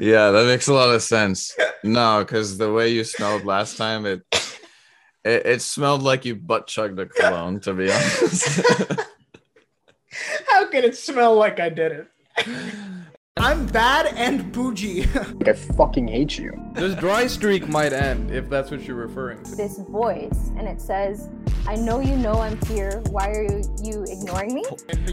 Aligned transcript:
Yeah, 0.00 0.30
that 0.30 0.46
makes 0.46 0.66
a 0.66 0.72
lot 0.72 0.94
of 0.94 1.02
sense. 1.02 1.54
No, 1.84 2.24
because 2.24 2.56
the 2.56 2.72
way 2.72 2.88
you 2.88 3.04
smelled 3.04 3.44
last 3.44 3.76
time, 3.76 4.06
it, 4.06 4.22
it 5.24 5.46
it 5.46 5.62
smelled 5.62 6.02
like 6.02 6.24
you 6.24 6.34
butt 6.34 6.66
chugged 6.66 6.98
a 6.98 7.06
cologne. 7.06 7.60
To 7.60 7.74
be 7.74 7.92
honest. 7.92 8.60
How 10.48 10.66
can 10.68 10.84
it 10.84 10.96
smell 10.96 11.34
like 11.36 11.60
I 11.60 11.68
did 11.68 11.92
it? 11.92 12.08
I'm 13.36 13.66
bad 13.66 14.06
and 14.16 14.50
bougie. 14.52 15.06
Like, 15.14 15.48
I 15.48 15.52
fucking 15.52 16.08
hate 16.08 16.38
you. 16.38 16.52
This 16.74 16.94
dry 16.94 17.26
streak 17.26 17.68
might 17.68 17.92
end 17.92 18.30
if 18.30 18.50
that's 18.50 18.70
what 18.70 18.82
you're 18.82 18.96
referring 18.96 19.42
to. 19.44 19.56
this 19.56 19.78
voice 19.78 20.50
and 20.56 20.66
it 20.68 20.80
says, 20.80 21.28
I 21.66 21.76
know 21.76 22.00
you 22.00 22.16
know 22.16 22.34
I'm 22.34 22.60
here. 22.66 23.02
Why 23.10 23.28
are 23.28 23.42
you, 23.42 23.62
you 23.82 24.04
ignoring 24.08 24.54
me? 24.54 24.64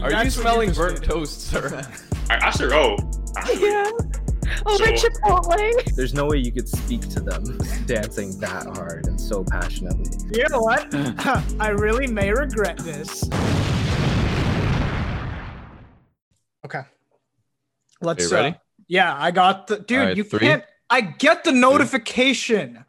Are 0.02 0.10
you 0.10 0.16
That's 0.16 0.36
what 0.36 0.42
smelling 0.42 0.72
burnt 0.72 1.02
toast, 1.02 1.42
sir? 1.42 1.82
I, 2.28 2.48
I 2.48 2.50
should 2.50 2.72
oh. 2.72 2.96
go. 2.96 3.10
Yeah. 3.58 3.90
Oh, 4.66 4.78
my 4.80 4.94
So- 4.96 5.08
Chipotle. 5.08 5.94
There's 5.96 6.14
no 6.14 6.26
way 6.26 6.38
you 6.38 6.52
could 6.52 6.68
speak 6.68 7.02
to 7.10 7.20
them 7.20 7.44
dancing 7.86 8.38
that 8.40 8.66
hard 8.76 9.06
and 9.06 9.20
so 9.20 9.44
passionately. 9.44 10.10
You 10.32 10.46
know 10.50 10.60
what? 10.60 10.92
I 11.60 11.68
really 11.70 12.06
may 12.06 12.30
regret 12.32 12.78
this. 12.78 13.24
Okay. 16.64 16.82
Let's 18.00 18.24
Are 18.24 18.28
you 18.28 18.34
ready? 18.42 18.54
uh, 18.56 18.58
yeah, 18.88 19.14
I 19.16 19.30
got 19.30 19.66
the 19.66 19.78
dude. 19.78 19.98
right, 19.98 20.16
you 20.16 20.24
three, 20.24 20.40
can't. 20.40 20.64
I 20.90 21.00
get 21.02 21.44
the 21.44 21.52
notification. 21.52 22.84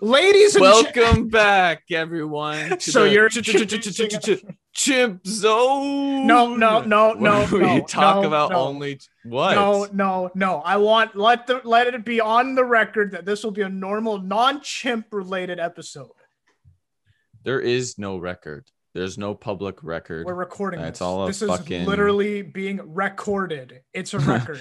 Ladies 0.00 0.54
and 0.54 0.64
gen- 0.64 0.72
Welcome 1.04 1.28
back, 1.28 1.84
everyone. 1.90 2.78
So 2.80 3.04
the 3.04 3.10
you're 3.10 3.28
ch- 4.78 4.84
ch- 4.84 4.84
ch- 4.84 4.84
ch- 4.84 4.84
ch- 4.84 4.84
ch- 4.84 4.84
chimp 4.84 5.26
zone. 5.26 6.26
No, 6.26 6.54
no, 6.54 6.80
no, 6.80 7.12
no, 7.12 7.48
we 7.52 7.58
no, 7.58 7.80
talk 7.80 8.22
no, 8.22 8.28
about 8.28 8.50
no. 8.50 8.56
only 8.56 9.00
what? 9.24 9.54
No, 9.54 9.88
no, 9.92 10.30
no. 10.34 10.56
I 10.64 10.76
want 10.76 11.16
let 11.16 11.46
the 11.46 11.60
let 11.64 11.86
it 11.86 12.04
be 12.04 12.20
on 12.20 12.54
the 12.54 12.64
record 12.64 13.12
that 13.12 13.24
this 13.24 13.44
will 13.44 13.50
be 13.50 13.62
a 13.62 13.68
normal 13.68 14.18
non-chimp 14.18 15.06
related 15.12 15.58
episode. 15.60 16.10
There 17.44 17.60
is 17.60 17.98
no 17.98 18.16
record. 18.18 18.66
There's 18.94 19.18
no 19.18 19.34
public 19.34 19.84
record. 19.84 20.26
We're 20.26 20.34
recording 20.34 20.80
That's 20.80 20.98
this. 20.98 21.04
all 21.04 21.26
this 21.26 21.42
fucking- 21.42 21.82
is 21.82 21.86
literally 21.88 22.42
being 22.42 22.94
recorded. 22.94 23.82
It's 23.92 24.14
a 24.14 24.18
record. 24.20 24.60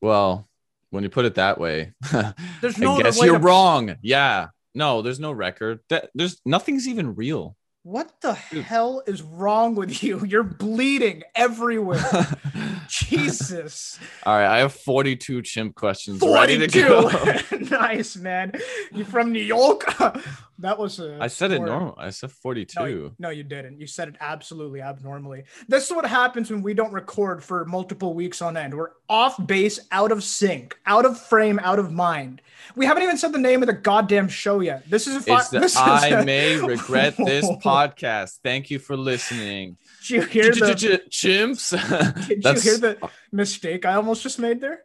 Well, 0.00 0.48
when 0.90 1.02
you 1.02 1.10
put 1.10 1.24
it 1.24 1.34
that 1.34 1.58
way, 1.58 1.92
There's 2.60 2.78
no 2.78 2.96
I 2.96 3.02
guess 3.02 3.22
you're 3.22 3.38
to- 3.38 3.44
wrong. 3.44 3.96
Yeah. 4.02 4.48
No, 4.74 5.02
there's 5.02 5.20
no 5.20 5.32
record. 5.32 5.80
That 5.88 6.10
there's 6.14 6.40
nothing's 6.44 6.86
even 6.88 7.14
real. 7.14 7.56
What 7.86 8.20
the 8.20 8.34
hell 8.34 9.00
is 9.06 9.22
wrong 9.22 9.76
with 9.76 10.02
you? 10.02 10.24
You're 10.26 10.42
bleeding 10.42 11.22
everywhere. 11.36 12.04
Jesus. 12.88 13.96
All 14.24 14.36
right, 14.36 14.56
I 14.56 14.58
have 14.58 14.72
42 14.72 15.42
chimp 15.42 15.76
questions 15.76 16.20
ready 16.20 16.58
to 16.66 16.68
42. 16.68 17.60
go. 17.60 17.76
nice, 17.78 18.16
man. 18.16 18.52
You 18.92 19.04
from 19.04 19.30
New 19.30 19.42
York? 19.42 19.84
that 20.58 20.76
was 20.76 20.98
a 20.98 21.18
I 21.20 21.28
said 21.28 21.52
it 21.52 21.60
normal. 21.60 21.94
I 21.96 22.10
said 22.10 22.32
42. 22.32 22.74
No, 22.80 23.12
no, 23.20 23.30
you 23.30 23.44
didn't. 23.44 23.78
You 23.78 23.86
said 23.86 24.08
it 24.08 24.16
absolutely 24.20 24.80
abnormally. 24.80 25.44
This 25.68 25.86
is 25.88 25.94
what 25.94 26.06
happens 26.06 26.50
when 26.50 26.62
we 26.62 26.74
don't 26.74 26.92
record 26.92 27.44
for 27.44 27.64
multiple 27.66 28.14
weeks 28.14 28.42
on 28.42 28.56
end. 28.56 28.74
We're 28.74 28.90
off 29.08 29.46
base, 29.46 29.78
out 29.92 30.10
of 30.10 30.24
sync, 30.24 30.76
out 30.86 31.04
of 31.04 31.20
frame, 31.20 31.60
out 31.62 31.78
of 31.78 31.92
mind. 31.92 32.42
We 32.74 32.86
haven't 32.86 33.02
even 33.04 33.16
said 33.18 33.32
the 33.32 33.38
name 33.38 33.62
of 33.62 33.66
the 33.66 33.72
goddamn 33.72 34.28
show 34.28 34.60
yet. 34.60 34.88
This 34.90 35.06
is 35.06 35.16
a 35.16 35.20
fi- 35.20 35.38
It's 35.40 35.48
the 35.50 35.60
this 35.60 35.72
is 35.72 35.78
I 35.78 36.08
a- 36.08 36.24
may 36.24 36.56
regret 36.56 37.16
this 37.16 37.44
podcast. 37.64 38.38
Thank 38.42 38.70
you 38.70 38.78
for 38.78 38.96
listening. 38.96 39.76
Did 40.02 40.10
you 40.10 40.22
hear 40.22 40.50
the? 40.52 41.00
Chimps. 41.10 42.28
Did 42.28 42.44
you 42.44 42.60
hear 42.60 42.78
the 42.78 43.10
mistake 43.32 43.84
I 43.86 43.94
almost 43.94 44.22
just 44.22 44.38
made 44.38 44.60
there? 44.60 44.80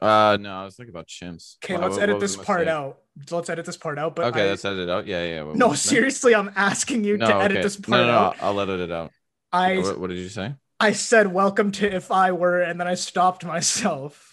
Uh, 0.00 0.38
no, 0.40 0.54
I 0.54 0.64
was 0.64 0.74
thinking 0.76 0.94
about 0.94 1.06
chimps. 1.06 1.56
Okay, 1.62 1.76
let's 1.76 1.98
edit 1.98 2.18
this 2.18 2.34
part 2.34 2.66
out. 2.66 2.98
Let's 3.30 3.50
edit 3.50 3.66
this 3.66 3.76
part 3.76 3.98
out. 3.98 4.16
But 4.16 4.26
Okay, 4.26 4.46
I- 4.46 4.50
let's 4.50 4.64
edit 4.64 4.88
it 4.88 4.90
out. 4.90 5.06
Yeah, 5.06 5.22
yeah. 5.24 5.42
what 5.42 5.56
no, 5.56 5.74
seriously, 5.74 6.34
I'm 6.34 6.50
asking 6.56 7.04
you 7.04 7.18
No, 7.18 7.26
to 7.26 7.34
edit 7.36 7.58
okay. 7.58 7.62
this 7.62 7.76
part 7.76 7.90
no, 8.00 8.06
no, 8.06 8.12
out. 8.12 8.36
I'll 8.40 8.58
edit 8.60 8.80
it 8.80 8.90
out. 8.90 9.10
I 9.52 9.78
What, 9.78 10.00
what 10.00 10.08
did 10.10 10.18
you 10.18 10.30
say? 10.30 10.54
I 10.80 10.92
said 10.92 11.32
welcome 11.32 11.70
to 11.72 11.94
if 11.94 12.10
I 12.10 12.32
were, 12.32 12.62
and 12.62 12.80
then 12.80 12.88
I 12.88 12.94
stopped 12.94 13.44
myself. 13.44 14.31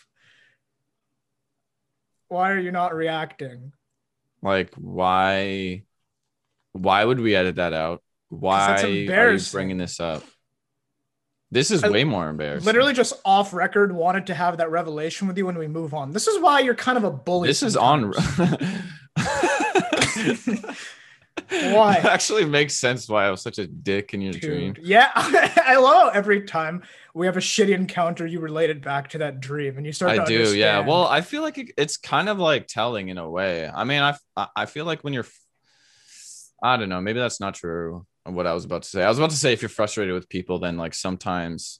Why 2.30 2.52
are 2.52 2.60
you 2.60 2.72
not 2.72 2.96
reacting? 2.96 3.74
Like, 4.42 4.74
why? 4.76 5.84
Why 6.72 7.04
would 7.04 7.20
we 7.20 7.36
edit 7.36 7.56
that 7.56 7.74
out? 7.74 8.02
Why 8.30 8.82
are 8.82 8.88
you 8.88 9.40
bringing 9.52 9.78
this 9.78 10.00
up? 10.00 10.24
This 11.52 11.72
is 11.72 11.84
I 11.84 11.90
way 11.90 12.04
more 12.04 12.30
embarrassing. 12.30 12.66
Literally 12.66 12.94
just 12.94 13.14
off 13.26 13.54
record 13.54 13.92
wanted 13.92 14.28
to 14.28 14.36
have 14.36 14.58
that 14.58 14.70
revelation 14.70 15.28
with 15.28 15.36
you 15.38 15.48
when 15.48 15.58
we 15.58 15.68
move 15.68 15.96
on. 15.96 16.12
This 16.12 16.28
is 16.28 16.40
why 16.40 16.60
you're 16.60 16.76
kind 16.76 16.98
of 16.98 17.04
a 17.04 17.12
bully. 17.12 17.48
This 17.48 17.64
is 17.64 17.76
on. 17.76 18.14
sometimes. 21.50 21.98
It 22.00 22.06
actually 22.06 22.46
makes 22.46 22.76
sense 22.76 23.08
why 23.08 23.26
I 23.26 23.32
was 23.32 23.42
such 23.42 23.60
a 23.60 23.68
dick 23.68 24.14
in 24.14 24.22
your 24.22 24.34
dream. 24.34 24.76
Yeah, 24.82 25.12
I 25.16 25.78
love 25.78 26.12
every 26.16 26.44
time 26.44 26.84
we 27.14 27.26
have 27.26 27.38
a 27.38 27.42
shitty 27.42 27.74
encounter. 27.74 28.26
You 28.26 28.40
relate 28.40 28.70
it 28.70 28.82
back 28.82 29.10
to 29.10 29.18
that 29.20 29.40
dream, 29.40 29.78
and 29.78 29.86
you 29.86 29.92
start. 29.92 30.20
I 30.20 30.26
do, 30.26 30.56
yeah. 30.56 30.80
Well, 30.80 31.06
I 31.06 31.22
feel 31.22 31.42
like 31.42 31.58
it, 31.58 31.72
it's 31.78 31.98
kind 31.98 32.30
of 32.30 32.40
like 32.40 32.68
telling 32.68 33.10
in 33.10 33.18
a 33.18 33.30
way. 33.30 33.68
I 33.68 33.84
mean, 33.84 34.02
I 34.02 34.16
I- 34.38 34.48
I 34.56 34.66
feel 34.66 34.86
like 34.86 35.04
when 35.04 35.14
you're, 35.14 35.28
I 36.62 36.78
don't 36.78 36.90
know, 36.90 37.02
maybe 37.02 37.20
that's 37.20 37.40
not 37.40 37.56
true. 37.56 38.06
What 38.26 38.46
I 38.46 38.54
was 38.54 38.66
about 38.66 38.84
to 38.84 38.90
say, 38.90 39.04
I 39.04 39.10
was 39.10 39.18
about 39.18 39.32
to 39.32 39.36
say 39.38 39.54
if 39.54 39.62
you're 39.62 39.70
frustrated 39.70 40.14
with 40.14 40.30
people, 40.30 40.60
then 40.60 40.78
like 40.78 40.94
sometimes 40.94 41.80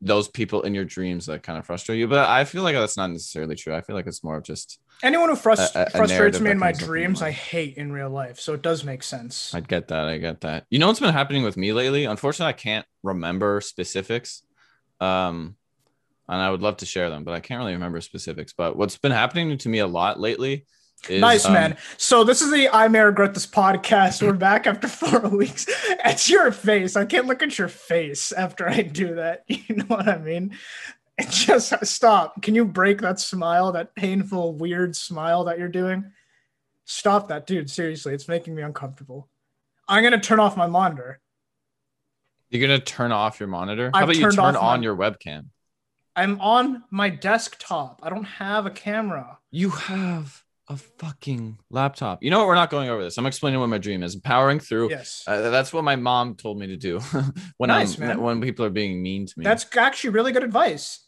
those 0.00 0.28
people 0.28 0.62
in 0.62 0.74
your 0.74 0.84
dreams 0.84 1.26
that 1.26 1.42
kind 1.42 1.58
of 1.58 1.66
frustrate 1.66 1.98
you. 1.98 2.08
But 2.08 2.28
I 2.28 2.44
feel 2.44 2.62
like 2.62 2.74
that's 2.74 2.96
not 2.96 3.10
necessarily 3.10 3.54
true. 3.54 3.74
I 3.74 3.82
feel 3.82 3.94
like 3.96 4.06
it's 4.06 4.24
more 4.24 4.36
of 4.38 4.44
just 4.44 4.80
anyone 5.02 5.28
who 5.28 5.34
frust- 5.36 5.74
a- 5.74 5.86
a 5.88 5.90
frustrates 5.90 6.40
me 6.40 6.50
in 6.50 6.58
my 6.58 6.68
comes 6.72 6.78
up 6.78 6.82
in 6.82 6.88
your 6.88 6.96
dreams, 7.04 7.22
I 7.22 7.30
hate 7.30 7.76
in 7.76 7.92
real 7.92 8.08
life. 8.10 8.40
So 8.40 8.54
it 8.54 8.62
does 8.62 8.82
make 8.84 9.02
sense. 9.02 9.54
I 9.54 9.60
get 9.60 9.88
that. 9.88 10.06
I 10.06 10.18
get 10.18 10.40
that. 10.42 10.64
You 10.70 10.78
know 10.78 10.86
what's 10.86 11.00
been 11.00 11.12
happening 11.12 11.42
with 11.42 11.56
me 11.56 11.72
lately? 11.72 12.06
Unfortunately, 12.06 12.48
I 12.50 12.54
can't 12.54 12.86
remember 13.02 13.60
specifics. 13.60 14.42
Um, 15.00 15.56
and 16.28 16.40
I 16.40 16.50
would 16.50 16.62
love 16.62 16.76
to 16.78 16.86
share 16.86 17.10
them, 17.10 17.24
but 17.24 17.34
I 17.34 17.40
can't 17.40 17.58
really 17.58 17.72
remember 17.72 18.00
specifics. 18.00 18.52
But 18.52 18.76
what's 18.76 18.96
been 18.96 19.12
happening 19.12 19.58
to 19.58 19.68
me 19.68 19.80
a 19.80 19.86
lot 19.86 20.20
lately 20.20 20.64
is 21.08 21.20
nice 21.20 21.44
um, 21.46 21.52
man. 21.52 21.76
So 21.96 22.24
this 22.24 22.42
is 22.42 22.50
the 22.50 22.68
I 22.68 22.88
may 22.88 23.00
regret 23.00 23.34
this 23.34 23.46
podcast. 23.46 24.22
We're 24.22 24.32
back 24.32 24.66
after 24.66 24.88
four 24.88 25.20
weeks. 25.30 25.66
It's 26.04 26.28
your 26.28 26.52
face. 26.52 26.96
I 26.96 27.04
can't 27.04 27.26
look 27.26 27.42
at 27.42 27.58
your 27.58 27.68
face 27.68 28.32
after 28.32 28.68
I 28.68 28.82
do 28.82 29.14
that. 29.16 29.44
You 29.48 29.76
know 29.76 29.84
what 29.84 30.08
I 30.08 30.18
mean? 30.18 30.56
It 31.18 31.30
just 31.30 31.72
stop. 31.86 32.42
Can 32.42 32.54
you 32.54 32.64
break 32.64 33.00
that 33.02 33.20
smile, 33.20 33.72
that 33.72 33.94
painful, 33.94 34.54
weird 34.54 34.96
smile 34.96 35.44
that 35.44 35.58
you're 35.58 35.68
doing? 35.68 36.12
Stop 36.86 37.28
that, 37.28 37.46
dude. 37.46 37.70
Seriously, 37.70 38.14
it's 38.14 38.26
making 38.26 38.54
me 38.54 38.62
uncomfortable. 38.62 39.28
I'm 39.86 40.02
gonna 40.02 40.20
turn 40.20 40.40
off 40.40 40.56
my 40.56 40.66
monitor. 40.66 41.20
You're 42.48 42.60
gonna 42.66 42.80
turn 42.80 43.12
off 43.12 43.38
your 43.38 43.48
monitor. 43.48 43.90
How 43.92 44.00
I've 44.00 44.04
about 44.04 44.16
you 44.16 44.22
turn 44.30 44.38
on 44.38 44.54
my- 44.54 44.82
your 44.82 44.96
webcam? 44.96 45.46
I'm 46.16 46.40
on 46.40 46.82
my 46.90 47.08
desktop. 47.08 48.00
I 48.02 48.10
don't 48.10 48.24
have 48.24 48.66
a 48.66 48.70
camera. 48.70 49.38
You 49.50 49.70
have 49.70 50.42
a 50.70 50.76
fucking 50.76 51.58
laptop. 51.68 52.22
You 52.22 52.30
know 52.30 52.38
what? 52.38 52.46
We're 52.46 52.54
not 52.54 52.70
going 52.70 52.88
over 52.88 53.02
this. 53.02 53.18
I'm 53.18 53.26
explaining 53.26 53.58
what 53.60 53.68
my 53.68 53.76
dream 53.78 54.02
is. 54.02 54.16
Powering 54.16 54.60
through. 54.60 54.88
Yes. 54.90 55.24
Uh, 55.26 55.50
that's 55.50 55.72
what 55.72 55.84
my 55.84 55.96
mom 55.96 56.36
told 56.36 56.58
me 56.58 56.68
to 56.68 56.76
do 56.76 57.00
when 57.58 57.68
Nice, 57.68 57.98
I'm 58.00 58.06
man. 58.06 58.20
when 58.22 58.40
people 58.40 58.64
are 58.64 58.70
being 58.70 59.02
mean 59.02 59.26
to 59.26 59.32
me. 59.36 59.44
That's 59.44 59.66
actually 59.76 60.10
really 60.10 60.30
good 60.32 60.44
advice. 60.44 61.00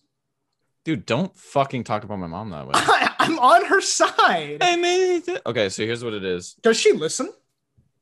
dude. 0.84 1.06
Don't 1.06 1.34
fucking 1.38 1.84
talk 1.84 2.02
about 2.04 2.18
my 2.18 2.26
mom 2.26 2.50
that 2.50 2.66
way. 2.66 2.72
I'm 3.20 3.38
on 3.38 3.64
her 3.66 3.80
side. 3.80 4.58
I 4.60 4.74
made 4.76 5.28
it. 5.28 5.42
Okay, 5.46 5.68
so 5.68 5.84
here's 5.84 6.02
what 6.02 6.12
it 6.12 6.24
is. 6.24 6.54
Does 6.62 6.76
she 6.76 6.92
listen? 6.92 7.32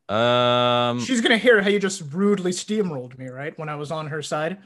Um, 0.08 0.98
She's 1.00 1.20
gonna 1.20 1.36
hear 1.38 1.60
how 1.62 1.68
you 1.68 1.78
just 1.78 2.02
rudely 2.10 2.52
steamrolled 2.52 3.18
me, 3.18 3.28
right? 3.28 3.56
When 3.58 3.68
I 3.68 3.76
was 3.76 3.90
on 3.92 4.06
her 4.08 4.22
side. 4.22 4.56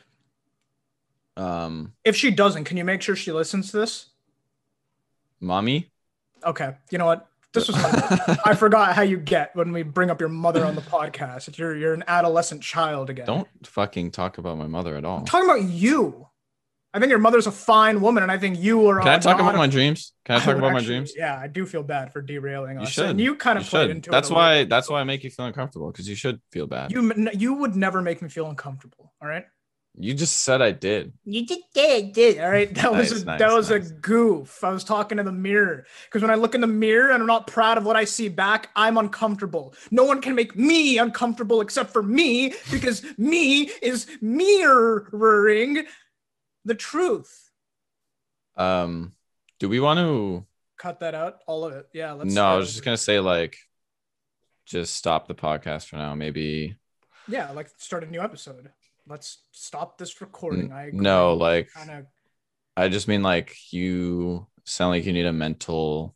um, 1.37 1.93
If 2.05 2.15
she 2.17 2.31
doesn't, 2.31 2.65
can 2.65 2.77
you 2.77 2.85
make 2.85 3.03
sure 3.03 3.17
she 3.17 3.33
listens 3.33 3.73
to 3.73 3.79
this? 3.79 4.07
mommy. 5.41 5.91
Okay. 6.45 6.75
You 6.91 6.99
know 6.99 7.07
what? 7.07 7.27
This 7.53 7.69
was 7.69 7.77
I 8.45 8.55
forgot 8.57 8.95
how 8.95 9.03
you 9.03 9.17
get 9.17 9.55
when 9.55 9.71
we 9.73 9.83
bring 9.85 10.11
up 10.11 10.19
your 10.19 10.29
mother 10.29 10.65
on 10.65 10.75
the 10.75 10.81
podcast. 10.81 11.57
You're 11.57 11.77
you're 11.77 11.95
an 11.95 12.03
adolescent 12.09 12.63
child 12.63 13.11
again. 13.11 13.27
Don't 13.27 13.49
fucking 13.65 14.11
talk 14.11 14.39
about 14.39 14.59
my 14.59 14.67
mother 14.67 14.97
at 14.97 15.05
all. 15.05 15.19
I'm 15.19 15.25
talking 15.25 15.49
about 15.49 15.63
you. 15.63 16.27
I 16.93 17.01
think 17.01 17.11
your 17.11 17.19
mother's 17.19 17.49
a 17.49 17.53
fine 17.53 18.01
woman, 18.01 18.23
and 18.23 18.31
I 18.31 18.39
think 18.39 18.59
you 18.59 18.89
are. 18.89 19.01
Can 19.01 19.09
I 19.09 19.19
talk 19.19 19.37
about 19.41 19.53
not- 19.55 19.59
my 19.59 19.67
dreams? 19.67 20.13
Can 20.25 20.37
I 20.37 20.39
talk 20.39 20.49
would 20.49 20.59
about 20.59 20.73
my 20.73 20.81
dreams? 20.81 21.13
Yeah, 21.17 21.37
I 21.39 21.49
do 21.49 21.67
feel 21.67 21.83
bad 21.83 22.13
for 22.13 22.23
derailing 22.23 22.77
You 22.79 22.83
us. 22.85 22.91
should. 22.91 23.07
And 23.11 23.21
you 23.21 23.35
kind 23.37 23.59
of 23.59 23.65
You 23.65 23.71
played 23.71 23.83
should. 23.85 23.91
into 23.91 24.11
That's 24.11 24.31
it. 24.31 24.33
a 24.33 24.35
why. 24.35 24.65
That's 24.65 24.89
why 24.89 25.01
I 25.01 25.05
make 25.05 25.23
you 25.25 25.31
feel 25.31 25.47
uncomfortable 25.47 25.91
because 25.93 26.09
you 26.09 26.15
should 26.15 26.41
feel 26.53 26.67
bad. 26.69 26.93
You 26.93 27.29
you 27.35 27.55
would 27.55 27.75
never 27.77 28.01
make 28.03 28.21
me 28.23 28.29
feel 28.29 28.49
uncomfortable. 28.49 29.13
All 29.23 29.29
right. 29.29 29.45
Just 30.01 30.39
said 30.39 30.61
I 30.61 30.73
did. 30.73 31.13
You 31.25 31.47
just 31.47 31.73
did, 31.73 32.13
did. 32.13 32.41
All 32.41 32.51
right. 32.51 32.73
That 32.75 32.93
was 32.93 33.13
a, 33.13 33.25
nice, 33.25 33.39
that 33.39 33.53
was 33.53 33.71
nice. 33.71 33.91
a 33.91 33.93
goof. 33.93 34.65
I 34.65 34.71
was 34.71 34.83
talking 34.83 35.19
to 35.19 35.25
the 35.25 35.33
mirror 35.33 35.87
because 36.07 36.21
when 36.21 36.33
I 36.33 36.35
look 36.35 36.57
in 36.57 36.61
the 36.61 36.67
mirror 36.67 37.11
and 37.11 37.23
I'm 37.23 37.27
not 37.29 37.47
proud 37.47 37.79
of 37.79 37.85
what 37.85 37.95
I 37.95 38.05
see 38.05 38.29
back, 38.29 38.71
I'm 38.75 38.99
uncomfortable. 38.99 39.75
No 39.93 40.05
one 40.05 40.21
can 40.21 40.35
make 40.35 40.57
me 40.57 40.99
uncomfortable 40.99 41.61
except 41.61 41.93
for 41.93 42.03
me 42.03 42.55
because 42.73 43.05
me 43.17 43.71
is 43.83 44.07
mirroring 44.21 45.85
The 46.65 46.75
truth. 46.75 47.51
Um, 48.57 49.13
do 49.61 49.69
we 49.69 49.79
want 49.81 49.99
to? 49.99 50.45
Cut 50.77 51.01
that 51.01 51.15
out. 51.15 51.39
All 51.47 51.65
of 51.65 51.73
it. 51.75 51.89
Yeah. 51.93 52.13
Let's. 52.13 52.35
No, 52.35 52.45
I 52.45 52.57
was 52.57 52.73
just 52.73 52.85
gonna 52.85 52.97
say 52.97 53.21
like, 53.21 53.59
just 54.67 54.97
stop 54.97 55.29
the 55.29 55.35
podcast 55.35 55.87
for 55.87 55.97
now. 55.97 56.15
Maybe 56.15 56.77
Yeah, 57.29 57.53
like 57.53 57.71
start 57.77 58.03
a 58.03 58.07
new 58.07 58.21
episode. 58.21 58.71
Let's 59.07 59.43
stop 59.53 59.99
this 59.99 60.21
recording. 60.21 60.73
I 60.73 60.87
agree. 60.87 61.01
no, 61.01 61.35
like 61.35 61.69
Kind 61.75 61.91
of. 61.91 62.07
I 62.77 62.89
just 62.89 63.07
mean 63.07 63.23
like 63.23 63.55
you 63.71 64.47
sound 64.65 64.91
like 64.91 65.05
you 65.05 65.13
need 65.13 65.27
a 65.27 65.33
mental, 65.33 66.15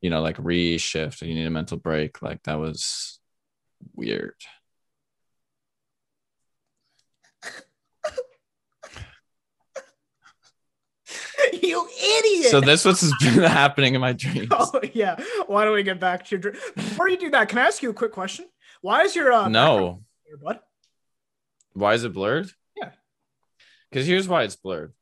you 0.00 0.10
know, 0.10 0.20
like 0.20 0.36
reshift. 0.36 1.22
And 1.22 1.30
you 1.30 1.36
need 1.36 1.46
a 1.46 1.50
mental 1.50 1.78
break. 1.78 2.22
Like 2.22 2.42
that 2.44 2.58
was 2.58 3.18
weird. 3.94 4.34
you 11.62 11.88
idiot. 11.88 12.50
So 12.50 12.60
this 12.60 12.84
what's 12.84 13.10
been 13.22 13.34
happening 13.42 13.94
in 13.94 14.00
my 14.00 14.12
dreams. 14.12 14.48
Oh 14.52 14.80
yeah. 14.92 15.16
Why 15.46 15.64
don't 15.64 15.74
we 15.74 15.82
get 15.82 16.00
back 16.00 16.24
to 16.26 16.36
your 16.36 16.40
dr- 16.40 16.74
before 16.74 17.08
you 17.08 17.16
do 17.16 17.30
that? 17.30 17.48
Can 17.48 17.58
I 17.58 17.66
ask 17.66 17.82
you 17.82 17.90
a 17.90 17.94
quick 17.94 18.12
question? 18.12 18.46
Why 18.80 19.02
is 19.02 19.16
your 19.16 19.32
uh, 19.32 19.48
No, 19.48 20.02
your 20.28 20.38
butt? 20.38 20.64
Why 21.74 21.94
is 21.94 22.04
it 22.04 22.12
blurred? 22.12 22.50
Yeah. 22.76 22.90
Because 23.90 24.06
here's 24.06 24.28
why 24.28 24.42
it's 24.44 24.56
blurred. 24.56 24.92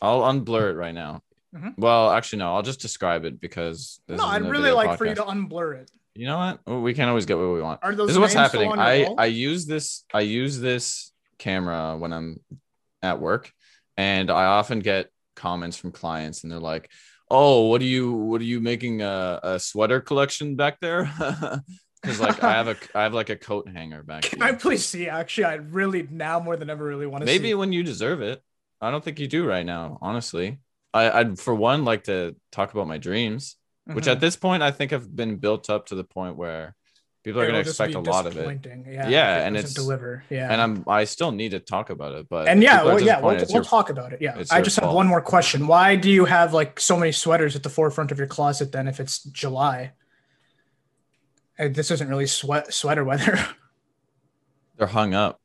I'll 0.00 0.22
unblur 0.22 0.70
it 0.70 0.74
right 0.76 0.94
now. 0.94 1.22
Mhm. 1.54 1.74
Well, 1.78 2.10
actually, 2.10 2.40
no. 2.40 2.54
I'll 2.54 2.62
just 2.62 2.80
describe 2.80 3.24
it 3.24 3.40
because 3.40 4.00
this 4.08 4.18
No, 4.18 4.26
I'd 4.26 4.42
really 4.42 4.72
like 4.72 4.98
for 4.98 5.06
you 5.06 5.14
to 5.14 5.22
unblur 5.22 5.80
it. 5.80 5.90
You 6.14 6.26
know 6.26 6.38
what? 6.66 6.80
We 6.82 6.94
can't 6.94 7.08
always 7.08 7.26
get 7.26 7.38
what 7.38 7.52
we 7.52 7.60
want. 7.62 7.80
Are 7.82 7.94
those 7.94 8.08
this 8.08 8.16
is 8.16 8.20
what's 8.20 8.34
happening. 8.34 8.72
I? 8.72 9.04
I 9.18 9.26
use 9.26 9.66
this 9.66 10.04
I 10.12 10.20
use 10.20 10.58
this 10.60 11.12
camera 11.38 11.96
when 11.96 12.12
I'm 12.12 12.40
at 13.02 13.20
work, 13.20 13.52
and 13.96 14.30
I 14.30 14.44
often 14.46 14.80
get 14.80 15.10
comments 15.36 15.76
from 15.76 15.92
clients, 15.92 16.42
and 16.42 16.52
they're 16.52 16.60
like, 16.60 16.90
"Oh, 17.30 17.68
what 17.68 17.80
are 17.82 17.86
you 17.86 18.12
what 18.12 18.40
are 18.40 18.44
you 18.44 18.60
making 18.60 19.02
a, 19.02 19.40
a 19.42 19.60
sweater 19.60 20.00
collection 20.00 20.56
back 20.56 20.80
there?" 20.80 21.10
Because 22.04 22.20
like 22.20 22.42
I 22.44 22.52
have 22.52 22.68
a 22.68 22.76
I 22.94 23.02
have 23.04 23.14
like 23.14 23.30
a 23.30 23.36
coat 23.36 23.68
hanger 23.68 24.02
back. 24.02 24.22
Can 24.24 24.40
here. 24.40 24.48
I 24.48 24.52
please 24.52 24.84
see? 24.84 25.08
Actually, 25.08 25.44
I 25.46 25.54
really 25.54 26.06
now 26.10 26.38
more 26.38 26.56
than 26.56 26.68
ever 26.70 26.84
really 26.84 27.06
want 27.06 27.22
to 27.22 27.26
Maybe 27.26 27.48
see. 27.48 27.54
when 27.54 27.72
you 27.72 27.82
deserve 27.82 28.20
it. 28.20 28.42
I 28.80 28.90
don't 28.90 29.02
think 29.02 29.18
you 29.18 29.26
do 29.26 29.46
right 29.46 29.64
now, 29.64 29.98
honestly. 30.02 30.58
I, 30.92 31.10
I'd 31.10 31.38
for 31.38 31.54
one 31.54 31.84
like 31.84 32.04
to 32.04 32.36
talk 32.52 32.72
about 32.74 32.86
my 32.86 32.98
dreams, 32.98 33.56
which 33.86 34.04
Mhm. 34.04 34.12
at 34.12 34.20
this 34.20 34.36
point 34.36 34.62
I 34.62 34.70
think 34.70 34.90
have 34.90 35.14
been 35.14 35.36
built 35.36 35.70
up 35.70 35.86
to 35.86 35.94
the 35.94 36.04
point 36.04 36.36
where 36.36 36.74
people 37.24 37.40
are 37.40 37.46
going 37.50 37.54
to 37.64 37.68
expect 37.68 37.94
a 37.94 38.00
lot 38.00 38.26
of 38.26 38.36
it. 38.36 38.66
Yeah, 38.86 39.08
Yeah, 39.08 39.38
it 39.38 39.46
and 39.46 39.56
it's- 39.56 39.72
deliver. 39.72 40.22
Yeah, 40.28 40.52
And 40.52 40.60
I'm 40.60 40.84
I 40.86 41.04
still 41.04 41.32
need 41.32 41.52
to 41.52 41.58
talk 41.60 41.88
about 41.88 42.12
it, 42.12 42.28
but 42.28 42.46
and 42.48 42.62
yeah, 42.62 42.84
well, 42.84 43.00
yeah, 43.00 43.20
we'll, 43.20 43.34
we'll 43.36 43.48
your- 43.50 43.64
talk 43.64 43.88
about 43.88 44.12
it. 44.12 44.20
Yeah, 44.20 44.42
I 44.50 44.60
just 44.60 44.76
have 44.76 44.84
fault. 44.84 44.94
one 44.94 45.06
more 45.06 45.22
question. 45.22 45.66
Why 45.66 45.96
do 45.96 46.10
you 46.10 46.26
have 46.26 46.52
like 46.52 46.78
so 46.78 46.96
many 46.98 47.12
sweaters 47.12 47.56
at 47.56 47.62
the 47.62 47.70
forefront 47.70 48.12
of 48.12 48.18
your 48.18 48.26
closet 48.28 48.72
then? 48.72 48.86
If 48.86 49.00
it's 49.00 49.22
July, 49.24 49.92
this 51.58 51.90
isn't 51.90 52.08
really 52.08 52.26
sweat 52.26 52.72
sweater 52.72 53.04
weather. 53.04 53.38
they're 54.76 54.86
hung 54.86 55.14
up. 55.14 55.40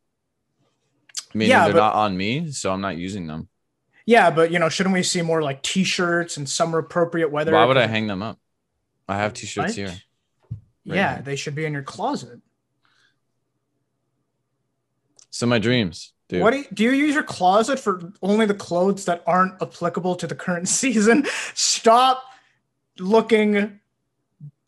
Meaning 1.33 1.51
Yeah, 1.51 1.65
they're 1.65 1.73
but- 1.73 1.79
not 1.79 1.93
on 1.95 2.17
me, 2.17 2.51
so 2.51 2.71
I'm 2.71 2.81
not 2.81 2.97
using 2.97 3.27
them. 3.27 3.47
yeah, 4.05 4.31
but 4.31 4.51
you 4.51 4.57
know, 4.59 4.69
shouldn't 4.69 4.93
we 4.93 5.03
see 5.03 5.21
more 5.21 5.41
like 5.41 5.61
T-shirts 5.61 6.37
and 6.37 6.49
summer 6.49 6.79
appropriate 6.79 7.31
weather? 7.31 7.53
Why 7.53 7.65
would 7.65 7.77
I 7.77 7.87
hang 7.87 8.07
them 8.07 8.23
up? 8.23 8.39
I 9.07 9.17
have 9.17 9.33
t-shirts 9.33 9.73
here. 9.75 9.87
right 9.87 9.99
yeah, 10.83 11.13
here. 11.15 11.23
they 11.23 11.35
should 11.35 11.55
be 11.55 11.65
in 11.65 11.73
your 11.73 11.81
closet. 11.81 12.39
So 15.31 15.45
my 15.45 15.59
dreams, 15.59 16.13
dude. 16.27 16.41
What 16.41 16.51
do 16.51 16.57
you, 16.57 16.65
do 16.73 16.83
you 16.83 16.91
use 16.91 17.13
your 17.13 17.23
closet 17.23 17.79
for 17.79 18.11
only 18.21 18.45
the 18.45 18.53
clothes 18.53 19.05
that 19.05 19.23
aren't 19.25 19.61
applicable 19.61 20.15
to 20.17 20.27
the 20.27 20.35
current 20.35 20.67
season? 20.79 21.25
Stop 21.53 22.23
looking 22.99 23.78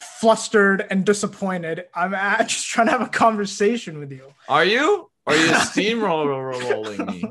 flustered 0.02 0.86
and 0.90 1.06
disappointed. 1.06 1.86
I'm 1.94 2.12
just 2.48 2.68
trying 2.68 2.88
to 2.88 2.92
have 2.92 3.02
a 3.02 3.08
conversation 3.10 4.00
with 4.00 4.12
you. 4.12 4.34
Are 4.50 4.66
you? 4.66 5.10
Are 5.28 5.36
you 5.36 5.48
steamrolling 5.52 7.08
me? 7.12 7.24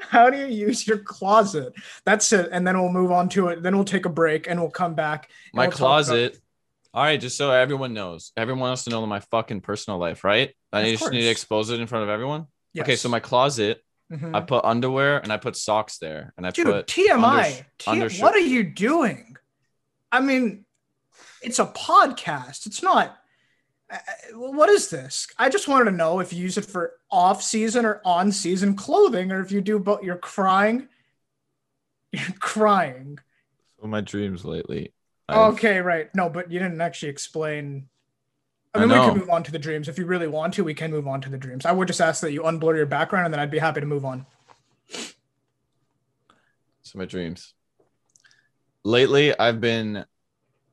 How 0.00 0.30
do 0.30 0.38
you 0.38 0.46
use 0.46 0.86
your 0.86 0.98
closet? 0.98 1.72
That's 2.04 2.32
it. 2.32 2.48
And 2.52 2.66
then 2.66 2.80
we'll 2.80 2.92
move 2.92 3.10
on 3.10 3.28
to 3.30 3.48
it. 3.48 3.62
Then 3.62 3.74
we'll 3.76 3.84
take 3.84 4.06
a 4.06 4.10
break 4.10 4.46
and 4.48 4.60
we'll 4.60 4.70
come 4.70 4.94
back. 4.94 5.28
My 5.52 5.66
we'll 5.66 5.72
closet. 5.76 6.38
All 6.92 7.02
right, 7.02 7.20
just 7.20 7.36
so 7.36 7.50
everyone 7.50 7.92
knows, 7.92 8.30
everyone 8.36 8.60
wants 8.60 8.84
to 8.84 8.90
know 8.90 9.04
my 9.04 9.18
fucking 9.18 9.62
personal 9.62 9.98
life, 9.98 10.22
right? 10.22 10.54
I 10.72 10.82
Of 10.82 11.00
just 11.00 11.10
need 11.10 11.22
to 11.22 11.26
expose 11.28 11.70
it 11.70 11.80
in 11.80 11.88
front 11.88 12.04
of 12.04 12.08
everyone. 12.08 12.46
Okay, 12.78 12.94
so 12.94 13.08
my 13.08 13.18
closet, 13.18 13.82
Mhm. 14.12 14.32
I 14.36 14.42
put 14.42 14.64
underwear 14.64 15.18
and 15.18 15.32
I 15.32 15.38
put 15.38 15.56
socks 15.56 15.98
there, 15.98 16.32
and 16.36 16.46
I 16.46 16.50
Dude, 16.50 16.66
put 16.66 16.86
TMI. 16.86 17.16
undersh- 17.16 17.64
T- 17.78 17.90
undershirt. 17.90 18.22
what 18.22 18.34
are 18.36 18.38
you 18.38 18.62
doing? 18.62 19.36
I 20.12 20.20
mean, 20.20 20.66
it's 21.44 21.58
a 21.58 21.66
podcast. 21.66 22.66
It's 22.66 22.82
not. 22.82 23.18
uh, 23.90 23.98
what 24.34 24.68
is 24.70 24.88
this? 24.90 25.26
I 25.38 25.48
just 25.48 25.68
wanted 25.68 25.84
to 25.86 25.96
know 25.96 26.20
if 26.20 26.32
you 26.32 26.42
use 26.42 26.56
it 26.58 26.64
for 26.64 26.94
off 27.10 27.42
season 27.42 27.84
or 27.84 28.00
on 28.04 28.32
season 28.32 28.74
clothing, 28.76 29.30
or 29.30 29.40
if 29.40 29.52
you 29.52 29.60
do 29.60 29.78
both. 29.78 30.02
You're 30.02 30.16
crying. 30.16 30.88
You're 32.12 32.22
crying. 32.40 33.18
So 33.80 33.86
my 33.88 34.00
dreams 34.00 34.44
lately. 34.44 34.92
I've- 35.28 35.38
Okay, 35.54 35.78
right. 35.80 36.08
No, 36.14 36.28
but 36.28 36.50
you 36.50 36.58
didn't 36.58 36.80
actually 36.80 37.08
explain. 37.10 37.88
I 38.74 38.78
I 38.78 38.86
mean, 38.86 38.90
we 38.90 38.94
can 39.10 39.18
move 39.18 39.30
on 39.30 39.42
to 39.44 39.52
the 39.52 39.58
dreams 39.58 39.88
if 39.88 39.98
you 39.98 40.04
really 40.06 40.26
want 40.26 40.54
to. 40.54 40.64
We 40.64 40.74
can 40.74 40.90
move 40.90 41.06
on 41.06 41.20
to 41.20 41.28
the 41.30 41.38
dreams. 41.38 41.64
I 41.64 41.70
would 41.72 41.86
just 41.88 42.00
ask 42.00 42.20
that 42.22 42.32
you 42.32 42.42
unblur 42.42 42.74
your 42.76 42.86
background, 42.86 43.24
and 43.26 43.32
then 43.32 43.38
I'd 43.40 43.50
be 43.50 43.58
happy 43.60 43.80
to 43.80 43.86
move 43.86 44.04
on. 44.04 44.26
So 46.82 46.98
my 46.98 47.04
dreams. 47.04 47.54
Lately, 48.84 49.36
I've 49.38 49.60
been 49.60 50.04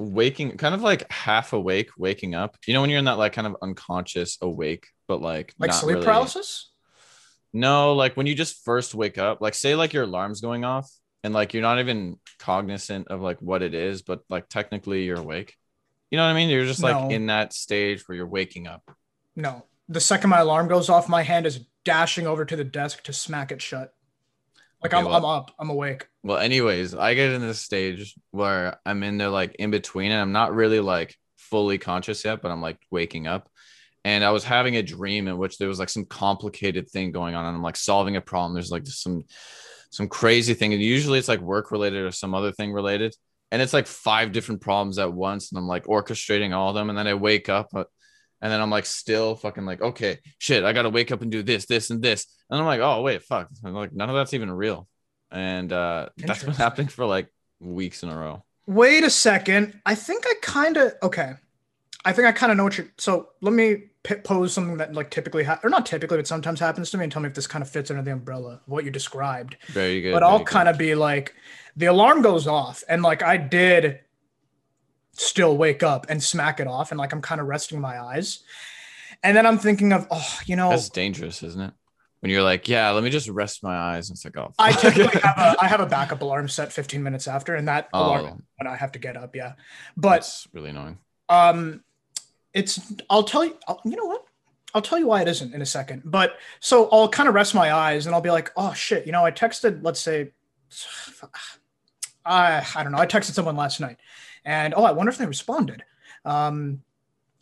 waking, 0.01 0.57
kind 0.57 0.74
of 0.75 0.81
like 0.81 1.09
half 1.12 1.53
awake, 1.53 1.89
waking 1.98 2.36
up. 2.36 2.57
You 2.68 2.74
know 2.74 2.81
when 2.81 2.89
you're 2.89 3.00
in 3.00 3.06
that 3.06 3.18
like 3.18 3.33
kind 3.33 3.48
of 3.48 3.56
unconscious 3.62 4.38
awake, 4.42 4.88
but 5.07 5.21
like 5.21 5.53
Like 5.59 5.69
not 5.69 5.75
sleep 5.80 5.95
really- 5.95 6.06
paralysis. 6.06 6.71
No, 7.53 7.94
like 7.95 8.15
when 8.15 8.27
you 8.27 8.36
just 8.36 8.63
first 8.63 8.95
wake 8.95 9.18
up, 9.18 9.42
like 9.42 9.53
say 9.56 9.75
like 9.75 9.92
your 9.94 10.03
alarm's 10.03 10.39
going 10.42 10.63
off 10.63 10.89
and 11.24 11.33
like 11.33 11.53
you're 11.53 11.62
not 11.62 11.80
even 11.80 12.18
cognizant 12.39 13.09
of 13.09 13.21
like 13.21 13.42
what 13.42 13.62
it 13.62 13.74
is, 13.74 14.01
but 14.03 14.21
like 14.30 14.48
technically 14.48 15.03
you're 15.03 15.19
awake. 15.19 15.56
You 16.09 16.18
know 16.18 16.24
what 16.25 16.31
I 16.31 16.33
mean? 16.33 16.50
You're 16.50 16.65
just 16.65 16.81
like 16.81 16.95
No. 16.95 17.09
in 17.09 17.25
that 17.27 17.51
stage 17.53 18.07
where 18.07 18.15
you're 18.15 18.27
waking 18.27 18.68
up. 18.68 18.89
No. 19.36 19.65
The 19.89 20.00
second 20.00 20.30
my 20.30 20.39
alarm 20.39 20.69
goes 20.69 20.89
off, 20.89 21.09
my 21.09 21.24
hand 21.24 21.45
is 21.45 21.65
dashing 21.83 22.25
over 22.25 22.45
to 22.45 22.56
the 22.56 22.63
desk 22.63 23.03
to 23.03 23.13
smack 23.13 23.51
it 23.51 23.62
shut. 23.62 23.94
Like 24.81 24.93
Okay, 24.93 24.99
I'm, 24.99 25.05
well- 25.05 25.15
I'm 25.17 25.25
up. 25.25 25.51
I'm 25.59 25.69
awake. 25.69 26.07
Well, 26.23 26.37
anyways, 26.37 26.95
I 26.95 27.13
get 27.13 27.31
in 27.31 27.41
this 27.41 27.59
stage 27.59 28.15
where 28.31 28.77
I'm 28.85 29.03
in 29.03 29.17
there 29.17 29.29
like 29.29 29.55
in 29.59 29.71
between 29.71 30.11
and 30.11 30.21
I'm 30.21 30.31
not 30.31 30.53
really 30.53 30.79
like 30.79 31.15
fully 31.38 31.77
conscious 31.77 32.23
yet, 32.25 32.41
but 32.41 32.51
I'm 32.51 32.61
like 32.61 32.77
waking 32.89 33.27
up. 33.27 33.50
And 34.03 34.23
I 34.23 34.31
was 34.31 34.43
having 34.43 34.77
a 34.77 34.83
dream 34.83 35.27
in 35.27 35.38
which 35.38 35.57
there 35.59 35.67
was 35.67 35.77
like 35.77 35.89
some 35.89 36.05
complicated 36.05 36.89
thing 36.89 37.11
going 37.11 37.35
on, 37.35 37.45
and 37.45 37.55
I'm 37.55 37.61
like 37.61 37.77
solving 37.77 38.15
a 38.15 38.21
problem. 38.21 38.53
There's 38.53 38.71
like 38.71 38.88
some 38.88 39.25
some 39.91 40.07
crazy 40.07 40.55
thing, 40.55 40.73
and 40.73 40.81
usually 40.81 41.19
it's 41.19 41.27
like 41.27 41.41
work 41.41 41.69
related 41.71 42.03
or 42.03 42.11
some 42.11 42.33
other 42.33 42.51
thing 42.51 42.73
related, 42.73 43.13
and 43.51 43.61
it's 43.61 43.73
like 43.73 43.85
five 43.85 44.31
different 44.31 44.61
problems 44.61 44.97
at 44.97 45.13
once, 45.13 45.51
and 45.51 45.59
I'm 45.59 45.67
like 45.67 45.85
orchestrating 45.85 46.55
all 46.55 46.69
of 46.69 46.75
them, 46.75 46.89
and 46.89 46.97
then 46.97 47.05
I 47.05 47.13
wake 47.13 47.47
up, 47.47 47.69
and 48.41 48.51
then 48.51 48.62
I'm 48.62 48.69
like 48.69 48.86
still 48.86 49.36
fucking 49.36 49.65
like 49.65 49.81
okay, 49.81 50.19
shit, 50.39 50.63
I 50.63 50.74
gotta 50.74 50.89
wake 50.89 51.12
up 51.12 51.21
and 51.21 51.31
do 51.31 51.43
this, 51.43 51.65
this, 51.65 51.89
and 51.89 52.01
this, 52.01 52.25
and 52.50 52.60
I'm 52.60 52.65
like 52.65 52.81
oh 52.81 53.01
wait, 53.01 53.24
fuck, 53.24 53.50
I'm 53.63 53.74
like 53.74 53.93
none 53.93 54.10
of 54.10 54.15
that's 54.15 54.33
even 54.33 54.51
real, 54.51 54.88
and 55.31 55.71
uh 55.71 56.10
that's 56.17 56.43
been 56.43 56.53
happening 56.53 56.88
for 56.88 57.05
like 57.05 57.27
weeks 57.60 58.03
in 58.03 58.10
a 58.10 58.17
row. 58.17 58.43
Wait 58.67 59.03
a 59.03 59.10
second. 59.10 59.79
I 59.86 59.95
think 59.95 60.25
I 60.27 60.33
kind 60.41 60.77
of 60.77 60.93
okay. 61.03 61.33
I 62.03 62.13
think 62.13 62.27
I 62.27 62.31
kind 62.31 62.51
of 62.51 62.57
know 62.57 62.63
what 62.63 62.77
you're. 62.77 62.88
So 62.98 63.29
let 63.41 63.53
me 63.53 63.83
pose 64.24 64.53
something 64.53 64.77
that 64.77 64.93
like 64.93 65.12
typically 65.12 65.43
ha- 65.43 65.60
or 65.63 65.69
not 65.69 65.86
typically, 65.86 66.17
but 66.17 66.27
sometimes 66.27 66.60
happens 66.60 66.89
to 66.91 66.98
me, 66.98 67.03
and 67.03 67.12
tell 67.12 67.21
me 67.21 67.29
if 67.29 67.36
this 67.36 67.48
kind 67.48 67.62
of 67.62 67.69
fits 67.69 67.91
under 67.91 68.01
the 68.01 68.12
umbrella 68.12 68.53
of 68.53 68.62
what 68.65 68.83
you 68.83 68.91
described. 68.91 69.57
Very 69.67 70.01
good. 70.01 70.13
but 70.13 70.24
I'll 70.24 70.43
kind 70.43 70.67
of 70.67 70.77
be 70.77 70.95
like, 70.95 71.36
the 71.75 71.88
alarm 71.88 72.21
goes 72.21 72.48
off, 72.48 72.83
and 72.89 73.03
like 73.03 73.21
I 73.21 73.38
did 73.38 74.00
still 75.13 75.58
wake 75.58 75.84
up 75.84 76.06
and 76.10 76.22
smack 76.22 76.60
it 76.60 76.68
off, 76.68 76.91
and 76.91 77.00
like 77.00 77.13
I'm 77.13 77.22
kind 77.22 77.41
of 77.41 77.48
resting 77.48 77.80
my 77.80 78.01
eyes, 78.01 78.39
and 79.24 79.36
then 79.36 79.46
I'm 79.46 79.58
thinking 79.58 79.94
of, 79.94 80.08
oh, 80.12 80.39
you 80.46 80.56
know, 80.56 80.70
that's 80.70 80.89
dangerous, 80.89 81.44
isn't 81.44 81.62
it? 81.62 81.74
When 82.22 82.30
you're 82.30 82.44
like, 82.44 82.68
yeah, 82.68 82.91
let 82.91 83.03
me 83.03 83.10
just 83.10 83.27
rest 83.30 83.63
my 83.63 83.75
eyes, 83.75 84.10
and 84.10 84.15
it's 84.15 84.25
like, 84.25 84.38
oh, 84.38 84.53
I 84.60 84.72
typically 84.74 85.20
have 85.24 85.38
a 85.38 85.56
I 85.62 85.68
have 85.68 85.80
a 85.80 85.86
backup 85.86 86.22
alarm 86.22 86.48
set 86.48 86.72
15 86.72 87.01
minutes 87.01 87.27
after, 87.27 87.56
and 87.56 87.68
that 87.68 87.89
alarm 87.94 88.25
oh, 88.25 88.41
when 88.58 88.68
I 88.68 88.75
have 88.75 88.91
to 88.94 89.00
get 89.00 89.18
up, 89.18 89.36
yeah. 89.36 89.53
But 89.98 90.18
that's 90.18 90.48
really 90.53 90.70
annoying. 90.70 90.98
um, 91.30 91.84
it's 92.53 92.80
I'll 93.10 93.24
tell 93.24 93.46
you, 93.46 93.58
I'll, 93.68 93.82
you 93.86 93.96
know 93.96 94.06
what? 94.06 94.25
I'll 94.74 94.82
tell 94.82 95.00
you 95.00 95.08
why 95.08 95.22
it 95.22 95.27
isn't 95.27 95.53
in 95.53 95.62
a 95.62 95.65
second. 95.65 96.03
But 96.06 96.38
so 96.60 96.88
I'll 96.91 97.10
kind 97.10 97.27
of 97.27 97.36
rest 97.36 97.53
my 97.53 97.74
eyes 97.74 98.06
and 98.06 98.15
I'll 98.15 98.22
be 98.22 98.32
like, 98.32 98.51
oh 98.56 98.74
shit, 98.74 99.06
you 99.06 99.12
know, 99.12 99.25
I 99.25 99.32
texted, 99.32 99.80
let's 99.84 100.00
say, 100.00 100.32
I 102.25 102.65
I 102.75 102.84
don't 102.84 102.91
know, 102.91 103.00
I 103.00 103.08
texted 103.08 103.32
someone 103.32 103.56
last 103.56 103.80
night, 103.80 103.98
and 104.45 104.74
oh, 104.75 104.83
I 104.83 104.91
wonder 104.91 105.10
if 105.10 105.17
they 105.17 105.25
responded. 105.25 105.83
Um, 106.25 106.81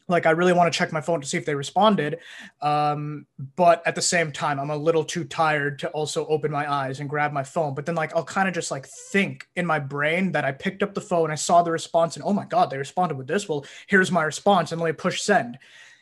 like 0.09 0.25
I 0.25 0.31
really 0.31 0.53
want 0.53 0.71
to 0.71 0.77
check 0.77 0.91
my 0.91 1.01
phone 1.01 1.21
to 1.21 1.27
see 1.27 1.37
if 1.37 1.45
they 1.45 1.55
responded. 1.55 2.19
Um, 2.61 3.27
but 3.55 3.85
at 3.85 3.95
the 3.95 4.01
same 4.01 4.31
time, 4.31 4.59
I'm 4.59 4.71
a 4.71 4.75
little 4.75 5.03
too 5.03 5.23
tired 5.23 5.79
to 5.79 5.89
also 5.89 6.25
open 6.25 6.51
my 6.51 6.69
eyes 6.69 6.99
and 6.99 7.07
grab 7.07 7.31
my 7.31 7.43
phone. 7.43 7.75
But 7.75 7.85
then 7.85 7.95
like 7.95 8.15
I'll 8.15 8.23
kind 8.23 8.47
of 8.47 8.53
just 8.53 8.71
like 8.71 8.87
think 8.87 9.47
in 9.55 9.65
my 9.65 9.79
brain 9.79 10.31
that 10.33 10.45
I 10.45 10.51
picked 10.51 10.83
up 10.83 10.93
the 10.93 11.01
phone, 11.01 11.31
I 11.31 11.35
saw 11.35 11.61
the 11.61 11.71
response, 11.71 12.15
and 12.15 12.25
oh 12.25 12.33
my 12.33 12.45
god, 12.45 12.69
they 12.69 12.77
responded 12.77 13.17
with 13.17 13.27
this. 13.27 13.47
Well, 13.47 13.65
here's 13.87 14.11
my 14.11 14.23
response, 14.23 14.71
and 14.71 14.81
let 14.81 14.87
me 14.87 14.93
push 14.93 15.21
send. 15.21 15.59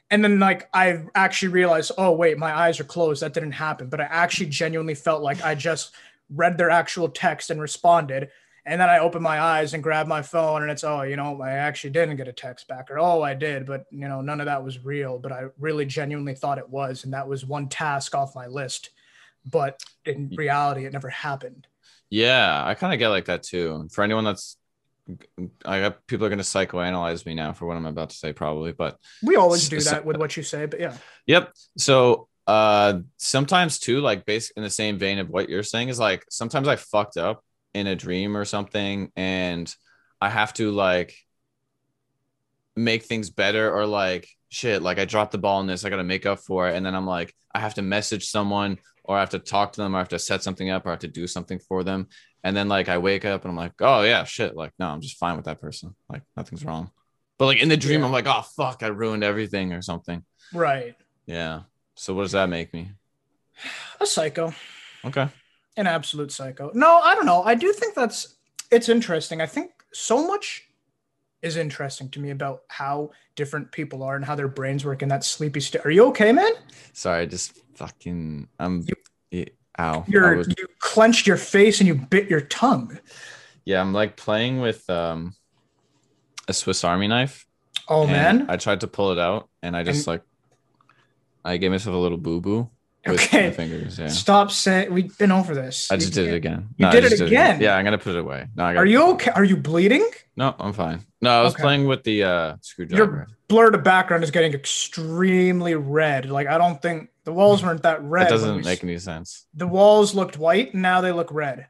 And 0.10 0.24
then 0.24 0.40
like 0.40 0.70
I 0.74 1.04
actually 1.14 1.50
realized, 1.50 1.92
oh 1.98 2.14
wait, 2.14 2.38
my 2.38 2.58
eyes 2.58 2.80
are 2.80 2.86
closed. 2.86 3.22
That 3.22 3.34
didn't 3.34 3.52
happen. 3.52 3.90
But 3.90 4.00
I 4.00 4.06
actually 4.06 4.48
genuinely 4.48 4.96
felt 4.96 5.22
like 5.22 5.44
I 5.44 5.54
just 5.54 5.94
read 6.34 6.58
their 6.58 6.70
actual 6.70 7.10
text 7.10 7.50
and 7.50 7.60
responded. 7.60 8.30
And 8.68 8.82
then 8.82 8.90
I 8.90 9.00
open 9.00 9.22
my 9.22 9.40
eyes 9.40 9.74
and 9.74 9.82
grab 9.82 10.08
my 10.08 10.22
phone, 10.22 10.62
and 10.62 10.70
it's 10.70 10.84
oh, 10.84 11.04
you 11.04 11.16
know, 11.16 11.42
I 11.42 11.52
actually 11.52 11.92
didn't 11.92 12.18
get 12.18 12.28
a 12.28 12.34
text 12.34 12.68
back, 12.68 12.92
or 12.92 13.00
oh, 13.00 13.22
I 13.22 13.34
did, 13.34 13.66
but 13.66 13.86
you 13.92 14.10
know, 14.10 14.20
none 14.20 14.42
of 14.42 14.48
that 14.48 14.62
was 14.62 14.84
real. 14.84 15.18
But 15.20 15.32
I 15.32 15.46
really 15.58 15.86
genuinely 15.86 16.36
thought 16.36 16.58
it 16.58 16.70
was, 16.70 17.06
and 17.06 17.14
that 17.14 17.30
was 17.30 17.46
one 17.46 17.70
task 17.70 18.14
off 18.14 18.36
my 18.36 18.48
list. 18.48 18.90
But 19.50 19.82
in 20.04 20.34
reality, 20.36 20.86
it 20.86 20.92
never 20.92 21.08
happened. 21.08 21.66
Yeah, 22.10 22.62
I 22.66 22.74
kind 22.74 22.94
of 22.94 23.00
get 23.00 23.08
like 23.08 23.26
that 23.26 23.44
too. 23.44 23.88
For 23.92 24.04
anyone 24.04 24.26
that's, 24.26 24.58
I 25.64 25.80
got 25.80 26.06
people 26.06 26.26
are 26.26 26.30
gonna 26.30 26.44
psychoanalyze 26.44 27.26
me 27.26 27.36
now 27.36 27.54
for 27.54 27.68
what 27.68 27.78
I'm 27.78 27.86
about 27.86 28.10
to 28.10 28.18
say, 28.18 28.34
probably. 28.34 28.74
But 28.74 28.98
We 29.24 29.38
always 29.38 29.70
do 29.70 29.80
that 29.80 30.06
with 30.06 30.18
what 30.18 30.36
you 30.36 30.44
say, 30.44 30.66
but 30.66 30.82
yeah, 30.82 30.98
Yep. 31.26 31.54
So 31.78 32.28
uh 32.46 33.00
sometimes 33.16 33.80
too, 33.80 34.02
like 34.02 34.26
based 34.26 34.52
in 34.58 34.64
the 34.64 34.70
same 34.70 34.98
vein 34.98 35.20
of 35.20 35.30
what 35.30 35.48
you're 35.48 35.64
saying, 35.64 35.88
is 35.88 36.00
like 36.00 36.26
sometimes 36.30 36.68
I 36.68 36.76
fucked 36.76 37.16
up 37.16 37.44
in 37.78 37.88
a 37.88 37.96
dream 37.96 38.36
or 38.36 38.46
something 38.46 39.12
and 39.16 39.74
I 40.20 40.30
have 40.30 40.54
to 40.56 40.72
like 40.72 41.14
make 42.76 43.04
things 43.04 43.30
better 43.30 43.72
or 43.74 43.86
like 43.86 44.28
shit, 44.50 44.82
like 44.82 45.00
I 45.00 45.06
dropped 45.06 45.32
the 45.32 45.38
ball 45.38 45.62
in 45.62 45.68
this, 45.68 45.84
I 45.86 45.90
gotta 45.90 46.04
make 46.04 46.26
up 46.26 46.40
for 46.40 46.68
it. 46.70 46.76
And 46.76 46.86
then 46.86 46.96
I'm 46.96 47.06
like, 47.08 47.34
I 47.54 47.60
have 47.60 47.74
to 47.76 47.82
message 47.82 48.30
someone 48.30 48.78
or 49.04 49.18
I 49.18 49.20
have 49.22 49.32
to 49.32 49.40
talk 49.40 49.74
to 49.74 49.82
them 49.82 49.94
or 49.96 49.98
I 49.98 50.02
have 50.02 50.10
to 50.10 50.20
set 50.20 50.44
something 50.44 50.70
up 50.70 50.86
or 50.86 50.90
I 50.90 50.92
have 50.94 51.00
to 51.00 51.08
do 51.08 51.28
something 51.28 51.60
for 51.60 51.84
them. 51.84 52.08
And 52.44 52.56
then 52.56 52.68
like 52.68 52.88
I 52.90 52.98
wake 52.98 53.26
up 53.26 53.44
and 53.44 53.52
I'm 53.52 53.58
like, 53.58 53.74
oh 53.82 54.04
yeah, 54.04 54.24
shit. 54.24 54.56
Like, 54.56 54.72
no, 54.80 54.88
I'm 54.88 55.02
just 55.02 55.18
fine 55.18 55.36
with 55.36 55.46
that 55.46 55.60
person. 55.62 55.96
Like 56.10 56.22
nothing's 56.36 56.64
wrong. 56.66 56.92
But 57.38 57.46
like 57.48 57.62
in 57.62 57.70
the 57.70 57.78
dream, 57.78 58.02
Yeah. 58.02 58.06
I'm 58.08 58.12
like, 58.12 58.28
oh 58.28 58.44
fuck, 58.56 58.84
I 58.84 58.88
ruined 58.88 59.24
everything 59.24 59.74
or 59.74 59.82
something. 59.82 60.24
right. 60.54 60.96
Yeah. 61.26 61.62
So 61.96 62.14
what 62.14 62.24
does 62.24 62.32
that 62.34 62.48
make 62.50 62.74
me? 62.74 62.92
A 64.00 64.06
psycho. 64.06 64.54
Okay. 65.04 65.28
An 65.78 65.88
absolute 65.88 66.32
psycho. 66.32 66.72
No, 66.74 66.98
I 67.00 67.16
don't 67.16 67.26
know. 67.26 67.44
I 67.44 67.56
do 67.56 67.72
think 67.72 67.96
that's 67.96 68.36
it's 68.72 68.90
interesting. 68.90 69.40
I 69.42 69.46
think 69.46 69.72
so 69.94 70.28
much 70.28 70.64
is 71.42 71.56
interesting 71.56 72.10
to 72.10 72.20
me 72.20 72.32
about 72.32 72.64
how 72.68 73.12
different 73.36 73.72
people 73.72 74.02
are 74.04 74.16
and 74.16 74.26
how 74.26 74.36
their 74.36 74.48
brains 74.48 74.84
work 74.84 75.02
in 75.04 75.10
that 75.10 75.24
sleepy 75.24 75.60
state. 75.60 75.86
Are 75.86 75.92
you 75.92 76.06
okay, 76.08 76.32
man? 76.32 76.52
Sorry, 76.94 77.22
I 77.22 77.26
just 77.26 77.54
fucking 77.76 78.48
I'm 78.60 78.86
yeah, 79.32 79.46
ow. 79.80 80.04
Was- 80.10 80.48
you 80.58 80.68
clenched 80.80 81.28
your 81.28 81.38
face 81.38 81.80
and 81.80 81.88
you 81.88 81.96
bit 81.96 82.30
your 82.30 82.42
tongue. 82.42 83.00
yeah, 83.66 83.80
I'm 83.80 83.94
like 83.94 84.18
playing 84.18 84.60
with 84.60 84.90
um 84.90 85.36
a 86.48 86.54
Swiss 86.54 86.84
Army 86.84 87.08
knife. 87.08 87.46
Oh 87.88 88.06
man. 88.08 88.48
I 88.50 88.58
tried 88.58 88.82
to 88.82 88.88
pull 88.88 89.12
it 89.12 89.20
out 89.20 89.48
and 89.62 89.78
I 89.78 89.84
just 89.84 90.00
And- 90.00 90.08
like 90.08 90.24
I 91.46 91.56
gave 91.58 91.72
myself 91.72 91.96
a 91.96 92.00
little 92.00 92.18
boo 92.18 92.42
boo 92.42 92.70
Okay. 93.06 93.52
fingers. 93.52 93.98
Yeah. 94.00 94.08
Stop 94.08 94.52
saying 94.52 94.94
we've 94.94 95.18
been 95.18 95.32
over 95.32 95.56
this. 95.56 95.90
I 95.92 95.96
You 95.96 96.02
just 96.02 96.14
did 96.14 96.28
it 96.28 96.36
again. 96.36 96.70
You 96.78 96.90
did 96.92 97.06
it 97.06 97.10
just 97.12 97.22
again? 97.22 97.62
Yeah, 97.62 97.76
I'm 97.76 97.86
gonna 97.86 97.98
put 97.98 98.16
it 98.16 98.20
away. 98.20 98.48
No, 98.56 98.66
I 98.66 98.74
gotta 98.74 98.80
Are 98.80 98.86
you 98.86 99.12
okay? 99.14 99.32
Are 99.32 99.44
you 99.46 99.56
bleeding? 99.56 100.06
No, 100.36 100.54
I'm 100.60 100.74
fine. 100.74 101.06
No, 101.22 101.30
I 101.40 101.42
was 101.44 101.54
Okay. 101.54 101.64
playing 101.64 101.88
with 101.88 102.04
the 102.04 102.24
uh 102.24 102.58
screwdriver. 102.62 103.04
Your 103.04 103.28
blur 103.48 103.72
to 103.72 103.78
background 103.78 104.24
is 104.24 104.32
getting 104.32 104.54
extremely 104.54 105.76
red. 105.76 106.30
Like 106.30 106.48
I 106.48 106.58
don't 106.58 106.82
think 106.82 107.10
the 107.24 107.32
walls 107.32 107.64
weren't 107.64 107.84
that 107.84 108.02
red. 108.04 108.24
When 108.24 108.30
doesn't 108.32 108.66
make 108.66 108.84
any 108.84 108.98
sense. 109.00 109.46
the 109.54 109.68
walls 109.68 110.14
looked 110.14 110.38
white 110.38 110.74
and 110.74 110.82
now 110.82 111.00
they 111.02 111.12
look 111.14 111.32
red. 111.32 111.68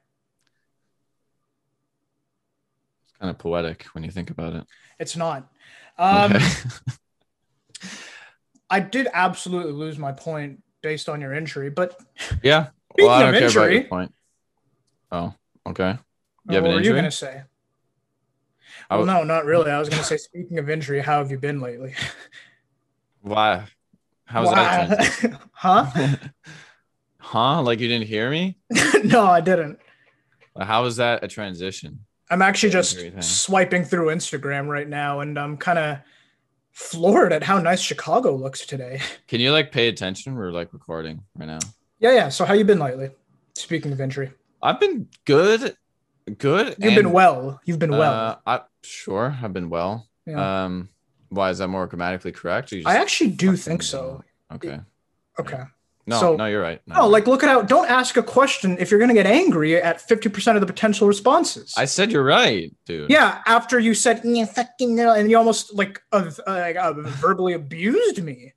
It's 3.07 3.17
kind 3.19 3.29
of 3.29 3.37
poetic 3.37 3.83
when 3.93 4.03
you 4.03 4.11
think 4.11 4.29
about 4.31 4.53
it. 4.53 4.65
It's 4.99 5.15
not. 5.15 5.51
Um, 5.99 6.33
Okay. 6.35 6.45
I 8.69 8.79
did 8.81 9.07
absolutely 9.13 9.71
lose 9.71 9.97
my 9.97 10.11
point 10.11 10.61
based 10.87 11.09
on 11.09 11.19
your 11.19 11.33
injury, 11.33 11.69
but 11.69 11.99
yeah. 12.41 12.67
Well, 12.97 13.09
I 13.09 13.21
don't 13.21 13.33
care 13.33 13.41
about 13.43 13.53
your 13.53 13.69
injury- 13.69 13.89
point. 13.89 14.11
Oh, 15.11 15.31
okay. 15.67 15.91
You 15.91 15.97
what 16.45 16.55
have 16.55 16.63
an 16.65 16.69
were 16.69 16.71
you 16.71 16.77
injury? 16.77 16.93
going 16.93 17.03
to 17.03 17.11
say? 17.11 17.43
Well, 18.89 19.05
no, 19.05 19.23
not 19.23 19.45
really. 19.45 19.69
I 19.69 19.77
was 19.77 19.87
going 19.87 19.99
to 20.01 20.07
say, 20.07 20.17
speaking 20.17 20.57
of 20.57 20.67
injury, 20.67 21.01
how 21.01 21.19
have 21.19 21.29
you 21.29 21.37
been 21.37 21.61
lately? 21.61 21.93
Why? 23.21 23.65
How's 24.25 24.49
that? 24.49 25.39
huh? 25.51 25.85
huh? 27.19 27.61
Like 27.61 27.79
you 27.81 27.87
didn't 27.87 28.07
hear 28.07 28.31
me? 28.31 28.57
no, 29.03 29.27
I 29.27 29.41
didn't. 29.41 29.77
How 30.59 30.85
is 30.85 30.95
that 30.95 31.23
a 31.23 31.27
transition? 31.27 31.99
I'm 32.31 32.41
actually 32.41 32.71
just 32.71 32.97
swiping 33.21 33.83
through 33.83 34.07
Instagram 34.07 34.67
right 34.67 34.89
now, 34.89 35.19
and 35.19 35.37
I'm 35.37 35.57
kind 35.57 35.77
of 35.77 35.99
floored 36.77 37.33
at 37.33 37.41
how 37.41 37.57
nice 37.57 37.81
Chicago 37.81 38.35
looks 38.35 38.63
today. 38.63 39.01
Can 39.27 39.41
you 39.41 39.51
like 39.51 39.71
pay 39.71 39.87
attention? 39.87 40.35
We're 40.35 40.51
like 40.51 40.71
recording 40.73 41.23
right 41.35 41.47
now. 41.47 41.57
Yeah, 41.99 42.13
yeah. 42.13 42.29
So, 42.29 42.45
how 42.45 42.53
you 42.53 42.63
been 42.63 42.77
lately? 42.77 43.09
Speaking 43.55 43.91
of 43.91 43.99
injury, 43.99 44.31
I've 44.61 44.79
been 44.79 45.07
good. 45.25 45.75
Good. 46.37 46.75
you've 46.79 46.93
been 46.93 47.11
well. 47.11 47.59
You've 47.65 47.79
been 47.79 47.91
well. 47.91 48.13
Uh, 48.13 48.35
I 48.45 48.61
sure 48.83 49.35
I've 49.41 49.53
been 49.53 49.69
well. 49.69 50.07
Yeah. 50.27 50.65
Um, 50.65 50.89
why 51.29 51.49
is 51.49 51.57
that 51.57 51.67
more 51.69 51.87
grammatically 51.87 52.31
correct? 52.31 52.73
I 52.85 52.97
actually 52.97 53.31
do 53.31 53.55
think 53.55 53.81
so. 53.81 54.23
Okay. 54.53 54.79
Okay. 55.39 55.63
No, 56.07 56.19
So- 56.21 56.35
no, 56.37 56.45
you're 56.45 56.61
right. 56.61 56.79
No, 56.87 56.95
No, 56.95 57.07
like 57.07 57.27
look 57.27 57.43
at 57.43 57.49
how 57.49 57.61
don't 57.61 57.89
ask 57.89 58.15
a 58.15 58.23
question 58.23 58.77
if 58.79 58.89
you're 58.89 58.99
gonna 58.99 59.13
get 59.13 59.27
angry 59.27 59.75
at 59.75 59.99
50% 59.99 60.55
of 60.55 60.61
the 60.61 60.65
potential 60.67 61.05
responses. 61.07 61.73
I 61.77 61.83
said 61.85 62.11
you're 62.11 62.23
right, 62.23 62.73
dude. 62.85 63.09
yeah, 63.09 63.41
after 63.45 63.77
you 63.77 63.93
said 63.93 64.21
yeah, 64.23 64.45
fucking 64.45 64.95
no, 64.95 65.13
and 65.13 65.29
you 65.29 65.37
almost 65.37 65.73
like 65.75 66.01
uh, 66.13 66.31
uh, 66.47 66.51
like, 66.51 66.77
uh, 66.77 66.93
verbally 66.93 67.53
abused 67.53 68.23
me. 68.23 68.53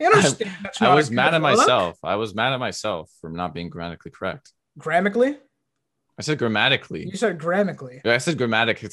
You 0.00 0.06
understand? 0.06 0.52
I 0.80 0.92
a 0.92 0.94
was 0.94 1.10
mad 1.10 1.34
at 1.34 1.42
look. 1.42 1.58
myself. 1.58 1.98
I 2.04 2.14
was 2.14 2.32
mad 2.32 2.52
at 2.52 2.60
myself 2.60 3.10
for 3.20 3.28
not 3.30 3.52
being 3.52 3.68
grammatically 3.68 4.12
correct. 4.12 4.52
Grammatically? 4.78 5.36
I 6.16 6.22
said 6.22 6.38
grammatically. 6.38 7.04
You 7.08 7.16
said 7.16 7.38
grammatically. 7.40 8.00
I 8.04 8.18
said 8.18 8.38
grammatically, 8.38 8.92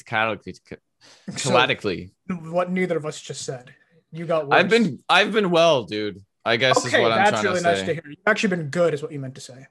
So, 1.36 1.50
grammatically. 1.50 2.10
what 2.28 2.72
neither 2.72 2.96
of 2.96 3.06
us 3.06 3.20
just 3.20 3.42
said. 3.42 3.72
You 4.10 4.26
got 4.26 4.48
worse. 4.48 4.58
I've 4.58 4.68
been, 4.68 4.98
I've 5.08 5.32
been 5.32 5.50
well, 5.50 5.84
dude. 5.84 6.22
I 6.46 6.56
guess 6.56 6.78
okay. 6.78 6.86
is 6.98 7.02
what 7.02 7.12
I'm 7.12 7.18
That's 7.18 7.30
trying 7.30 7.44
really 7.44 7.58
to 7.58 7.62
nice 7.64 7.78
say. 7.80 7.86
to 7.86 7.94
hear. 7.94 8.02
You've 8.08 8.18
actually 8.26 8.50
been 8.56 8.68
good, 8.70 8.94
is 8.94 9.02
what 9.02 9.12
you 9.12 9.18
meant 9.18 9.34
to 9.34 9.40
say. 9.40 9.66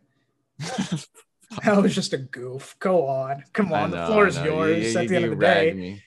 that 1.64 1.82
was 1.82 1.96
just 1.96 2.14
a 2.14 2.18
goof. 2.18 2.76
Go 2.80 3.08
on. 3.08 3.44
Come 3.54 3.72
on. 3.74 3.92
know, 3.92 4.02
the 4.02 4.06
floor 4.08 4.28
is 4.28 4.38
yours 4.42 4.94
You- 4.94 5.00
at 5.00 5.04
you- 5.04 5.10
the 5.10 5.16
end 5.16 5.26
of 5.26 5.32
the 5.32 5.46
day. 5.46 5.74
me. 5.74 6.02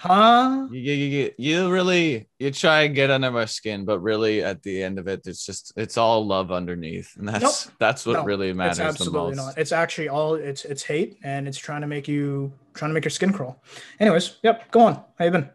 Huh? 0.00 0.68
You, 0.70 0.78
you, 0.78 0.92
you, 0.94 1.30
you 1.38 1.72
really 1.72 2.28
you 2.38 2.52
try 2.52 2.82
and 2.82 2.94
get 2.94 3.10
under 3.10 3.32
my 3.32 3.46
skin, 3.46 3.84
but 3.84 3.98
really 3.98 4.44
at 4.44 4.62
the 4.62 4.80
end 4.84 4.96
of 5.00 5.08
it, 5.08 5.26
it's 5.26 5.44
just 5.44 5.72
it's 5.74 5.96
all 5.98 6.24
love 6.24 6.52
underneath, 6.52 7.16
and 7.16 7.28
that's 7.28 7.68
that's 7.80 8.06
what 8.06 8.12
No, 8.12 8.22
really 8.24 8.52
matters 8.52 8.78
it's 8.78 8.78
the 8.78 8.84
absolutely 8.84 9.34
most. 9.34 9.36
not. 9.38 9.58
It's 9.58 9.72
actually 9.72 10.08
all 10.08 10.36
it's 10.36 10.64
it's 10.64 10.84
hate 10.84 11.18
and 11.24 11.48
it's 11.48 11.58
trying 11.58 11.80
to 11.80 11.88
make 11.88 12.06
you 12.06 12.52
trying 12.74 12.90
to 12.90 12.94
make 12.94 13.04
your 13.04 13.10
skin 13.10 13.32
crawl. 13.32 13.60
Anyways, 13.98 14.36
yep, 14.44 14.70
go 14.70 14.82
on. 14.82 15.02
How 15.18 15.24
you 15.24 15.32
been? 15.32 15.50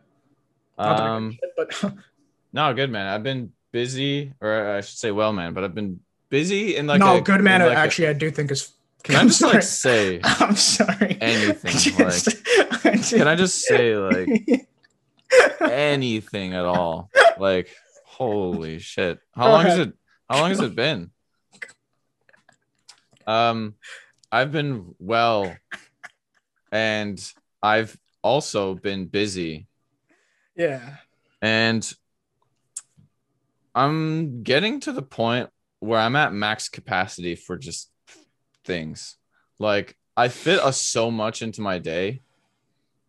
Not 0.78 0.98
that 0.98 1.04
I 1.04 1.06
give 1.06 1.06
a 1.06 1.16
Um, 1.16 1.32
shit, 1.32 1.54
but 1.82 1.94
no, 2.52 2.74
good 2.74 2.90
man. 2.92 3.08
I've 3.08 3.24
been 3.24 3.54
busy, 3.74 4.32
or 4.40 4.78
I 4.78 4.82
should 4.82 4.98
say, 4.98 5.12
well, 5.12 5.34
man, 5.34 5.54
but 5.54 5.66
I've 5.66 5.76
been 5.76 6.00
busy 6.30 6.78
in 6.78 6.88
like 6.88 7.00
no, 7.02 7.18
a- 7.18 7.22
good 7.22 7.42
man. 7.42 7.60
like 7.60 7.76
actually, 7.76 8.08
I 8.08 8.14
do 8.14 8.32
think 8.32 8.52
is. 8.52 8.72
can 9.04 9.16
I 9.18 9.20
I'm 9.20 9.28
just 9.28 9.42
like 9.42 9.62
sorry. 9.64 10.22
say? 10.22 10.22
I'm 10.24 10.56
sorry. 10.56 11.18
anything, 11.20 11.72
I 12.00 12.10
just- 12.10 12.38
I 12.86 12.96
just- 12.96 13.14
Can 13.14 13.28
I 13.28 13.36
just 13.36 13.60
say 13.62 13.98
like 13.98 14.68
anything 15.60 16.54
at 16.54 16.64
all? 16.66 17.10
Like, 17.38 17.68
holy 18.06 18.80
shit! 18.80 19.20
How 19.36 19.48
Go 19.48 19.52
long 19.52 19.66
has 19.66 19.74
ahead. 19.74 19.88
it? 19.90 19.94
How 20.30 20.40
long 20.40 20.50
has 20.50 20.60
it 20.62 20.76
been? 20.76 21.10
Um, 23.26 23.76
I've 24.32 24.52
been 24.52 24.96
well, 25.00 25.56
and 26.72 27.20
I've 27.62 27.98
also 28.22 28.76
been 28.76 29.06
busy, 29.06 29.68
yeah. 30.56 30.98
and 31.42 31.82
I'm 33.76 34.44
getting 34.44 34.80
to 34.82 34.92
the 34.92 35.02
point 35.02 35.50
where 35.80 36.00
I'm 36.00 36.16
at 36.16 36.34
max 36.34 36.70
capacity 36.70 37.36
for 37.36 37.58
just 37.58 37.90
things. 38.66 39.18
Like 39.60 39.98
I 40.16 40.28
fit 40.28 40.60
us 40.60 40.82
so 40.82 41.12
much 41.12 41.42
into 41.42 41.62
my 41.62 41.80
day. 41.80 42.22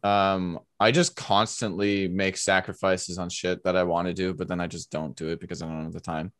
Um, 0.03 0.61
I 0.79 0.91
just 0.91 1.17
constantly 1.17 2.09
make 2.09 2.37
sacrifices 2.37 3.19
on 3.19 3.31
shit 3.31 3.65
that 3.65 3.77
I 3.77 3.85
want 3.85 4.09
to 4.09 4.15
do, 4.15 4.35
but 4.35 4.49
then 4.49 4.61
I 4.61 4.67
just 4.67 4.91
don't 4.91 5.17
do 5.17 5.29
it 5.29 5.41
because 5.41 5.63
I 5.63 5.67
don't 5.67 5.85
have 5.85 5.93
the 5.93 6.01
time. 6.01 6.33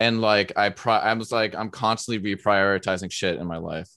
And 0.00 0.20
like 0.20 0.52
I 0.56 0.68
pri- 0.70 1.00
I 1.00 1.12
was 1.14 1.32
like 1.32 1.54
I'm 1.54 1.70
constantly 1.70 2.36
reprioritizing 2.36 3.10
shit 3.10 3.38
in 3.38 3.46
my 3.46 3.56
life. 3.58 3.88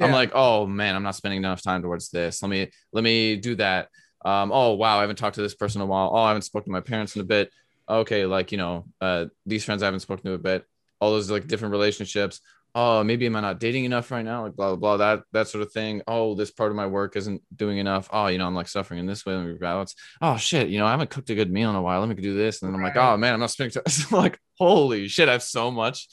I'm 0.00 0.12
like, 0.12 0.32
oh 0.34 0.66
man, 0.66 0.94
I'm 0.94 1.02
not 1.02 1.14
spending 1.14 1.38
enough 1.38 1.62
time 1.62 1.80
towards 1.80 2.10
this. 2.10 2.42
Let 2.42 2.50
me 2.50 2.70
let 2.92 3.02
me 3.04 3.36
do 3.36 3.54
that. 3.56 3.88
um, 4.24 4.50
oh 4.52 4.74
wow, 4.74 4.98
I 4.98 5.02
haven't 5.02 5.16
talked 5.16 5.36
to 5.36 5.42
this 5.42 5.54
person 5.54 5.80
in 5.80 5.86
a 5.88 5.90
while. 5.90 6.10
Oh, 6.12 6.18
I 6.18 6.28
haven't 6.28 6.42
spoken 6.42 6.66
to 6.66 6.72
my 6.72 6.80
parents 6.80 7.14
in 7.16 7.22
a 7.22 7.24
bit. 7.24 7.50
Okay, 7.88 8.26
like 8.26 8.52
you 8.52 8.58
know, 8.58 8.86
uh, 9.00 9.26
these 9.44 9.64
friends 9.64 9.82
I 9.82 9.86
haven't 9.86 10.00
spoken 10.00 10.24
to 10.24 10.32
a 10.32 10.38
bit. 10.38 10.64
All 11.00 11.12
those 11.12 11.30
like 11.30 11.46
different 11.46 11.72
relationships. 11.72 12.40
Oh, 12.74 13.02
maybe 13.02 13.24
am 13.26 13.36
I 13.36 13.40
not 13.40 13.60
dating 13.60 13.84
enough 13.84 14.10
right 14.10 14.24
now? 14.24 14.44
Like 14.44 14.54
blah 14.54 14.74
blah 14.74 14.76
blah. 14.76 14.96
That 14.96 15.24
that 15.32 15.48
sort 15.48 15.62
of 15.62 15.72
thing. 15.72 16.02
Oh, 16.06 16.34
this 16.34 16.50
part 16.50 16.70
of 16.70 16.76
my 16.76 16.86
work 16.86 17.16
isn't 17.16 17.42
doing 17.54 17.78
enough. 17.78 18.08
Oh, 18.12 18.26
you 18.26 18.38
know, 18.38 18.46
I'm 18.46 18.54
like 18.54 18.68
suffering 18.68 19.00
in 19.00 19.06
this 19.06 19.24
way. 19.24 19.34
Let 19.34 19.46
me 19.46 19.54
balance. 19.54 19.94
Oh 20.20 20.36
shit, 20.36 20.68
you 20.68 20.78
know, 20.78 20.86
I 20.86 20.90
haven't 20.90 21.10
cooked 21.10 21.30
a 21.30 21.34
good 21.34 21.50
meal 21.50 21.70
in 21.70 21.76
a 21.76 21.82
while. 21.82 22.00
Let 22.00 22.08
me 22.08 22.14
do 22.16 22.34
this. 22.34 22.60
And 22.60 22.68
then 22.68 22.74
I'm 22.74 22.82
like, 22.82 22.96
oh 22.96 23.16
man, 23.16 23.34
I'm 23.34 23.40
not 23.40 23.50
spending. 23.50 23.72
Time. 23.72 23.84
I'm 24.10 24.18
like, 24.18 24.38
holy 24.58 25.08
shit, 25.08 25.28
I 25.28 25.32
have 25.32 25.42
so 25.42 25.70
much. 25.70 26.08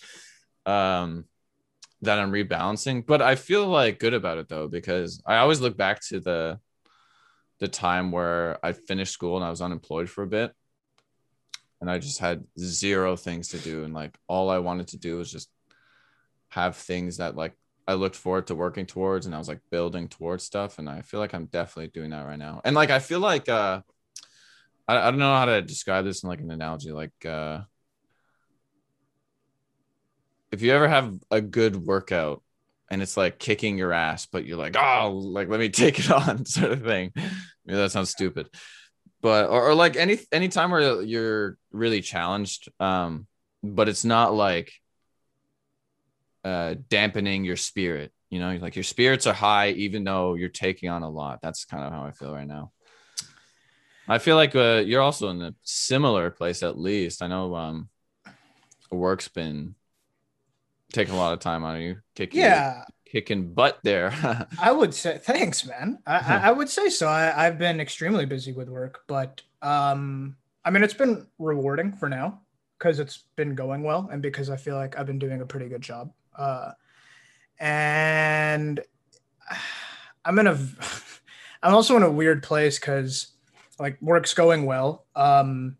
Um, 0.65 1.25
that 2.03 2.19
I'm 2.19 2.31
rebalancing, 2.31 3.05
but 3.05 3.21
I 3.21 3.35
feel 3.35 3.65
like 3.65 3.99
good 3.99 4.13
about 4.13 4.37
it 4.37 4.49
though 4.49 4.67
because 4.67 5.21
I 5.25 5.37
always 5.37 5.61
look 5.61 5.77
back 5.77 6.01
to 6.09 6.19
the 6.19 6.59
the 7.59 7.67
time 7.67 8.11
where 8.11 8.63
I 8.63 8.73
finished 8.73 9.13
school 9.13 9.37
and 9.37 9.45
I 9.45 9.49
was 9.49 9.61
unemployed 9.61 10.09
for 10.09 10.23
a 10.23 10.27
bit 10.27 10.53
and 11.83 11.91
I 11.91 11.99
just 11.99 12.19
had 12.19 12.45
zero 12.57 13.17
things 13.17 13.49
to 13.49 13.57
do 13.57 13.83
and 13.83 13.93
like 13.93 14.17
all 14.29 14.49
I 14.49 14.59
wanted 14.59 14.87
to 14.87 14.97
do 14.97 15.17
was 15.17 15.29
just 15.29 15.49
have 16.47 16.77
things 16.77 17.17
that 17.17 17.35
like 17.35 17.57
I 17.85 17.95
looked 17.95 18.15
forward 18.15 18.47
to 18.47 18.55
working 18.55 18.85
towards 18.85 19.25
and 19.25 19.35
I 19.35 19.37
was 19.37 19.49
like 19.49 19.59
building 19.69 20.07
towards 20.07 20.45
stuff 20.45 20.79
and 20.79 20.89
I 20.89 21.01
feel 21.01 21.19
like 21.19 21.33
I'm 21.33 21.47
definitely 21.47 21.89
doing 21.89 22.11
that 22.11 22.25
right 22.25 22.39
now. 22.39 22.61
And 22.63 22.73
like 22.73 22.89
I 22.89 22.99
feel 22.99 23.19
like 23.19 23.49
uh 23.49 23.81
I, 24.87 24.95
I 24.95 25.11
don't 25.11 25.19
know 25.19 25.35
how 25.35 25.43
to 25.43 25.61
describe 25.61 26.05
this 26.05 26.23
in 26.23 26.29
like 26.29 26.39
an 26.39 26.51
analogy 26.51 26.93
like 26.93 27.25
uh 27.25 27.63
if 30.53 30.61
you 30.61 30.71
ever 30.71 30.87
have 30.87 31.13
a 31.31 31.41
good 31.41 31.75
workout 31.75 32.41
and 32.89 33.01
it's 33.01 33.17
like 33.17 33.39
kicking 33.39 33.77
your 33.77 33.91
ass, 33.91 34.25
but 34.25 34.45
you're 34.45 34.55
like, 34.55 34.77
oh, 34.77 35.09
like 35.11 35.49
let 35.49 35.59
me 35.59 35.67
take 35.67 35.99
it 35.99 36.09
on, 36.29 36.45
sort 36.45 36.71
of 36.71 36.83
thing. 36.83 37.11
Maybe 37.65 37.77
that 37.77 37.91
sounds 37.91 38.11
stupid, 38.11 38.47
but 39.23 39.49
or, 39.49 39.69
or 39.69 39.73
like 39.73 39.95
any 39.95 40.19
any 40.31 40.49
time 40.49 40.69
where 40.69 41.01
you're 41.01 41.57
really 41.71 42.01
challenged, 42.01 42.69
um, 42.79 43.25
but 43.63 43.87
it's 43.89 44.03
not 44.03 44.35
like 44.35 44.71
uh 46.43 46.75
dampening 46.89 47.45
your 47.45 47.55
spirit. 47.55 48.11
You 48.29 48.39
know, 48.39 48.57
like 48.61 48.75
your 48.75 48.83
spirits 48.83 49.25
are 49.25 49.33
high 49.33 49.69
even 49.69 50.03
though 50.03 50.33
you're 50.35 50.49
taking 50.49 50.89
on 50.89 51.03
a 51.03 51.09
lot. 51.09 51.39
That's 51.41 51.63
kind 51.63 51.83
of 51.85 51.93
how 51.93 52.03
I 52.03 52.11
feel 52.11 52.33
right 52.33 52.47
now. 52.47 52.73
I 54.07 54.17
feel 54.17 54.35
like 54.35 54.53
uh, 54.55 54.83
you're 54.85 55.01
also 55.01 55.29
in 55.29 55.41
a 55.41 55.55
similar 55.63 56.29
place 56.29 56.61
at 56.61 56.77
least. 56.77 57.21
I 57.21 57.27
know 57.27 57.55
um 57.55 57.89
work's 58.91 59.29
been 59.29 59.75
taking 60.91 61.13
a 61.13 61.17
lot 61.17 61.31
of 61.31 61.39
time 61.39 61.63
on 61.63 61.79
you, 61.79 61.97
kicking 62.13 62.41
Yeah, 62.41 62.83
kicking 63.13 63.53
butt 63.53 63.77
there. 63.83 64.11
I 64.59 64.71
would 64.71 64.93
say 64.93 65.19
thanks, 65.19 65.65
man. 65.65 65.99
I, 66.07 66.17
I, 66.17 66.37
I 66.47 66.51
would 66.51 66.67
say 66.67 66.89
so. 66.89 67.07
I, 67.07 67.45
I've 67.45 67.59
been 67.59 67.79
extremely 67.79 68.25
busy 68.25 68.53
with 68.53 68.69
work, 68.69 69.03
but 69.07 69.43
um, 69.61 70.35
I 70.65 70.71
mean, 70.71 70.83
it's 70.83 70.95
been 70.95 71.27
rewarding 71.37 71.93
for 71.93 72.09
now 72.09 72.41
because 72.79 72.99
it's 72.99 73.25
been 73.35 73.53
going 73.53 73.83
well, 73.83 74.09
and 74.11 74.21
because 74.21 74.49
I 74.49 74.57
feel 74.57 74.75
like 74.75 74.97
I've 74.97 75.05
been 75.05 75.19
doing 75.19 75.41
a 75.41 75.45
pretty 75.45 75.69
good 75.69 75.81
job. 75.81 76.11
Uh, 76.35 76.71
and 77.59 78.79
I'm 80.25 80.39
in 80.39 80.47
a, 80.47 80.53
I'm 81.63 81.75
also 81.75 81.95
in 81.95 82.03
a 82.03 82.11
weird 82.11 82.41
place 82.41 82.79
because 82.79 83.27
like 83.79 84.01
work's 84.01 84.33
going 84.33 84.65
well. 84.65 85.05
Um, 85.15 85.77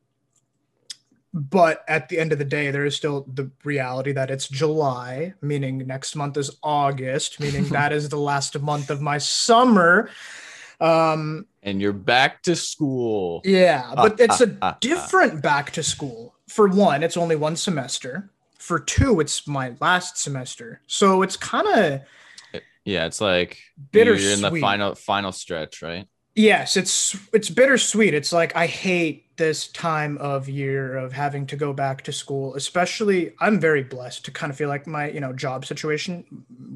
but 1.33 1.83
at 1.87 2.09
the 2.09 2.19
end 2.19 2.31
of 2.31 2.37
the 2.37 2.45
day, 2.45 2.69
there 2.69 2.85
is 2.85 2.95
still 2.95 3.25
the 3.33 3.49
reality 3.63 4.11
that 4.11 4.29
it's 4.29 4.47
July, 4.47 5.33
meaning 5.41 5.79
next 5.79 6.15
month 6.15 6.37
is 6.37 6.57
August, 6.61 7.39
meaning 7.39 7.63
that 7.69 7.91
is 7.91 8.09
the 8.09 8.19
last 8.19 8.59
month 8.59 8.91
of 8.91 9.01
my 9.01 9.17
summer. 9.17 10.09
Um, 10.79 11.47
and 11.63 11.81
you're 11.81 11.93
back 11.93 12.43
to 12.43 12.55
school. 12.55 13.41
yeah, 13.45 13.93
but 13.95 14.19
it's 14.19 14.41
a 14.41 14.77
different 14.79 15.41
back 15.41 15.71
to 15.71 15.83
school. 15.83 16.35
For 16.47 16.67
one, 16.67 17.01
it's 17.01 17.17
only 17.17 17.35
one 17.35 17.55
semester. 17.55 18.29
For 18.59 18.79
two, 18.79 19.19
it's 19.19 19.47
my 19.47 19.73
last 19.81 20.17
semester. 20.17 20.81
So 20.87 21.21
it's 21.23 21.35
kind 21.35 21.67
of 21.67 22.01
Yeah, 22.85 23.05
it's 23.05 23.21
like 23.21 23.57
you're 23.91 24.15
in 24.15 24.41
the 24.41 24.57
final 24.61 24.93
final 24.93 25.31
stretch, 25.31 25.81
right? 25.81 26.07
Yes, 26.35 26.77
it's 26.77 27.15
it's 27.31 27.49
bittersweet. 27.49 28.13
It's 28.13 28.33
like 28.33 28.55
I 28.55 28.65
hate 28.65 29.37
this 29.37 29.67
time 29.67 30.17
of 30.17 30.49
year 30.49 30.97
of 30.97 31.13
having 31.13 31.45
to 31.47 31.55
go 31.55 31.73
back 31.73 32.01
to 32.03 32.11
school. 32.11 32.55
Especially, 32.55 33.33
I'm 33.39 33.59
very 33.59 33.83
blessed 33.83 34.25
to 34.25 34.31
kind 34.31 34.49
of 34.49 34.57
feel 34.57 34.69
like 34.69 34.87
my 34.87 35.09
you 35.11 35.19
know 35.19 35.31
job 35.33 35.65
situation 35.65 36.25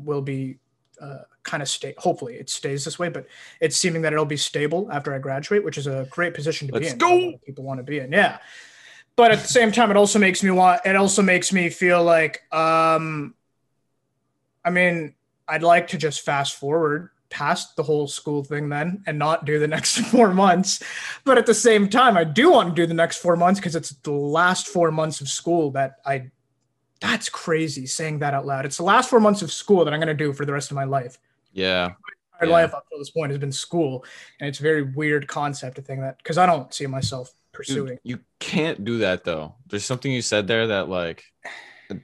will 0.04 0.22
be 0.22 0.60
uh, 1.02 1.20
kind 1.42 1.64
of 1.64 1.70
stay. 1.70 1.96
Hopefully, 1.98 2.36
it 2.36 2.52
stays 2.52 2.86
this 2.86 3.00
way, 3.00 3.10
but 3.10 3.26
it's 3.60 3.76
seeming 3.78 4.04
that 4.04 4.14
it'll 4.14 4.26
be 4.26 4.38
stable 4.38 4.92
after 4.92 5.12
I 5.14 5.18
graduate, 5.18 5.64
which 5.64 5.80
is 5.80 5.88
a 5.88 6.08
great 6.12 6.36
position 6.36 6.68
to 6.68 6.74
be 6.74 6.80
Let's 6.80 6.94
in. 6.94 7.00
go! 7.00 7.08
that 7.08 7.16
a 7.16 7.26
lot 7.26 7.34
of 7.34 7.46
People 7.46 7.64
want 7.64 7.80
to 7.80 7.84
be 7.84 7.98
in, 7.98 8.12
yeah. 8.12 8.38
But 9.16 9.32
at 9.32 9.40
the 9.40 9.48
same 9.48 9.72
time, 9.72 9.90
it 9.90 9.98
also 9.98 10.20
makes 10.20 10.44
me 10.44 10.52
want. 10.52 10.82
It 10.86 10.96
also 10.96 11.24
makes 11.24 11.52
me 11.52 11.70
feel 11.72 12.04
like, 12.04 12.44
um, 12.54 13.34
I 14.64 14.70
mean, 14.70 15.16
I'd 15.48 15.64
like 15.64 15.88
to 15.88 15.98
just 15.98 16.22
fast 16.22 16.56
forward 16.56 17.10
past 17.30 17.76
the 17.76 17.84
whole 17.84 18.08
school 18.08 18.44
thing 18.44 18.70
then 18.70 19.04
and 19.06 19.20
not 19.20 19.46
do 19.46 19.60
the 19.60 19.68
next 19.76 19.98
four 20.00 20.34
months. 20.34 20.82
But 21.26 21.38
at 21.38 21.46
the 21.46 21.54
same 21.54 21.90
time, 21.90 22.18
I 22.18 22.24
do 22.24 22.52
want 22.52 22.70
to 22.70 22.76
do 22.76 22.86
the 22.86 22.94
next 22.94 23.18
four 23.18 23.36
months 23.36 23.60
because 23.60 23.76
it's 23.76 23.90
the 23.90 24.12
last 24.12 24.68
four 24.68 24.92
months 24.92 25.22
of 25.22 25.30
school 25.30 25.72
that 25.72 25.98
I. 26.06 26.32
That's 27.00 27.30
crazy 27.30 27.86
saying 27.86 28.20
that 28.20 28.34
out 28.34 28.48
loud. 28.48 28.66
It's 28.66 28.78
the 28.78 28.84
last 28.84 29.08
four 29.08 29.20
months 29.20 29.44
of 29.44 29.52
school 29.52 29.86
that 29.86 29.94
I'm 29.94 30.00
going 30.00 30.08
to 30.08 30.16
do 30.16 30.34
for 30.34 30.46
the 30.46 30.54
rest 30.54 30.72
of 30.72 30.76
my 30.76 30.86
life. 30.86 31.20
Yeah. 31.54 31.90
My 32.42 32.48
Yeah. 32.48 32.54
life 32.54 32.74
up 32.74 32.90
to 32.90 32.98
this 32.98 33.12
point 33.12 33.30
has 33.32 33.40
been 33.40 33.52
school, 33.52 34.04
and 34.40 34.50
it's 34.50 34.60
a 34.60 34.64
very 34.64 34.82
weird 34.82 35.28
concept 35.28 35.76
to 35.76 35.82
think 35.84 36.02
that 36.02 36.18
because 36.18 36.40
I 36.40 36.48
don't 36.48 36.74
see 36.74 36.88
myself 36.88 37.28
Dude, 37.30 37.54
pursuing. 37.54 38.00
you 38.04 38.20
can't 38.40 38.84
do 38.84 38.98
that 39.00 39.24
though. 39.24 39.56
There's 39.68 39.86
something 39.86 40.12
you 40.12 40.24
said 40.24 40.48
there 40.48 40.68
that 40.68 40.90
like 40.90 41.24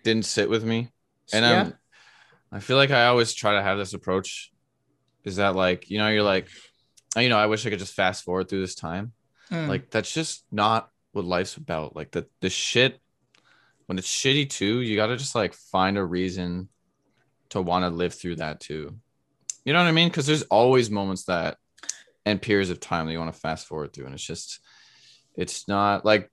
didn't 0.04 0.26
sit 0.26 0.48
with 0.50 0.64
me. 0.64 0.92
And 1.34 1.44
yeah, 1.46 1.62
I'm 1.62 1.74
I 2.52 2.60
feel 2.60 2.78
like 2.78 2.92
I 2.92 3.08
always 3.08 3.34
try 3.34 3.54
to 3.54 3.64
have 3.64 3.80
this 3.80 3.96
approach 3.96 4.52
is 5.24 5.38
that 5.38 5.56
like, 5.56 5.90
you 5.90 5.98
know, 5.98 6.10
you're 6.10 6.24
like, 6.24 6.48
"Oh, 7.16 7.20
you 7.20 7.30
know, 7.30 7.38
I 7.38 7.46
wish 7.46 7.66
I 7.66 7.70
could 7.70 7.80
just 7.80 7.94
fast 7.94 8.24
forward 8.24 8.50
through 8.50 8.62
this 8.62 8.76
time. 8.76 9.14
Mm. 9.52 9.68
Like 9.68 9.90
that's 9.90 10.14
just 10.14 10.46
not 10.52 10.90
what 11.12 11.26
life's 11.26 11.58
about. 11.58 11.96
Like 11.96 12.12
the 12.12 12.28
the 12.42 12.50
shit 12.50 13.00
when 13.86 13.98
it's 13.98 14.08
shitty 14.08 14.50
too, 14.50 14.82
you 14.82 14.96
gotta 14.96 15.18
just 15.18 15.36
like 15.36 15.54
find 15.54 15.98
a 15.98 16.04
reason 16.04 16.70
to 17.50 17.62
want 17.62 17.84
to 17.84 17.90
live 17.90 18.14
through 18.14 18.38
that 18.38 18.60
too. 18.60 18.96
You 19.66 19.74
know 19.74 19.80
what 19.80 19.88
I 19.88 19.92
mean? 19.92 20.10
Because 20.10 20.26
there's 20.26 20.44
always 20.44 20.90
moments 20.90 21.26
that 21.26 21.58
and 22.26 22.42
periods 22.42 22.70
of 22.70 22.80
time 22.80 23.06
that 23.06 23.12
you 23.12 23.20
want 23.20 23.34
to 23.34 23.40
fast 23.40 23.68
forward 23.68 23.94
through, 23.94 24.06
and 24.06 24.14
it's 24.14 24.26
just 24.26 24.60
it's 25.36 25.68
not 25.68 26.06
like 26.06 26.30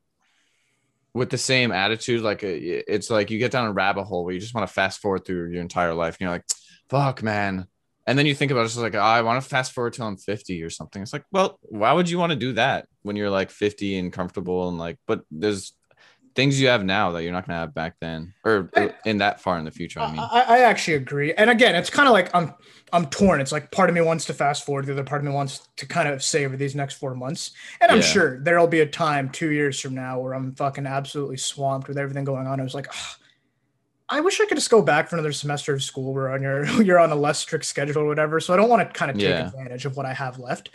with 1.13 1.31
the 1.31 1.39
same 1.39 1.73
attitude. 1.73 2.23
Like 2.23 2.43
it's 2.43 3.11
like 3.11 3.31
you 3.31 3.39
get 3.39 3.53
down 3.53 3.67
a 3.67 3.73
rabbit 3.73 4.05
hole 4.05 4.25
where 4.25 4.35
you 4.35 4.41
just 4.41 4.55
want 4.55 4.67
to 4.67 4.73
fast 4.73 5.01
forward 5.01 5.25
through 5.25 5.51
your 5.51 5.63
entire 5.63 5.95
life, 5.95 6.15
and 6.15 6.21
you're 6.23 6.31
like, 6.31 6.45
"Fuck, 6.89 7.23
man." 7.23 7.67
And 8.11 8.19
then 8.19 8.27
you 8.27 8.35
think 8.35 8.51
about 8.51 8.63
it, 8.63 8.65
it's 8.65 8.77
like, 8.77 8.97
oh, 8.97 8.99
I 8.99 9.23
want 9.23 9.41
to 9.41 9.49
fast 9.49 9.71
forward 9.71 9.93
till 9.93 10.05
I'm 10.05 10.17
50 10.17 10.61
or 10.65 10.69
something. 10.69 11.01
It's 11.01 11.13
like, 11.13 11.23
well, 11.31 11.61
why 11.63 11.93
would 11.93 12.11
you 12.11 12.19
want 12.19 12.31
to 12.31 12.37
do 12.37 12.55
that 12.55 12.89
when 13.03 13.15
you're 13.15 13.31
like 13.31 13.51
50 13.51 13.97
and 13.99 14.13
comfortable 14.13 14.69
and 14.69 14.79
like, 14.79 14.99
but 15.07 15.21
there's 15.31 15.75
things 16.35 16.61
you 16.61 16.67
have 16.67 16.85
now 16.85 17.13
that 17.13 17.23
you're 17.23 17.31
not 17.33 17.47
gonna 17.47 17.61
have 17.61 17.73
back 17.73 17.95
then 18.01 18.35
or 18.45 18.69
I- 18.77 18.95
in 19.05 19.19
that 19.19 19.41
far 19.41 19.59
in 19.61 19.65
the 19.65 19.71
future. 19.71 20.01
I 20.01 20.11
mean, 20.11 20.19
I, 20.21 20.45
I 20.49 20.59
actually 20.63 20.95
agree. 20.95 21.33
And 21.35 21.51
again, 21.51 21.77
it's 21.77 21.91
kind 21.91 22.09
of 22.09 22.13
like 22.13 22.35
I'm 22.35 22.53
I'm 22.93 23.07
torn. 23.07 23.41
It's 23.41 23.53
like 23.53 23.71
part 23.71 23.89
of 23.91 23.95
me 23.95 24.01
wants 24.01 24.25
to 24.25 24.35
fast 24.35 24.67
forward, 24.67 24.87
the 24.87 24.93
other 24.93 25.05
part 25.05 25.21
of 25.21 25.27
me 25.29 25.33
wants 25.33 25.69
to 25.77 25.87
kind 25.87 26.09
of 26.09 26.21
savor 26.25 26.57
these 26.57 26.75
next 26.75 26.95
four 26.95 27.15
months. 27.15 27.53
And 27.81 27.93
I'm 27.93 27.99
Yeah. 27.99 28.03
sure 28.03 28.41
there'll 28.43 28.67
be 28.67 28.81
a 28.81 28.87
time 28.87 29.29
two 29.31 29.51
years 29.53 29.79
from 29.79 29.95
now 29.95 30.19
where 30.19 30.33
I'm 30.35 30.53
fucking 30.57 30.85
absolutely 30.87 31.37
swamped 31.37 31.87
with 31.87 31.97
everything 31.97 32.25
going 32.25 32.49
on. 32.49 32.59
I 32.59 32.65
was 32.65 32.75
like, 32.75 32.89
"Ugh, 32.89 33.20
I 34.11 34.21
wish 34.21 34.41
I 34.41 34.47
could 34.47 34.57
just 34.59 34.71
go 34.71 34.83
back 34.83 35.09
for 35.09 35.17
another 35.17 35.33
semester 35.33 35.73
of 35.73 35.83
school 35.83 36.13
where 36.13 36.31
on 36.31 36.43
your 36.43 36.65
you're 36.83 36.99
on 36.99 37.13
a 37.13 37.17
less 37.17 37.39
strict 37.39 37.65
schedule 37.65 38.03
or 38.03 38.07
whatever. 38.07 38.41
So 38.41 38.53
I 38.53 38.57
don't 38.57 38.69
want 38.69 38.87
to 38.87 38.99
kind 38.99 39.11
of 39.11 39.17
take 39.19 39.39
Yeah. 39.39 39.47
advantage 39.47 39.87
of 39.87 39.97
what 39.97 40.07
I 40.07 40.13
have 40.13 40.39
left. 40.39 40.71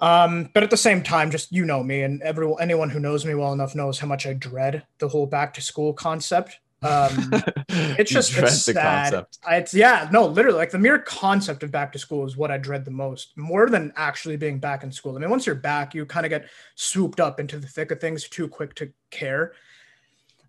Um, 0.00 0.48
but 0.54 0.62
at 0.62 0.70
the 0.70 0.78
same 0.78 1.02
time, 1.02 1.30
just 1.30 1.52
you 1.52 1.64
know 1.66 1.82
me, 1.82 2.02
and 2.02 2.22
everyone 2.22 2.62
anyone 2.62 2.88
who 2.88 3.00
knows 3.00 3.26
me 3.26 3.34
well 3.34 3.52
enough 3.52 3.74
knows 3.74 3.98
how 3.98 4.06
much 4.06 4.26
I 4.26 4.32
dread 4.32 4.86
the 4.98 5.08
whole 5.08 5.26
back 5.26 5.52
to 5.54 5.60
school 5.60 5.92
concept. 5.92 6.58
Um, 6.82 7.30
it's 7.68 8.10
just 8.10 8.34
it's 8.38 8.54
sad. 8.72 9.26
It's 9.50 9.74
yeah, 9.74 10.08
no, 10.10 10.26
literally, 10.26 10.56
like 10.56 10.70
the 10.70 10.78
mere 10.78 10.98
concept 10.98 11.62
of 11.62 11.70
back 11.70 11.92
to 11.92 11.98
school 11.98 12.24
is 12.24 12.34
what 12.34 12.50
I 12.50 12.56
dread 12.56 12.86
the 12.86 12.90
most, 12.90 13.36
more 13.36 13.68
than 13.68 13.92
actually 13.94 14.38
being 14.38 14.58
back 14.58 14.82
in 14.82 14.90
school. 14.90 15.16
I 15.16 15.20
mean, 15.20 15.28
once 15.28 15.44
you're 15.44 15.54
back, 15.54 15.94
you 15.94 16.06
kind 16.06 16.24
of 16.24 16.30
get 16.30 16.48
swooped 16.76 17.20
up 17.20 17.38
into 17.38 17.58
the 17.58 17.66
thick 17.66 17.90
of 17.90 18.00
things 18.00 18.26
too 18.26 18.48
quick 18.48 18.74
to 18.76 18.90
care. 19.10 19.52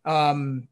Um, 0.05 0.69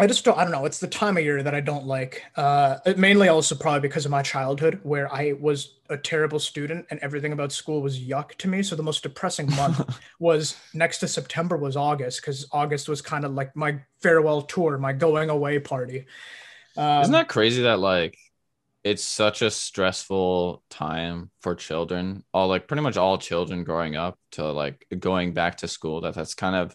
I 0.00 0.06
just 0.06 0.24
don't. 0.24 0.38
I 0.38 0.44
don't 0.44 0.52
know. 0.52 0.64
It's 0.64 0.78
the 0.78 0.88
time 0.88 1.18
of 1.18 1.22
year 1.22 1.42
that 1.42 1.54
I 1.54 1.60
don't 1.60 1.86
like. 1.86 2.24
Uh, 2.34 2.78
mainly 2.96 3.28
also 3.28 3.54
probably 3.54 3.80
because 3.80 4.06
of 4.06 4.10
my 4.10 4.22
childhood, 4.22 4.80
where 4.82 5.12
I 5.12 5.34
was 5.38 5.74
a 5.90 5.96
terrible 5.98 6.38
student 6.38 6.86
and 6.90 6.98
everything 7.00 7.32
about 7.32 7.52
school 7.52 7.82
was 7.82 8.00
yuck 8.00 8.34
to 8.36 8.48
me. 8.48 8.62
So 8.62 8.76
the 8.76 8.82
most 8.82 9.02
depressing 9.02 9.50
month 9.54 9.98
was 10.18 10.56
next 10.72 10.98
to 10.98 11.08
September 11.08 11.58
was 11.58 11.76
August 11.76 12.22
because 12.22 12.46
August 12.50 12.88
was 12.88 13.02
kind 13.02 13.26
of 13.26 13.34
like 13.34 13.54
my 13.54 13.78
farewell 14.00 14.40
tour, 14.40 14.78
my 14.78 14.94
going 14.94 15.28
away 15.28 15.58
party. 15.58 16.06
Um, 16.78 17.02
Isn't 17.02 17.12
that 17.12 17.28
crazy 17.28 17.62
that 17.62 17.78
like 17.78 18.16
it's 18.82 19.04
such 19.04 19.42
a 19.42 19.50
stressful 19.50 20.62
time 20.70 21.30
for 21.42 21.54
children 21.54 22.24
all 22.32 22.48
like 22.48 22.66
pretty 22.66 22.82
much 22.82 22.96
all 22.96 23.18
children 23.18 23.62
growing 23.62 23.94
up 23.94 24.18
to 24.32 24.50
like 24.52 24.86
going 24.98 25.34
back 25.34 25.58
to 25.58 25.68
school 25.68 26.00
that 26.00 26.14
that's 26.14 26.34
kind 26.34 26.56
of 26.56 26.74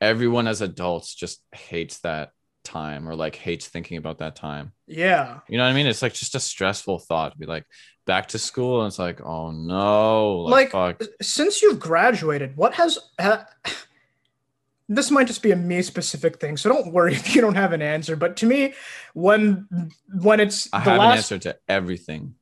everyone 0.00 0.46
as 0.46 0.60
adults 0.60 1.12
just 1.12 1.42
hates 1.52 1.98
that 2.00 2.30
time 2.70 3.08
or 3.08 3.14
like 3.14 3.36
hates 3.36 3.66
thinking 3.68 3.96
about 3.98 4.18
that 4.18 4.36
time 4.36 4.72
Yeah. 4.86 5.40
you 5.48 5.58
know 5.58 5.64
what 5.64 5.70
i 5.70 5.74
mean 5.74 5.86
it's 5.86 6.02
like 6.02 6.14
just 6.14 6.34
a 6.34 6.40
stressful 6.40 6.98
thought 7.00 7.32
to 7.32 7.38
be 7.38 7.46
like 7.46 7.64
back 8.06 8.28
to 8.28 8.38
school 8.38 8.80
and 8.82 8.88
it's 8.88 8.98
like 8.98 9.20
oh 9.20 9.50
no 9.52 10.56
Like, 10.56 10.70
fuck. 10.70 11.00
Since 11.22 11.62
you've 11.62 11.78
graduated, 11.78 12.56
what 12.56 12.74
has 12.74 12.98
uh, 13.18 13.44
this 14.88 15.10
might 15.10 15.26
just 15.26 15.42
be 15.42 15.52
a 15.52 15.56
me 15.56 15.82
specific 15.82 16.40
thing, 16.40 16.56
so 16.56 16.68
don't 16.68 16.92
worry 16.92 17.14
if 17.20 17.34
you 17.34 17.40
don't 17.40 17.54
have 17.54 17.72
an 17.72 17.82
answer. 17.82 18.16
But 18.16 18.36
to 18.38 18.46
me, 18.46 18.74
when 19.14 19.68
when 20.12 20.40
it's 20.40 20.68
i 20.72 20.80
the 20.80 20.90
have 20.90 20.98
last 20.98 21.30
an 21.30 21.36
answer 21.36 21.38
to 21.38 21.58
everything 21.68 22.34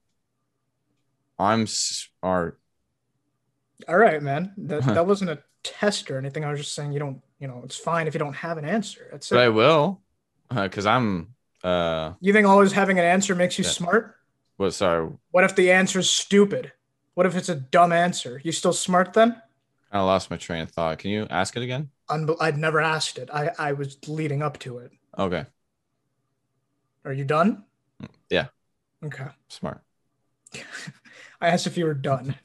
i'm 1.38 1.67
smart 1.67 2.61
All 3.87 3.97
right, 3.97 4.23
man. 4.23 4.53
That 4.59 4.83
that 4.95 5.07
wasn't 5.07 5.31
a 5.31 5.38
test 5.62 6.11
or 6.11 6.19
anything. 6.19 6.45
I 6.45 6.51
was 6.51 6.61
just 6.61 6.75
saying 6.75 6.93
you 6.93 6.99
don't, 6.99 7.23
you 7.38 7.49
know, 7.49 7.62
it's 7.64 7.77
fine 7.77 8.07
if 8.07 8.14
you 8.14 8.19
don't 8.19 8.35
have 8.35 8.59
an 8.59 8.64
answer. 8.64 9.09
That's 9.12 9.29
but 9.31 9.38
i 9.38 9.49
will 9.49 10.01
because 10.54 10.87
i'm 10.87 11.34
uh 11.64 12.12
You 12.20 12.32
think 12.32 12.46
always 12.46 12.72
having 12.72 12.98
an 12.98 13.04
answer 13.04 13.34
makes 13.34 13.58
you 13.58 13.64
Yeah. 13.64 13.70
smart? 13.70 14.16
what 14.56 14.72
sorry 14.74 15.11
What 15.30 15.44
if 15.44 15.54
the 15.56 15.70
answer's 15.72 16.08
stupid? 16.11 16.72
What 17.14 17.26
if 17.26 17.34
it's 17.37 17.48
a 17.48 17.56
dumb 17.56 17.92
answer? 17.92 18.40
You 18.44 18.52
still 18.52 18.72
smart 18.72 19.12
then? 19.12 19.42
I 19.90 20.00
lost 20.00 20.30
my 20.30 20.37
train 20.37 20.62
of 20.62 20.70
thought. 20.70 20.98
Can 20.98 21.11
you 21.11 21.26
ask 21.30 21.56
it 21.56 21.62
again? 21.64 21.90
Unbe- 22.08 22.37
I'd 22.40 22.56
never 22.58 22.80
asked 22.80 23.18
it. 23.18 23.28
I, 23.32 23.50
I 23.58 23.72
was 23.72 23.96
leading 24.06 24.40
up 24.42 24.58
to 24.61 24.78
it. 24.78 24.92
Okay, 25.18 25.44
Are 27.04 27.12
you 27.12 27.24
done? 27.24 27.64
Yeah. 28.30 28.46
Okay. 29.04 29.26
smart. 29.48 29.80
I 31.40 31.48
asked 31.48 31.66
if 31.66 31.76
you 31.76 31.87
were 31.87 31.94
done. 31.94 32.37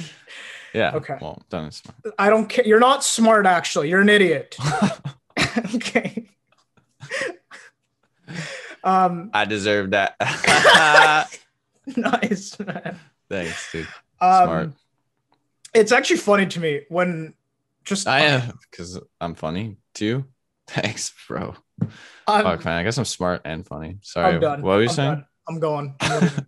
yeah. 0.74 0.94
Okay. 0.94 1.18
Well, 1.20 1.42
done 1.50 1.64
and 1.64 1.74
smart. 1.74 1.96
I 2.18 2.30
don't 2.30 2.48
care. 2.48 2.66
You're 2.66 2.80
not 2.80 3.04
smart, 3.04 3.44
actually. 3.46 3.90
You're 3.90 4.00
an 4.00 4.08
idiot. 4.08 4.56
okay. 5.74 6.28
Um, 8.86 9.30
I 9.34 9.44
deserve 9.44 9.90
that. 9.90 10.16
nice. 11.96 12.58
man. 12.58 12.98
Thanks, 13.28 13.72
dude. 13.72 13.88
Um, 14.20 14.44
Smart. 14.44 14.70
It's 15.74 15.92
actually 15.92 16.18
funny 16.18 16.46
to 16.46 16.60
me 16.60 16.82
when 16.88 17.34
just 17.84 18.06
I 18.06 18.20
am 18.20 18.58
because 18.70 18.98
I'm 19.20 19.34
funny 19.34 19.76
too. 19.94 20.24
Thanks, 20.68 21.12
bro. 21.28 21.54
I'm, 22.26 22.44
Fuck, 22.44 22.64
man. 22.64 22.78
I 22.78 22.82
guess 22.82 22.96
I'm 22.98 23.04
smart 23.04 23.42
and 23.44 23.66
funny. 23.66 23.98
Sorry. 24.02 24.34
I'm 24.34 24.40
done. 24.40 24.62
What 24.62 24.76
were 24.76 24.82
you 24.82 24.88
I'm 24.88 24.94
saying? 24.94 25.14
done. 25.14 25.26
I'm 25.48 25.60
going. 25.60 25.94
I'm 26.00 26.20
leaving. 26.22 26.46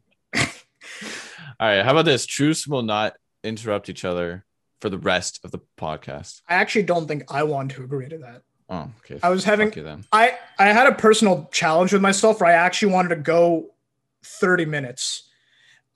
All 1.60 1.68
right. 1.68 1.84
How 1.84 1.90
about 1.90 2.04
this? 2.04 2.24
Truce 2.26 2.66
will 2.66 2.82
not 2.82 3.16
interrupt 3.44 3.88
each 3.88 4.04
other 4.04 4.44
for 4.80 4.88
the 4.88 4.98
rest 4.98 5.40
of 5.44 5.50
the 5.50 5.60
podcast. 5.76 6.42
I 6.48 6.54
actually 6.54 6.84
don't 6.84 7.06
think 7.06 7.32
I 7.32 7.42
want 7.42 7.72
to 7.72 7.82
agree 7.82 8.08
to 8.08 8.18
that. 8.18 8.42
Oh, 8.70 8.90
okay. 9.00 9.18
I 9.22 9.30
was 9.30 9.44
having. 9.44 9.72
I 10.12 10.36
I 10.58 10.66
had 10.66 10.86
a 10.86 10.94
personal 10.94 11.48
challenge 11.52 11.92
with 11.92 12.02
myself 12.02 12.40
where 12.40 12.50
I 12.50 12.54
actually 12.54 12.92
wanted 12.92 13.10
to 13.10 13.16
go 13.16 13.70
30 14.24 14.66
minutes 14.66 15.28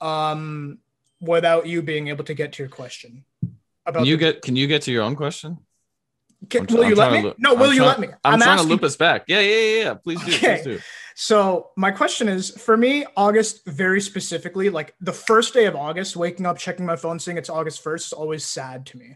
um 0.01 0.79
without 1.21 1.67
you 1.67 1.81
being 1.81 2.07
able 2.07 2.23
to 2.25 2.33
get 2.33 2.53
to 2.53 2.63
your 2.63 2.69
question. 2.69 3.23
About 3.85 3.99
Can 4.01 4.07
you 4.07 4.17
the- 4.17 4.19
get? 4.33 4.41
Can 4.41 4.55
you 4.55 4.67
get 4.67 4.81
to 4.83 4.91
your 4.91 5.03
own 5.03 5.15
question? 5.15 5.59
Can- 6.49 6.65
will 6.65 6.83
I'm 6.83 6.89
you 6.89 6.95
let 6.95 7.11
me? 7.13 7.21
loop- 7.21 7.35
no, 7.39 7.53
I'm 7.53 7.59
will 7.59 7.71
you 7.73 7.79
trying- 7.79 7.87
let 7.89 7.99
me? 7.99 8.07
I'm, 8.23 8.39
trying 8.39 8.49
asking- 8.55 8.67
to 8.67 8.73
loop 8.73 8.83
us 8.83 8.95
back. 8.97 9.23
Yeah, 9.27 9.39
yeah, 9.39 9.55
yeah, 9.55 9.83
yeah. 9.83 9.93
Please 9.93 10.21
do. 10.25 10.33
Okay. 10.33 10.55
Please 10.55 10.63
do. 10.63 10.79
So 11.15 11.69
my 11.77 11.91
question 11.91 12.27
is 12.27 12.49
for 12.49 12.75
me, 12.75 13.05
August 13.15 13.65
very 13.67 14.01
specifically, 14.01 14.69
like 14.69 14.95
the 14.99 15.13
first 15.13 15.53
day 15.53 15.65
of 15.65 15.75
August, 15.75 16.15
waking 16.17 16.45
up, 16.47 16.57
checking 16.57 16.85
my 16.85 16.95
phone, 16.95 17.19
seeing 17.19 17.37
it's 17.37 17.49
August 17.51 17.83
1st 17.83 18.07
is 18.07 18.13
always 18.13 18.43
sad 18.43 18.85
to 18.87 18.97
me. 18.97 19.15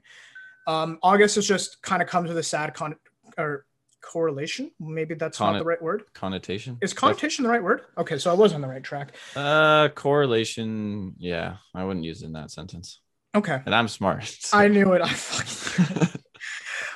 Um, 0.68 1.00
August 1.02 1.38
is 1.38 1.48
just 1.48 1.82
kind 1.82 2.02
of 2.02 2.08
comes 2.08 2.30
with 2.30 2.38
a 2.38 2.44
sad 2.44 2.74
con 2.76 2.96
or 3.38 3.66
correlation. 4.02 4.72
Maybe 4.80 5.16
that's 5.16 5.40
not 5.40 5.58
the 5.58 5.66
right 5.66 5.82
word. 5.82 6.04
Connotation. 6.14 6.78
Is 6.82 6.94
connotation 6.94 7.44
the 7.44 7.50
right 7.50 7.64
word? 7.64 7.82
Okay, 7.98 8.18
so 8.18 8.32
I 8.32 8.34
was 8.34 8.54
on 8.54 8.62
the 8.62 8.68
right 8.68 8.84
track. 8.84 9.16
Uh, 9.36 9.90
correlation. 9.90 11.14
Yeah, 11.18 11.58
I 11.74 11.84
wouldn't 11.84 12.06
use 12.06 12.22
it 12.22 12.26
in 12.28 12.34
that 12.34 12.52
sentence. 12.52 13.02
Okay. 13.36 13.62
And 13.66 13.76
I'm 13.76 13.88
smart. 13.88 14.24
so- 14.40 14.58
I 14.58 14.68
knew 14.68 14.94
it. 14.94 15.02
I 15.02 15.10
fucking 15.10 16.22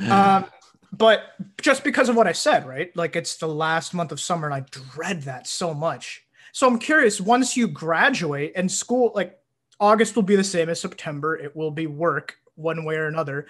um, 0.09 0.45
but 0.91 1.23
just 1.61 1.83
because 1.83 2.09
of 2.09 2.15
what 2.15 2.27
I 2.27 2.31
said, 2.31 2.67
right? 2.67 2.95
Like 2.95 3.15
it's 3.15 3.37
the 3.37 3.47
last 3.47 3.93
month 3.93 4.11
of 4.11 4.19
summer, 4.19 4.47
and 4.47 4.55
I 4.55 4.65
dread 4.71 5.23
that 5.23 5.47
so 5.47 5.73
much. 5.73 6.23
So 6.53 6.67
I'm 6.67 6.79
curious. 6.79 7.21
Once 7.21 7.55
you 7.55 7.67
graduate 7.67 8.53
and 8.55 8.69
school, 8.71 9.11
like 9.15 9.37
August 9.79 10.15
will 10.15 10.23
be 10.23 10.35
the 10.35 10.43
same 10.43 10.69
as 10.69 10.81
September. 10.81 11.35
It 11.35 11.55
will 11.55 11.71
be 11.71 11.87
work 11.87 12.37
one 12.55 12.83
way 12.83 12.95
or 12.95 13.05
another. 13.07 13.47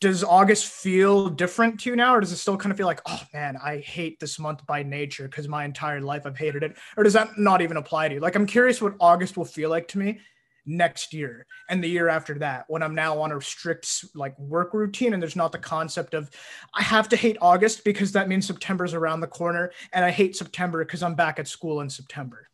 Does 0.00 0.22
August 0.22 0.66
feel 0.66 1.30
different 1.30 1.80
to 1.80 1.90
you 1.90 1.96
now, 1.96 2.14
or 2.14 2.20
does 2.20 2.32
it 2.32 2.36
still 2.36 2.56
kind 2.56 2.70
of 2.70 2.76
feel 2.76 2.86
like, 2.86 3.00
oh 3.06 3.22
man, 3.32 3.56
I 3.62 3.78
hate 3.78 4.20
this 4.20 4.38
month 4.38 4.66
by 4.66 4.82
nature 4.82 5.26
because 5.26 5.48
my 5.48 5.64
entire 5.64 6.00
life 6.00 6.26
I've 6.26 6.36
hated 6.36 6.62
it? 6.62 6.76
Or 6.96 7.02
does 7.02 7.14
that 7.14 7.38
not 7.38 7.62
even 7.62 7.78
apply 7.78 8.08
to 8.08 8.14
you? 8.14 8.20
Like, 8.20 8.34
I'm 8.34 8.46
curious 8.46 8.82
what 8.82 8.94
August 9.00 9.36
will 9.36 9.46
feel 9.46 9.70
like 9.70 9.88
to 9.88 9.98
me 9.98 10.20
next 10.66 11.14
year 11.14 11.46
and 11.70 11.82
the 11.82 11.88
year 11.88 12.08
after 12.08 12.38
that 12.40 12.64
when 12.68 12.82
I'm 12.82 12.94
now 12.94 13.20
on 13.20 13.32
a 13.32 13.40
strict 13.40 14.04
like 14.14 14.36
work 14.38 14.74
routine 14.74 15.14
and 15.14 15.22
there's 15.22 15.36
not 15.36 15.52
the 15.52 15.58
concept 15.58 16.12
of 16.12 16.28
I 16.74 16.82
have 16.82 17.08
to 17.10 17.16
hate 17.16 17.38
August 17.40 17.84
because 17.84 18.12
that 18.12 18.28
means 18.28 18.46
September's 18.46 18.92
around 18.92 19.20
the 19.20 19.28
corner 19.28 19.70
and 19.92 20.04
I 20.04 20.10
hate 20.10 20.36
September 20.36 20.84
because 20.84 21.02
I'm 21.02 21.14
back 21.14 21.38
at 21.38 21.46
school 21.46 21.80
in 21.80 21.88
September. 21.88 22.48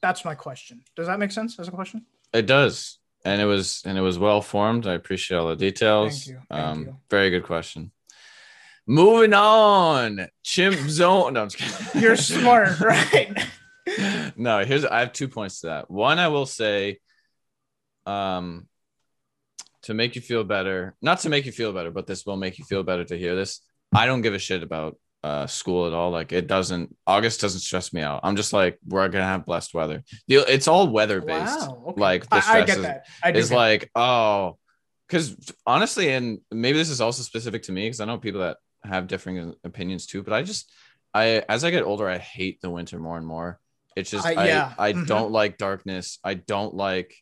That's 0.00 0.24
my 0.24 0.34
question. 0.34 0.82
Does 0.96 1.06
that 1.06 1.18
make 1.18 1.32
sense 1.32 1.58
as 1.58 1.68
a 1.68 1.72
question? 1.72 2.06
It 2.32 2.46
does, 2.46 2.98
and 3.24 3.40
it 3.40 3.44
was 3.44 3.82
and 3.84 3.98
it 3.98 4.00
was 4.00 4.18
well 4.18 4.42
formed. 4.42 4.86
I 4.86 4.94
appreciate 4.94 5.38
all 5.38 5.48
the 5.48 5.56
details. 5.56 6.24
Thank 6.24 6.26
you, 6.26 6.42
thank 6.48 6.60
um, 6.62 6.84
you. 6.84 6.96
Very 7.10 7.30
good 7.30 7.44
question. 7.44 7.92
Moving 8.86 9.34
on, 9.34 10.28
chimp 10.42 10.76
zone. 10.88 11.34
No, 11.34 11.42
I'm 11.42 11.48
just 11.48 11.58
kidding. 11.58 12.02
You're 12.02 12.16
smart, 12.16 12.80
right? 12.80 13.36
no, 14.36 14.64
here's 14.64 14.84
I 14.84 15.00
have 15.00 15.12
two 15.12 15.28
points 15.28 15.60
to 15.60 15.68
that. 15.68 15.90
One, 15.90 16.18
I 16.18 16.28
will 16.28 16.46
say, 16.46 16.98
um, 18.06 18.66
to 19.82 19.94
make 19.94 20.14
you 20.14 20.20
feel 20.20 20.44
better, 20.44 20.94
not 21.00 21.20
to 21.20 21.28
make 21.28 21.46
you 21.46 21.52
feel 21.52 21.72
better, 21.72 21.90
but 21.90 22.06
this 22.06 22.26
will 22.26 22.36
make 22.36 22.58
you 22.58 22.64
feel 22.64 22.82
better 22.82 23.04
to 23.04 23.16
hear 23.16 23.34
this. 23.34 23.60
I 23.94 24.06
don't 24.06 24.20
give 24.22 24.34
a 24.34 24.38
shit 24.38 24.62
about 24.62 24.96
uh 25.22 25.46
school 25.46 25.86
at 25.86 25.92
all. 25.92 26.10
Like 26.10 26.32
it 26.32 26.46
doesn't. 26.46 26.96
August 27.06 27.40
doesn't 27.40 27.60
stress 27.60 27.92
me 27.92 28.00
out. 28.00 28.20
I'm 28.22 28.36
just 28.36 28.52
like 28.52 28.78
we're 28.86 29.08
gonna 29.08 29.24
have 29.24 29.44
blessed 29.44 29.74
weather. 29.74 30.02
The- 30.28 30.44
It's 30.52 30.66
all 30.68 30.88
weather 30.88 31.20
based. 31.20 31.60
Wow. 31.68 31.84
Okay. 31.88 32.00
Like 32.00 32.22
the 32.28 32.36
I, 32.36 32.38
I 32.38 32.40
stress 32.40 32.66
get 32.66 32.76
is- 32.78 32.82
that. 32.84 33.06
I 33.22 33.30
is 33.32 33.52
like 33.52 33.90
oh 33.94 34.56
because 35.06 35.36
honestly 35.66 36.10
and 36.12 36.38
maybe 36.52 36.78
this 36.78 36.88
is 36.88 37.00
also 37.00 37.22
specific 37.24 37.62
to 37.64 37.72
me 37.72 37.86
because 37.86 38.00
i 38.00 38.04
know 38.04 38.16
people 38.16 38.42
that 38.42 38.58
have 38.84 39.08
differing 39.08 39.52
opinions 39.64 40.06
too 40.06 40.22
but 40.22 40.32
i 40.32 40.40
just 40.40 40.70
i 41.12 41.42
as 41.48 41.64
i 41.64 41.70
get 41.72 41.82
older 41.82 42.08
i 42.08 42.16
hate 42.16 42.60
the 42.60 42.70
winter 42.70 42.96
more 42.96 43.16
and 43.16 43.26
more 43.26 43.58
it's 43.96 44.08
just 44.08 44.24
I- 44.24 44.34
i 44.34 44.46
yeah. 44.46 44.72
i, 44.78 44.92
Mhm. 44.92 45.08
don't 45.08 45.32
like 45.32 45.58
darkness 45.58 46.20
i 46.22 46.34
don't 46.34 46.74
like 46.74 47.12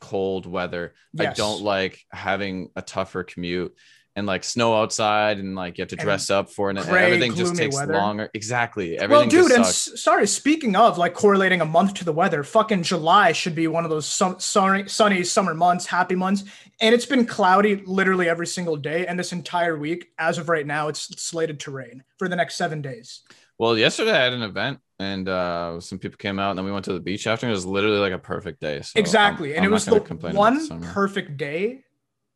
cold 0.00 0.46
weather 0.46 0.94
i 1.20 1.26
don't 1.26 1.60
like 1.62 2.00
having 2.10 2.70
a 2.76 2.80
tougher 2.82 3.22
commute 3.24 3.74
and 4.16 4.26
like 4.26 4.44
snow 4.44 4.74
outside 4.80 5.38
and 5.38 5.54
like 5.56 5.76
you 5.76 5.82
have 5.82 5.88
to 5.88 5.96
And 5.96 6.02
dress 6.04 6.30
up 6.30 6.48
for 6.50 6.70
it 6.70 6.76
and 6.76 6.86
gray, 6.86 7.04
everything 7.06 7.34
just 7.34 7.56
takes 7.56 7.74
weather. 7.74 7.94
longer 7.94 8.30
exactly 8.32 8.96
everything 8.96 9.28
well, 9.28 9.28
dude, 9.28 9.50
and 9.52 9.62
s- 9.64 9.90
sorry. 10.00 10.26
Speaking 10.26 10.76
of 10.76 10.98
like 10.98 11.14
correlating 11.14 11.60
a 11.60 11.64
month 11.64 11.94
to 11.94 12.04
the 12.04 12.12
weather, 12.12 12.44
fucking 12.44 12.84
July 12.84 13.32
should 13.32 13.54
be 13.54 13.66
one 13.66 13.84
of 13.84 13.90
those 13.90 14.06
sun- 14.06 14.38
sunny, 14.40 14.86
sunny 14.88 15.24
summer 15.24 15.54
months, 15.54 15.86
happy 15.86 16.14
months, 16.14 16.44
and 16.80 16.94
it's 16.94 17.06
been 17.06 17.26
cloudy 17.26 17.82
literally 17.86 18.28
every 18.28 18.46
single 18.46 18.76
day. 18.76 19.06
And 19.06 19.18
this 19.18 19.32
entire 19.32 19.76
week, 19.76 20.10
as 20.18 20.38
of 20.38 20.48
right 20.48 20.66
now, 20.66 20.88
it's 20.88 21.20
slated 21.20 21.60
to 21.60 21.70
rain 21.70 22.04
for 22.18 22.28
the 22.28 22.36
next 22.36 22.54
seven 22.56 22.82
days. 22.82 23.22
Well, 23.58 23.76
yesterday 23.78 24.10
I 24.12 24.24
had 24.24 24.32
an 24.32 24.42
event 24.42 24.80
and 24.98 25.28
uh, 25.28 25.78
some 25.80 25.98
people 26.00 26.16
came 26.16 26.38
out 26.40 26.50
and 26.50 26.58
then 26.58 26.64
we 26.64 26.72
went 26.72 26.84
to 26.86 26.92
the 26.92 26.98
beach 27.00 27.26
after. 27.28 27.46
and 27.46 27.52
It 27.52 27.54
was 27.54 27.66
literally 27.66 27.98
like 27.98 28.12
a 28.12 28.18
perfect 28.18 28.60
day. 28.60 28.80
So 28.82 28.92
I'm- 28.96 29.00
exactly, 29.00 29.54
and 29.54 29.64
I'm 29.64 29.70
it 29.70 29.72
was 29.72 29.84
the 29.84 30.00
one 30.32 30.66
the 30.68 30.88
perfect 30.92 31.36
day 31.36 31.83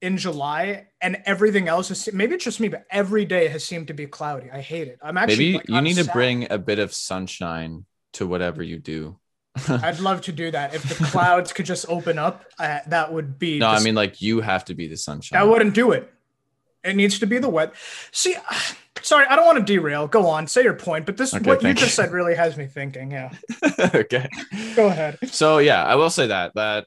in 0.01 0.17
July, 0.17 0.87
and 1.01 1.23
everything 1.27 1.69
else 1.69 1.91
is 1.91 2.09
maybe 2.13 2.35
it's 2.35 2.45
just 2.45 2.61
me, 2.61 2.69
but 2.69 2.85
every 2.91 3.25
day 3.25 3.49
has 3.49 3.65
seemed 3.65 3.89
to 3.89 3.95
be 3.95 4.07
cloudy. 4.07 4.51
I 4.51 4.61
hate 4.61 4.89
it. 4.89 4.99
I'm 5.03 5.17
actually 5.17 5.37
Maybe 5.37 5.53
like, 5.55 5.69
you 5.69 5.77
I'm 5.77 5.85
need 5.85 5.97
to 5.97 6.05
bring 6.05 6.51
a 6.51 6.59
bit 6.59 6.79
of 6.79 6.95
sunshine 6.95 7.85
to 8.15 8.27
whatever 8.27 8.63
you 8.63 8.79
do. 8.79 9.19
I'd 9.69 9.99
love 9.99 10.21
to 10.23 10.33
do 10.33 10.51
that 10.53 10.75
if 10.75 10.83
the 10.85 11.05
clouds 11.07 11.53
could 11.53 11.67
just 11.67 11.89
open 11.89 12.19
up. 12.19 12.45
Uh, 12.59 12.79
that 12.87 13.13
would 13.13 13.39
be. 13.39 13.59
no, 13.59 13.69
I 13.69 13.81
mean 13.83 13.95
like 13.95 14.23
you 14.23 14.41
have 14.41 14.65
to 14.67 14.75
be 14.75 14.87
the 14.87 14.97
sunshine. 14.97 15.41
I 15.41 15.45
wouldn't 15.45 15.75
do 15.75 15.93
it. 15.93 16.13
It 16.85 16.95
needs 16.95 17.19
to 17.19 17.27
be 17.27 17.39
the 17.39 17.49
wet. 17.49 17.75
See, 18.13 18.37
sorry, 19.03 19.27
I 19.27 19.35
don't 19.37 19.47
want 19.47 19.59
to 19.59 19.65
derail. 19.65 20.07
Go 20.07 20.29
on, 20.29 20.47
say 20.47 20.63
your 20.63 20.75
point. 20.75 21.07
But 21.07 21.17
this, 21.17 21.35
Okay, 21.35 21.45
what 21.45 21.63
you 21.63 21.75
just 21.75 21.95
said, 21.97 22.13
really 22.13 22.35
has 22.35 22.57
me 22.57 22.67
thinking. 22.67 23.11
Yeah, 23.11 23.33
okay. 23.95 24.29
go 24.77 24.87
ahead. 24.87 25.19
So 25.31 25.59
yeah, 25.59 25.85
I 25.85 25.97
will 25.97 26.11
say 26.11 26.29
that 26.29 26.55
that 26.55 26.87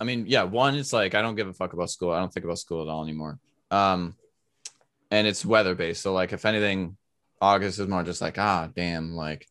I 0.00 0.04
mean, 0.04 0.24
yeah, 0.26 0.44
one, 0.44 0.74
it's 0.76 0.92
like 0.92 1.14
I 1.14 1.22
don't 1.22 1.34
give 1.36 1.46
a 1.48 1.52
fuck 1.52 1.72
about 1.74 1.90
school. 1.90 2.10
I 2.10 2.18
don't 2.18 2.32
think 2.32 2.44
about 2.44 2.58
school 2.58 2.82
at 2.82 2.88
all 2.88 3.02
anymore. 3.02 3.38
Um, 3.70 4.14
and 5.10 5.26
it's 5.26 5.44
weather 5.44 5.74
based. 5.74 6.02
So 6.02 6.12
like, 6.12 6.32
if 6.32 6.44
anything, 6.44 6.96
August 7.40 7.78
is 7.78 7.86
more 7.88 8.02
just 8.02 8.20
like, 8.20 8.38
ah, 8.38 8.68
damn, 8.74 9.14
like 9.14 9.46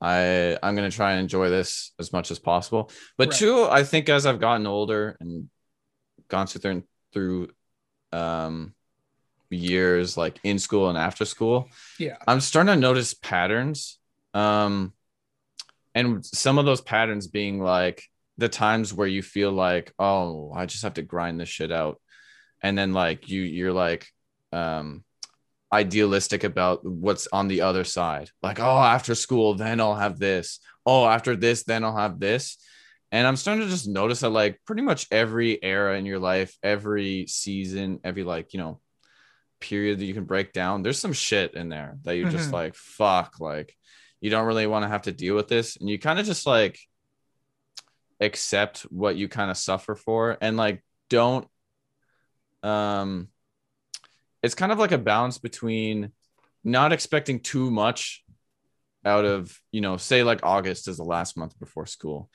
I 0.00 0.56
I'm 0.62 0.74
gonna 0.76 0.90
try 0.90 1.12
and 1.12 1.20
enjoy 1.20 1.48
this 1.50 1.92
as 1.98 2.12
much 2.12 2.30
as 2.30 2.38
possible. 2.38 2.90
But 3.16 3.28
Right. 3.30 3.38
two, 3.38 3.64
I 3.64 3.82
think 3.82 4.08
as 4.08 4.26
I've 4.26 4.40
gotten 4.40 4.66
older 4.66 5.16
and 5.20 5.48
gone 6.28 6.46
through 6.46 6.82
through 7.12 7.48
um 8.12 8.74
years 9.50 10.16
like 10.16 10.38
in 10.44 10.58
school 10.58 10.88
and 10.90 10.98
after 10.98 11.24
school, 11.24 11.68
Yeah. 11.98 12.16
I'm 12.26 12.40
starting 12.40 12.74
to 12.74 12.80
notice 12.80 13.14
patterns. 13.14 13.98
Um 14.34 14.92
and 15.94 16.24
some 16.24 16.58
of 16.58 16.66
those 16.66 16.80
patterns 16.82 17.26
being 17.26 17.60
like 17.60 18.04
the 18.38 18.48
times 18.48 18.94
where 18.94 19.08
you 19.08 19.22
feel 19.22 19.52
like, 19.52 19.92
oh, 19.98 20.52
I 20.54 20.66
just 20.66 20.84
have 20.84 20.94
to 20.94 21.02
grind 21.02 21.38
this 21.40 21.48
shit 21.48 21.72
out. 21.72 22.00
And 22.62 22.76
then 22.78 22.92
like 22.92 23.28
you 23.28 23.42
you're 23.42 23.72
like 23.72 24.06
um 24.52 25.04
idealistic 25.72 26.44
about 26.44 26.84
what's 26.84 27.28
on 27.32 27.48
the 27.48 27.60
other 27.60 27.84
side. 27.84 28.30
Like, 28.42 28.58
oh, 28.58 28.78
after 28.78 29.14
school, 29.14 29.54
then 29.54 29.80
I'll 29.80 29.94
have 29.94 30.18
this. 30.18 30.60
Oh, 30.86 31.06
after 31.06 31.36
this, 31.36 31.64
then 31.64 31.84
I'll 31.84 31.96
have 31.96 32.18
this. 32.18 32.56
And 33.12 33.26
I'm 33.26 33.36
starting 33.36 33.64
to 33.64 33.70
just 33.70 33.86
notice 33.88 34.20
that 34.20 34.30
like 34.30 34.60
pretty 34.66 34.82
much 34.82 35.06
every 35.10 35.62
era 35.62 35.98
in 35.98 36.06
your 36.06 36.18
life, 36.18 36.56
every 36.62 37.26
season, 37.26 38.00
every 38.04 38.24
like, 38.24 38.54
you 38.54 38.60
know, 38.60 38.80
period 39.60 39.98
that 39.98 40.04
you 40.06 40.14
can 40.14 40.24
break 40.24 40.52
down, 40.52 40.82
there's 40.82 40.98
some 40.98 41.12
shit 41.12 41.54
in 41.54 41.68
there 41.68 41.98
that 42.04 42.16
you're 42.16 42.30
just 42.30 42.50
Mhm. 42.50 42.52
like, 42.54 42.74
fuck, 42.74 43.40
like 43.40 43.74
you 44.20 44.30
don't 44.30 44.46
really 44.46 44.66
want 44.66 44.84
to 44.84 44.88
have 44.88 45.02
to 45.02 45.12
deal 45.12 45.34
with 45.34 45.48
this. 45.48 45.76
And 45.76 45.88
you 45.88 45.98
kind 45.98 46.18
of 46.18 46.26
just 46.26 46.46
like 46.46 46.78
accept 48.20 48.80
what 48.90 49.16
you 49.16 49.28
kind 49.28 49.50
of 49.50 49.56
suffer 49.56 49.94
for 49.94 50.36
and 50.40 50.56
like 50.56 50.82
don't 51.08 51.46
um 52.62 53.28
it's 54.42 54.54
kind 54.54 54.72
of 54.72 54.78
like 54.78 54.92
a 54.92 54.98
balance 54.98 55.38
between 55.38 56.12
not 56.64 56.92
expecting 56.92 57.40
too 57.40 57.70
much 57.70 58.24
out 59.04 59.24
of 59.24 59.58
you 59.72 59.80
know 59.80 59.96
say 59.96 60.22
like 60.22 60.40
august 60.42 60.88
is 60.88 60.96
the 60.96 61.04
last 61.04 61.36
month 61.36 61.58
before 61.58 61.86
school. 61.86 62.30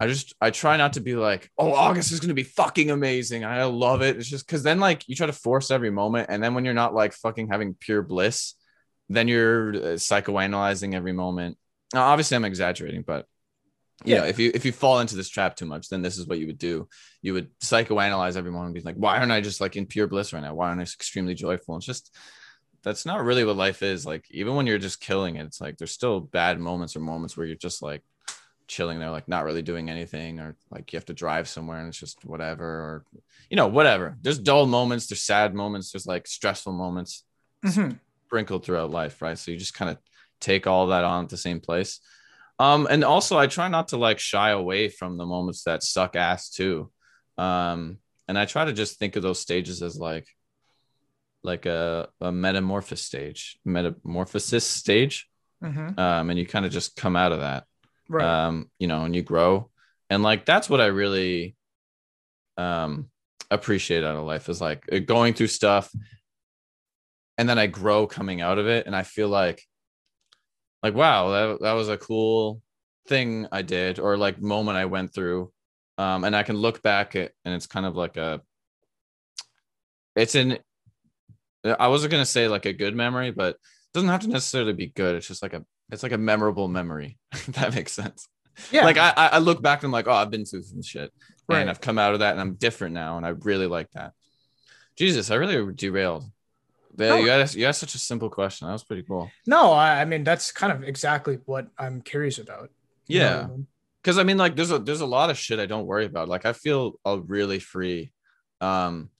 I 0.00 0.08
just 0.08 0.34
i 0.40 0.50
try 0.50 0.76
not 0.76 0.94
to 0.94 1.00
be 1.00 1.14
like 1.14 1.50
oh 1.56 1.72
august 1.72 2.12
is 2.12 2.20
going 2.20 2.28
to 2.28 2.34
be 2.34 2.42
fucking 2.42 2.90
amazing. 2.90 3.44
I 3.44 3.64
love 3.64 4.02
it. 4.02 4.16
It's 4.16 4.28
just 4.28 4.46
because 4.46 4.62
then 4.62 4.80
like 4.80 5.08
you 5.08 5.14
try 5.14 5.26
to 5.26 5.32
force 5.32 5.70
every 5.70 5.90
moment 5.90 6.28
and 6.30 6.42
then 6.42 6.54
when 6.54 6.64
you're 6.64 6.74
not 6.74 6.94
like 6.94 7.12
fucking 7.12 7.48
having 7.48 7.74
pure 7.74 8.02
bliss 8.02 8.54
then 9.08 9.28
you're 9.28 9.70
uh, 9.70 9.96
psychoanalyzing 9.96 10.94
every 10.94 11.12
moment. 11.12 11.58
Now, 11.94 12.04
obviously 12.04 12.36
i'm 12.36 12.44
exaggerating 12.44 13.02
but 13.06 13.26
you 14.04 14.14
know 14.16 14.24
Yeah. 14.24 14.28
if 14.30 14.38
you 14.38 14.50
if 14.54 14.64
you 14.64 14.72
fall 14.72 15.00
into 15.00 15.16
this 15.16 15.28
trap 15.28 15.56
too 15.56 15.66
much 15.66 15.88
then 15.88 16.02
this 16.02 16.18
is 16.18 16.26
what 16.26 16.38
you 16.38 16.46
would 16.46 16.58
do. 16.58 16.88
You 17.22 17.34
would 17.34 17.50
psychoanalyze 17.60 18.36
every 18.36 18.50
moment 18.50 18.66
and 18.66 18.74
be 18.74 18.80
like 18.80 18.96
why 18.96 19.18
aren't 19.18 19.32
i 19.32 19.40
just 19.40 19.60
like 19.60 19.76
in 19.76 19.86
pure 19.86 20.06
bliss 20.06 20.32
right 20.32 20.42
now? 20.42 20.54
Why 20.54 20.68
aren't 20.68 20.80
i 20.80 20.82
extremely 20.84 21.34
joyful? 21.34 21.76
It's 21.76 21.86
just 21.86 22.14
that's 22.82 23.06
not 23.06 23.24
really 23.24 23.44
what 23.44 23.56
life 23.56 23.82
is. 23.82 24.04
Like 24.04 24.24
even 24.30 24.56
when 24.56 24.66
you're 24.66 24.78
just 24.78 25.00
killing 25.00 25.36
it 25.36 25.44
it's 25.46 25.60
like 25.60 25.76
there's 25.78 25.92
still 25.92 26.20
bad 26.20 26.58
moments 26.58 26.96
or 26.96 27.00
moments 27.00 27.36
where 27.36 27.46
you're 27.46 27.56
just 27.56 27.82
like 27.82 28.02
chilling 28.68 28.98
there 28.98 29.10
like 29.10 29.28
not 29.28 29.44
really 29.44 29.60
doing 29.60 29.90
anything 29.90 30.40
or 30.40 30.56
like 30.70 30.92
you 30.92 30.96
have 30.96 31.04
to 31.04 31.12
drive 31.12 31.46
somewhere 31.48 31.78
and 31.78 31.88
it's 31.88 31.98
just 31.98 32.24
whatever 32.24 32.64
or 32.64 33.04
you 33.50 33.56
know 33.56 33.66
whatever. 33.68 34.16
There's 34.22 34.38
dull 34.38 34.66
moments 34.66 35.06
there's 35.08 35.22
sad 35.22 35.54
moments 35.54 35.92
there's 35.92 36.06
like 36.06 36.26
stressful 36.26 36.72
moments 36.72 37.24
Mhm. 37.64 37.98
sprinkled 38.26 38.64
throughout 38.64 38.90
life 38.90 39.20
right? 39.20 39.38
So 39.38 39.50
you 39.50 39.58
just 39.58 39.74
kind 39.74 39.90
of 39.90 39.98
take 40.40 40.66
all 40.66 40.86
that 40.88 41.04
on 41.04 41.24
at 41.24 41.30
the 41.30 41.36
same 41.36 41.60
place 41.60 42.00
um 42.62 42.86
and 42.92 43.02
also 43.04 43.34
i 43.38 43.46
try 43.46 43.68
not 43.76 43.88
to 43.88 43.96
like 43.96 44.18
shy 44.18 44.50
away 44.50 44.82
from 44.98 45.16
the 45.18 45.26
moments 45.34 45.62
that 45.64 45.82
suck 45.82 46.16
ass 46.16 46.42
too. 46.58 46.90
Um 47.38 47.98
and 48.28 48.36
i 48.38 48.44
try 48.44 48.64
to 48.66 48.72
just 48.82 48.98
think 48.98 49.16
of 49.16 49.22
those 49.22 49.40
stages 49.46 49.82
as 49.82 49.94
like 50.10 50.26
like 51.50 51.66
a, 51.66 52.08
a 52.20 52.30
metamorphosis 52.30 53.02
stage 53.10 53.58
metamorphosis 53.64 54.64
stage. 54.82 55.16
Mhm. 55.62 55.98
um 55.98 56.30
and 56.30 56.38
you 56.38 56.46
kind 56.46 56.66
of 56.66 56.72
just 56.78 56.96
come 57.02 57.16
out 57.22 57.32
of 57.32 57.40
that. 57.40 57.62
Right. 58.08 58.24
um 58.46 58.54
you 58.78 58.88
know 58.90 59.04
and 59.06 59.14
you 59.16 59.22
grow. 59.22 59.52
And 60.10 60.22
like 60.22 60.44
that's 60.44 60.68
what 60.70 60.80
i 60.86 60.86
really 61.02 61.56
um 62.66 62.90
appreciate 63.50 64.04
out 64.04 64.16
of 64.16 64.24
life 64.32 64.48
is 64.48 64.60
like 64.60 64.80
going 65.06 65.34
through 65.34 65.48
stuff 65.60 65.86
and 67.38 67.48
then 67.48 67.58
i 67.58 67.66
grow 67.66 68.06
coming 68.06 68.40
out 68.48 68.58
of 68.58 68.66
it. 68.76 68.86
And 68.86 68.94
i 68.94 69.04
feel 69.16 69.28
like 69.42 69.58
like 70.82 70.94
wow 70.94 71.30
that, 71.30 71.60
that 71.60 71.72
was 71.72 71.88
a 71.88 71.98
cool 71.98 72.60
thing 73.08 73.46
i 73.52 73.62
did 73.62 73.98
or 73.98 74.16
like 74.16 74.40
moment 74.40 74.76
i 74.78 74.84
went 74.84 75.12
through 75.12 75.52
um 75.98 76.24
and 76.24 76.36
i 76.36 76.42
can 76.42 76.56
look 76.56 76.82
back 76.82 77.16
at 77.16 77.32
and 77.44 77.54
it's 77.54 77.66
kind 77.66 77.86
of 77.86 77.96
like 77.96 78.16
a 78.16 78.40
it's 80.16 80.34
an 80.34 80.58
i 81.78 81.88
wasn't 81.88 82.10
going 82.10 82.22
to 82.22 82.30
say 82.30 82.48
like 82.48 82.66
a 82.66 82.72
good 82.72 82.94
memory 82.94 83.30
but 83.30 83.54
it 83.54 83.92
doesn't 83.94 84.08
have 84.08 84.20
to 84.20 84.28
necessarily 84.28 84.72
be 84.72 84.86
good 84.88 85.16
it's 85.16 85.28
just 85.28 85.42
like 85.42 85.54
a 85.54 85.64
it's 85.90 86.02
like 86.02 86.12
a 86.12 86.18
memorable 86.18 86.68
memory 86.68 87.18
if 87.32 87.46
that 87.46 87.74
makes 87.74 87.92
sense 87.92 88.28
yeah. 88.70 88.84
like 88.84 88.98
I, 88.98 89.12
I 89.16 89.26
I 89.28 89.38
look 89.38 89.62
back 89.62 89.80
and 89.80 89.86
I'm 89.86 89.92
like, 89.92 90.06
oh, 90.08 90.12
I've 90.12 90.30
been 90.30 90.44
through 90.44 90.62
some 90.62 90.82
shit, 90.82 91.12
Right. 91.48 91.60
and 91.60 91.70
I've 91.70 91.80
come 91.80 91.98
out 91.98 92.14
of 92.14 92.20
that, 92.20 92.32
and 92.32 92.40
I'm 92.40 92.54
different 92.54 92.94
now, 92.94 93.16
and 93.16 93.26
I 93.26 93.30
really 93.30 93.66
like 93.66 93.90
that. 93.92 94.12
Jesus, 94.96 95.30
I 95.30 95.36
really 95.36 95.72
derailed. 95.74 96.24
The- 96.94 97.08
No. 97.08 97.16
You 97.16 97.30
asked, 97.30 97.54
you 97.54 97.66
asked 97.66 97.80
such 97.80 97.94
a 97.94 97.98
simple 97.98 98.28
question. 98.30 98.66
That 98.66 98.72
was 98.72 98.84
pretty 98.84 99.02
cool. 99.02 99.30
no, 99.46 99.72
I, 99.72 100.02
I 100.02 100.04
mean 100.04 100.24
that's 100.24 100.52
kind 100.52 100.72
of 100.72 100.82
exactly 100.84 101.38
what 101.46 101.68
I'm 101.78 102.02
curious 102.02 102.38
about. 102.38 102.70
You 103.06 103.20
know 103.20 103.26
I 103.26 103.28
Yeah, 103.30 103.46
because 104.02 104.18
I 104.18 104.24
mean, 104.24 104.36
like, 104.38 104.56
there's 104.56 104.70
a 104.70 104.78
there's 104.78 105.00
a 105.00 105.06
lot 105.06 105.30
of 105.30 105.38
shit 105.38 105.58
I 105.60 105.66
don't 105.66 105.86
worry 105.86 106.06
about. 106.06 106.28
Like, 106.28 106.44
I 106.44 106.52
feel 106.52 106.94
uh, 107.04 107.20
really 107.20 107.58
free, 107.60 108.12
um, 108.60 109.10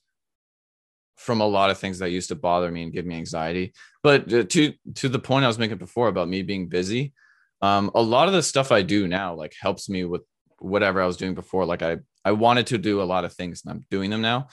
from 1.16 1.40
a 1.40 1.46
lot 1.46 1.70
of 1.70 1.78
things 1.78 1.98
that 2.00 2.10
used 2.10 2.28
to 2.28 2.34
bother 2.34 2.70
me 2.70 2.82
and 2.82 2.92
give 2.92 3.06
me 3.06 3.16
anxiety. 3.16 3.72
But 4.02 4.32
uh, 4.32 4.42
to 4.44 4.72
to 4.96 5.08
the 5.08 5.18
point 5.18 5.44
I 5.44 5.48
was 5.48 5.58
making 5.58 5.78
before 5.78 6.08
about 6.08 6.28
me 6.28 6.42
being 6.42 6.68
busy, 6.68 7.12
um, 7.60 7.90
a 7.94 8.02
lot 8.02 8.28
of 8.28 8.34
the 8.34 8.42
stuff 8.42 8.72
I 8.72 8.82
do 8.82 9.06
now 9.06 9.34
like 9.34 9.54
helps 9.60 9.88
me 9.88 10.04
with 10.04 10.22
whatever 10.58 11.00
I 11.00 11.06
was 11.06 11.16
doing 11.16 11.34
before. 11.34 11.64
Like 11.64 11.82
I 11.82 11.98
I 12.24 12.32
wanted 12.32 12.66
to 12.68 12.78
do 12.78 13.02
a 13.02 13.04
lot 13.04 13.24
of 13.24 13.32
things 13.32 13.62
and 13.64 13.72
I'm 13.72 13.86
doing 13.90 14.10
them 14.10 14.22
now. 14.22 14.48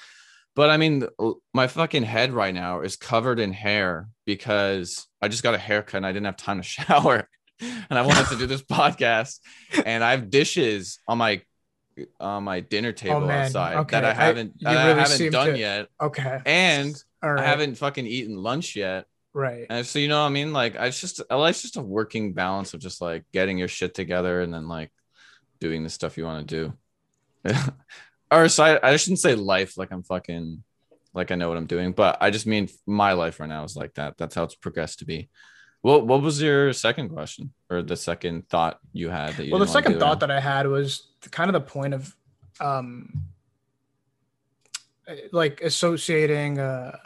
But 0.56 0.70
I 0.70 0.78
mean, 0.78 1.04
my 1.54 1.68
fucking 1.68 2.04
head 2.04 2.32
right 2.34 2.54
now 2.54 2.82
is 2.82 2.96
covered 2.96 3.40
in 3.40 3.54
hair 3.54 4.10
because 4.26 5.08
I 5.22 5.28
just 5.28 5.44
got 5.44 5.54
a 5.54 5.58
haircut 5.58 5.98
and 5.98 6.06
I 6.06 6.12
didn't 6.12 6.26
have 6.26 6.38
time 6.38 6.58
to 6.58 6.64
shower. 6.68 7.30
And 7.62 7.98
I 8.00 8.02
wanted 8.04 8.28
to 8.28 8.38
do 8.38 8.46
this 8.46 8.62
podcast, 8.80 9.40
and 9.86 10.02
I 10.04 10.12
have 10.12 10.30
dishes 10.30 11.00
on 11.08 11.18
my 11.18 11.42
on 12.20 12.46
my 12.46 12.62
dinner 12.62 12.90
oh, 12.90 12.94
table 12.94 13.24
Oh, 13.26 13.30
outside 13.30 13.76
Okay. 13.78 14.00
that 14.00 14.06
I 14.06 14.12
I- 14.12 14.14
haven't 14.14 14.54
you 14.58 14.66
that 14.66 14.78
I 14.78 15.02
haven't 15.02 15.32
done 15.32 15.48
to- 15.54 15.58
yet, 15.60 15.88
Okay. 16.02 16.40
and 16.46 16.96
right. 17.22 17.40
I 17.40 17.46
haven't 17.46 17.76
fucking 17.76 18.06
eaten 18.06 18.38
lunch 18.38 18.76
yet. 18.78 19.06
Right. 19.34 19.68
And 19.70 19.86
so 19.86 20.00
you 20.00 20.08
know 20.08 20.22
what 20.22 20.28
I 20.28 20.30
mean? 20.30 20.54
Like 20.54 20.78
I 20.78 20.88
it's 20.88 21.02
just 21.02 21.22
life's 21.30 21.62
just 21.62 21.76
a 21.78 21.82
working 21.82 22.32
balance 22.34 22.74
of 22.74 22.80
just 22.80 23.02
like 23.02 23.26
getting 23.34 23.58
your 23.58 23.68
shit 23.68 23.94
together 23.94 24.42
and 24.42 24.54
then 24.54 24.68
like 24.70 24.92
doing 25.60 25.84
the 25.84 25.90
stuff 25.90 26.18
you 26.18 26.24
want 26.24 26.48
to 26.48 26.74
do. 27.46 27.54
or 28.32 28.48
so 28.50 28.64
I, 28.64 28.92
I 28.92 28.98
shouldn't 28.98 29.20
say 29.20 29.36
life 29.36 29.78
like 29.78 29.92
I'm 29.92 30.04
fucking 30.04 30.64
like 31.14 31.32
I 31.32 31.36
know 31.36 31.50
what 31.50 31.58
I'm 31.58 31.66
doing, 31.66 31.92
but 31.92 32.18
I 32.22 32.30
just 32.30 32.46
mean 32.46 32.70
my 32.86 33.14
life 33.14 33.40
right 33.40 33.50
now 33.50 33.64
is 33.64 33.76
like 33.76 33.96
that. 33.96 34.18
That's 34.18 34.36
how 34.36 34.44
it's 34.44 34.56
progressed 34.56 35.00
to 35.00 35.06
be. 35.06 35.30
What 35.82 36.06
what 36.06 36.22
was 36.22 36.42
your 36.42 36.74
second 36.74 37.10
question 37.10 37.54
or 37.70 37.82
the 37.82 37.96
second 37.96 38.48
thought 38.50 38.80
you 38.94 39.10
had 39.10 39.34
that 39.34 39.46
you 39.46 39.52
well, 39.52 39.60
the 39.60 39.68
second 39.68 40.00
thought 40.00 40.20
that 40.20 40.32
I 40.32 40.40
had 40.40 40.68
was 40.68 41.08
kind 41.32 41.50
of 41.50 41.54
the 41.54 41.62
point 41.62 41.94
of 41.94 42.16
um 42.60 43.24
like 45.32 45.62
associating 45.62 46.60
uh 46.60 46.98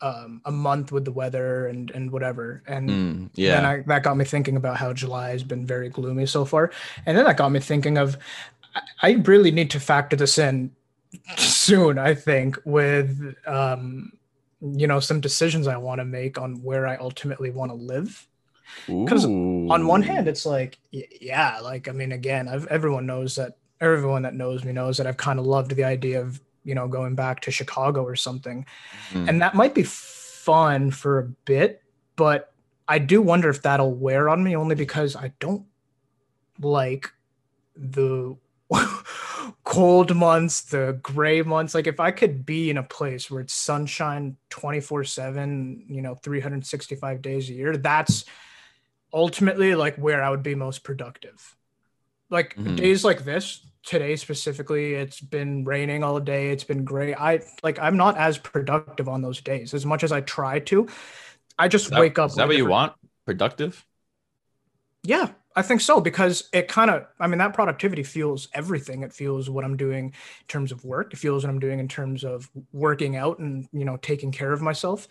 um 0.00 0.42
a 0.44 0.52
month 0.52 0.92
with 0.92 1.04
the 1.04 1.10
weather 1.10 1.66
and 1.66 1.90
and 1.90 2.10
whatever 2.10 2.62
and 2.66 2.88
Mm, 2.88 3.30
then 3.34 3.64
yeah. 3.64 3.68
I, 3.68 3.82
that 3.86 4.02
got 4.04 4.16
me 4.16 4.24
thinking 4.24 4.56
about 4.56 4.76
how 4.76 4.92
July 4.92 5.30
has 5.30 5.42
been 5.42 5.66
very 5.66 5.88
gloomy 5.88 6.26
so 6.26 6.44
far. 6.44 6.70
And 7.06 7.16
then 7.16 7.24
that 7.24 7.36
got 7.36 7.50
me 7.50 7.60
thinking 7.60 7.98
of 7.98 8.16
I- 9.02 9.22
really 9.24 9.50
need 9.50 9.70
to 9.72 9.80
factor 9.80 10.16
this 10.16 10.38
in 10.38 10.70
soon, 11.36 11.98
I 11.98 12.14
think, 12.14 12.58
with 12.64 13.34
um, 13.46 14.12
you 14.60 14.86
know, 14.86 15.00
some 15.00 15.20
decisions 15.20 15.66
I 15.66 15.76
want 15.76 16.00
to 16.00 16.04
make 16.04 16.38
on 16.38 16.62
where 16.62 16.86
I 16.86 16.96
ultimately 16.96 17.50
want 17.50 17.70
to 17.70 17.74
live. 17.76 18.26
Because 18.86 19.24
On 19.24 19.86
one 19.86 20.02
hand, 20.02 20.28
it's 20.28 20.44
like, 20.44 20.78
yeah, 20.90 21.58
like 21.60 21.88
I 21.88 21.92
mean, 21.92 22.12
again, 22.12 22.48
I've 22.48 22.66
everyone 22.66 23.06
knows 23.06 23.34
that 23.36 23.56
everyone 23.80 24.22
that 24.22 24.34
knows 24.34 24.64
me 24.64 24.72
knows 24.72 24.96
that 24.98 25.06
I've 25.06 25.16
kind 25.16 25.38
of 25.38 25.46
loved 25.46 25.70
the 25.74 25.84
idea 25.84 26.20
of 26.20 26.40
you 26.64 26.74
know 26.74 26.86
going 26.88 27.14
back 27.14 27.40
to 27.42 27.50
Chicago 27.50 28.02
or 28.02 28.16
something 28.16 28.66
Mm. 29.12 29.28
and 29.28 29.40
that 29.40 29.54
might 29.54 29.74
be 29.74 29.84
fun 29.84 30.90
for 30.90 31.18
a 31.20 31.22
bit 31.46 31.82
but 32.16 32.52
i 32.88 32.98
do 32.98 33.22
wonder 33.22 33.48
if 33.48 33.62
that'll 33.62 33.94
wear 33.94 34.28
on 34.28 34.42
me 34.42 34.54
only 34.56 34.74
because 34.74 35.14
i 35.16 35.32
don't 35.38 35.64
like 36.60 37.10
the 37.76 38.36
cold 39.64 40.14
months 40.16 40.62
the 40.62 40.98
gray 41.02 41.42
months 41.42 41.74
like 41.74 41.86
if 41.86 42.00
i 42.00 42.10
could 42.10 42.44
be 42.44 42.70
in 42.70 42.76
a 42.78 42.82
place 42.82 43.30
where 43.30 43.40
it's 43.40 43.52
sunshine 43.54 44.36
24 44.50 45.04
7 45.04 45.84
you 45.88 46.02
know 46.02 46.14
365 46.14 47.22
days 47.22 47.48
a 47.50 47.54
year 47.54 47.76
that's 47.76 48.24
ultimately 49.12 49.74
like 49.74 49.96
where 49.96 50.22
i 50.22 50.30
would 50.30 50.42
be 50.42 50.54
most 50.54 50.84
productive 50.84 51.56
like 52.30 52.54
Mhm. 52.56 52.76
days 52.76 53.04
like 53.04 53.24
this 53.24 53.64
today 53.82 54.16
specifically 54.16 54.94
it's 54.94 55.20
been 55.20 55.64
raining 55.64 56.04
all 56.04 56.20
day 56.20 56.50
it's 56.50 56.64
been 56.64 56.84
gray 56.84 57.14
i 57.14 57.40
like 57.62 57.78
i'm 57.78 57.96
not 57.96 58.18
as 58.18 58.36
productive 58.36 59.08
on 59.08 59.22
those 59.22 59.40
days 59.40 59.72
as 59.72 59.86
much 59.86 60.02
as 60.04 60.12
i 60.12 60.20
try 60.20 60.58
to 60.58 60.86
i 61.58 61.68
just 61.68 61.88
that- 61.90 62.00
wake 62.00 62.18
up 62.18 62.30
Is 62.30 62.36
that 62.36 62.48
what 62.48 62.56
you 62.56 62.66
want? 62.66 62.92
Productive? 63.24 63.84
Yeah, 65.04 65.28
I 65.58 65.62
think 65.62 65.80
so 65.80 66.00
because 66.00 66.48
it 66.52 66.68
kind 66.68 66.88
of, 66.88 67.04
I 67.18 67.26
mean, 67.26 67.38
that 67.38 67.52
productivity 67.52 68.04
fuels 68.04 68.46
everything. 68.54 69.02
It 69.02 69.12
fuels 69.12 69.50
what 69.50 69.64
I'm 69.64 69.76
doing 69.76 70.04
in 70.04 70.46
terms 70.46 70.70
of 70.70 70.84
work. 70.84 71.12
It 71.12 71.16
fuels 71.16 71.42
what 71.42 71.50
I'm 71.50 71.58
doing 71.58 71.80
in 71.80 71.88
terms 71.88 72.22
of 72.22 72.48
working 72.72 73.16
out 73.16 73.40
and, 73.40 73.68
you 73.72 73.84
know, 73.84 73.96
taking 73.96 74.30
care 74.30 74.52
of 74.52 74.62
myself. 74.62 75.08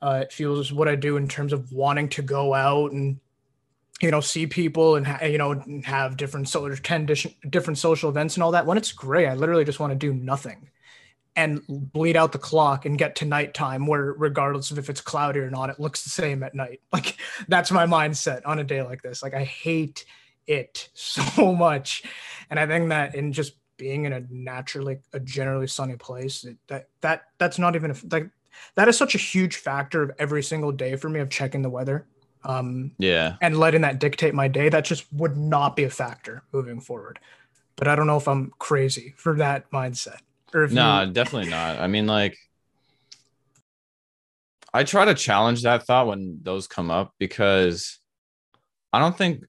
Uh, 0.00 0.20
it 0.22 0.32
fuels 0.32 0.72
what 0.72 0.88
I 0.88 0.94
do 0.94 1.18
in 1.18 1.28
terms 1.28 1.52
of 1.52 1.70
wanting 1.72 2.08
to 2.08 2.22
go 2.22 2.54
out 2.54 2.92
and, 2.92 3.20
you 4.00 4.10
know, 4.10 4.22
see 4.22 4.46
people 4.46 4.96
and, 4.96 5.06
you 5.30 5.36
know, 5.36 5.62
have 5.84 6.16
different 6.16 6.48
social, 6.48 6.74
10 6.74 7.14
different 7.50 7.76
social 7.76 8.08
events 8.08 8.36
and 8.36 8.42
all 8.42 8.52
that. 8.52 8.64
When 8.64 8.78
it's 8.78 8.92
gray, 8.92 9.26
I 9.26 9.34
literally 9.34 9.66
just 9.66 9.78
want 9.78 9.90
to 9.90 9.98
do 9.98 10.14
nothing 10.14 10.70
and 11.34 11.62
bleed 11.68 12.16
out 12.16 12.32
the 12.32 12.38
clock 12.38 12.84
and 12.84 12.98
get 12.98 13.16
to 13.16 13.24
nighttime 13.24 13.86
where 13.86 14.12
regardless 14.12 14.70
of 14.70 14.78
if 14.78 14.90
it's 14.90 15.00
cloudy 15.00 15.40
or 15.40 15.50
not 15.50 15.70
it 15.70 15.80
looks 15.80 16.04
the 16.04 16.10
same 16.10 16.42
at 16.42 16.54
night. 16.54 16.80
Like 16.92 17.16
that's 17.48 17.70
my 17.70 17.86
mindset 17.86 18.42
on 18.44 18.58
a 18.58 18.64
day 18.64 18.82
like 18.82 19.02
this. 19.02 19.22
Like 19.22 19.34
i 19.34 19.44
hate 19.44 20.04
it 20.46 20.88
so 20.94 21.54
much. 21.54 22.02
And 22.50 22.60
i 22.60 22.66
think 22.66 22.90
that 22.90 23.14
in 23.14 23.32
just 23.32 23.54
being 23.78 24.04
in 24.04 24.12
a 24.12 24.22
naturally 24.30 24.98
a 25.12 25.20
generally 25.20 25.66
sunny 25.66 25.96
place 25.96 26.44
it, 26.44 26.56
that 26.68 26.88
that 27.00 27.22
that's 27.38 27.58
not 27.58 27.74
even 27.74 27.90
a, 27.90 27.94
like 28.10 28.28
that 28.74 28.88
is 28.88 28.98
such 28.98 29.14
a 29.14 29.18
huge 29.18 29.56
factor 29.56 30.02
of 30.02 30.12
every 30.18 30.42
single 30.42 30.70
day 30.70 30.96
for 30.96 31.08
me 31.08 31.20
of 31.20 31.30
checking 31.30 31.62
the 31.62 31.70
weather. 31.70 32.06
Um 32.44 32.92
Yeah. 32.98 33.36
and 33.40 33.58
letting 33.58 33.80
that 33.82 33.98
dictate 33.98 34.34
my 34.34 34.48
day 34.48 34.68
that 34.68 34.84
just 34.84 35.10
would 35.12 35.36
not 35.36 35.76
be 35.76 35.84
a 35.84 35.90
factor 35.90 36.42
moving 36.52 36.80
forward. 36.80 37.18
But 37.76 37.88
i 37.88 37.96
don't 37.96 38.06
know 38.06 38.18
if 38.18 38.28
i'm 38.28 38.52
crazy 38.58 39.14
for 39.16 39.34
that 39.36 39.70
mindset 39.70 40.18
or 40.54 40.64
if 40.64 40.70
you- 40.70 40.76
No, 40.76 41.10
definitely 41.10 41.50
not. 41.50 41.78
I 41.78 41.86
mean, 41.86 42.06
like, 42.06 42.36
I 44.74 44.84
try 44.84 45.04
to 45.04 45.14
challenge 45.14 45.62
that 45.62 45.84
thought 45.84 46.06
when 46.06 46.38
those 46.42 46.66
come 46.66 46.90
up 46.90 47.12
because 47.18 47.98
I 48.92 48.98
don't 48.98 49.16
think 49.16 49.44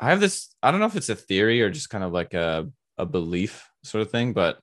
I 0.00 0.08
have 0.10 0.20
this. 0.20 0.54
I 0.62 0.70
don't 0.70 0.80
know 0.80 0.86
if 0.86 0.96
it's 0.96 1.08
a 1.08 1.14
theory 1.16 1.60
or 1.62 1.68
just 1.70 1.90
kind 1.90 2.04
of 2.04 2.12
like 2.12 2.32
a, 2.32 2.68
a 2.96 3.04
belief 3.04 3.68
sort 3.82 4.02
of 4.02 4.10
thing, 4.10 4.32
but 4.32 4.58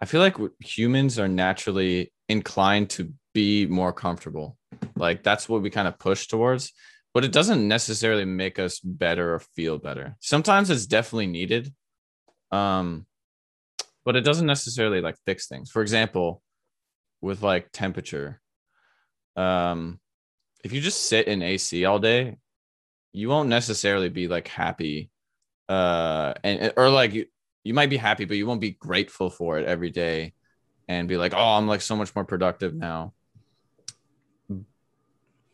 I 0.00 0.04
feel 0.06 0.20
like 0.20 0.36
humans 0.60 1.18
are 1.18 1.28
naturally 1.28 2.12
inclined 2.28 2.90
to 2.90 3.12
be 3.32 3.66
more 3.66 3.92
comfortable. 3.92 4.58
Like, 4.96 5.22
that's 5.22 5.48
what 5.48 5.62
we 5.62 5.70
kind 5.70 5.88
of 5.88 5.98
push 5.98 6.26
towards, 6.26 6.72
but 7.14 7.24
it 7.24 7.32
doesn't 7.32 7.66
necessarily 7.66 8.24
make 8.24 8.58
us 8.58 8.78
better 8.80 9.34
or 9.34 9.38
feel 9.40 9.78
better. 9.78 10.16
Sometimes 10.20 10.68
it's 10.70 10.86
definitely 10.86 11.28
needed. 11.28 11.72
Um, 12.50 13.06
but 14.04 14.16
it 14.16 14.22
doesn't 14.22 14.46
necessarily 14.46 15.00
like 15.00 15.16
fix 15.26 15.46
things. 15.48 15.70
For 15.70 15.82
example, 15.82 16.42
with 17.20 17.42
like 17.42 17.70
temperature, 17.72 18.40
um, 19.36 19.98
if 20.62 20.72
you 20.72 20.80
just 20.80 21.06
sit 21.06 21.26
in 21.26 21.42
AC 21.42 21.84
all 21.84 21.98
day, 21.98 22.36
you 23.12 23.28
won't 23.28 23.48
necessarily 23.48 24.08
be 24.08 24.28
like 24.28 24.48
happy, 24.48 25.10
uh, 25.68 26.34
and 26.42 26.72
or 26.76 26.90
like 26.90 27.12
you 27.14 27.26
you 27.64 27.74
might 27.74 27.90
be 27.90 27.96
happy, 27.96 28.24
but 28.24 28.36
you 28.36 28.46
won't 28.46 28.60
be 28.60 28.72
grateful 28.72 29.30
for 29.30 29.58
it 29.58 29.66
every 29.66 29.90
day, 29.90 30.34
and 30.88 31.08
be 31.08 31.16
like, 31.16 31.32
oh, 31.34 31.56
I'm 31.56 31.66
like 31.66 31.80
so 31.80 31.96
much 31.96 32.14
more 32.14 32.24
productive 32.24 32.74
now. 32.74 33.14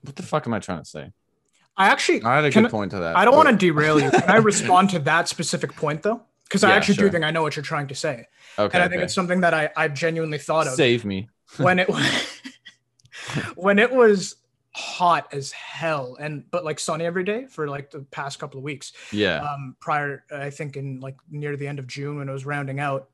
What 0.03 0.17
the 0.17 0.23
fuck 0.23 0.47
am 0.47 0.55
I 0.55 0.61
trying 0.61 0.79
to 0.83 0.89
say? 0.89 1.13
i 1.77 1.89
actually 1.89 2.23
I 2.23 2.37
had 2.37 2.45
a 2.45 2.51
good 2.51 2.67
I- 2.67 2.69
point 2.69 2.91
to 2.93 3.01
that. 3.01 3.17
I 3.17 3.25
don't 3.25 3.33
but- 3.33 3.47
want 3.47 3.61
to 3.61 3.67
derail 3.67 4.01
you. 4.01 4.11
Can 4.11 4.29
I 4.29 4.37
respond 4.37 4.91
to 4.91 4.99
that 5.01 5.29
specific 5.29 5.75
point 5.77 6.03
though? 6.03 6.23
Because 6.51 6.65
I 6.65 6.73
actually 6.73 6.97
sure. 6.97 7.07
do 7.09 7.13
think 7.13 7.25
I 7.25 7.31
know 7.31 7.43
what 7.43 7.55
you're 7.57 7.63
trying 7.63 7.87
to 7.89 7.95
say, 7.95 8.27
Okay, 8.59 8.77
and 8.77 8.83
I 8.83 8.89
think 8.89 8.99
okay. 8.99 9.05
it's 9.05 9.15
something 9.15 9.41
that 9.43 9.55
I 9.55 9.71
I've 9.77 9.95
genuinely 9.95 10.39
thought 10.39 10.67
of 10.67 10.75
save 10.75 11.05
me. 11.05 11.29
when 11.59 11.79
it 11.79 11.89
when 13.55 13.79
it 13.79 13.93
was 13.93 14.37
hot 14.75 15.33
as 15.33 15.51
hell 15.53 16.17
and 16.21 16.45
but 16.51 16.65
like 16.65 16.79
sunny 16.79 17.05
every 17.05 17.25
day 17.25 17.47
for 17.47 17.69
like 17.69 17.91
the 17.91 18.01
past 18.01 18.39
couple 18.39 18.59
of 18.59 18.65
weeks. 18.65 18.93
Yeah, 19.13 19.39
Um, 19.43 19.77
prior, 19.81 20.25
I 20.33 20.51
think 20.51 20.77
in 20.77 21.01
like 21.01 21.17
near 21.31 21.57
the 21.57 21.67
end 21.69 21.79
of 21.79 21.87
June 21.87 22.19
when 22.19 22.29
it 22.29 22.33
was 22.33 22.47
rounding 22.47 22.81
out, 22.81 23.09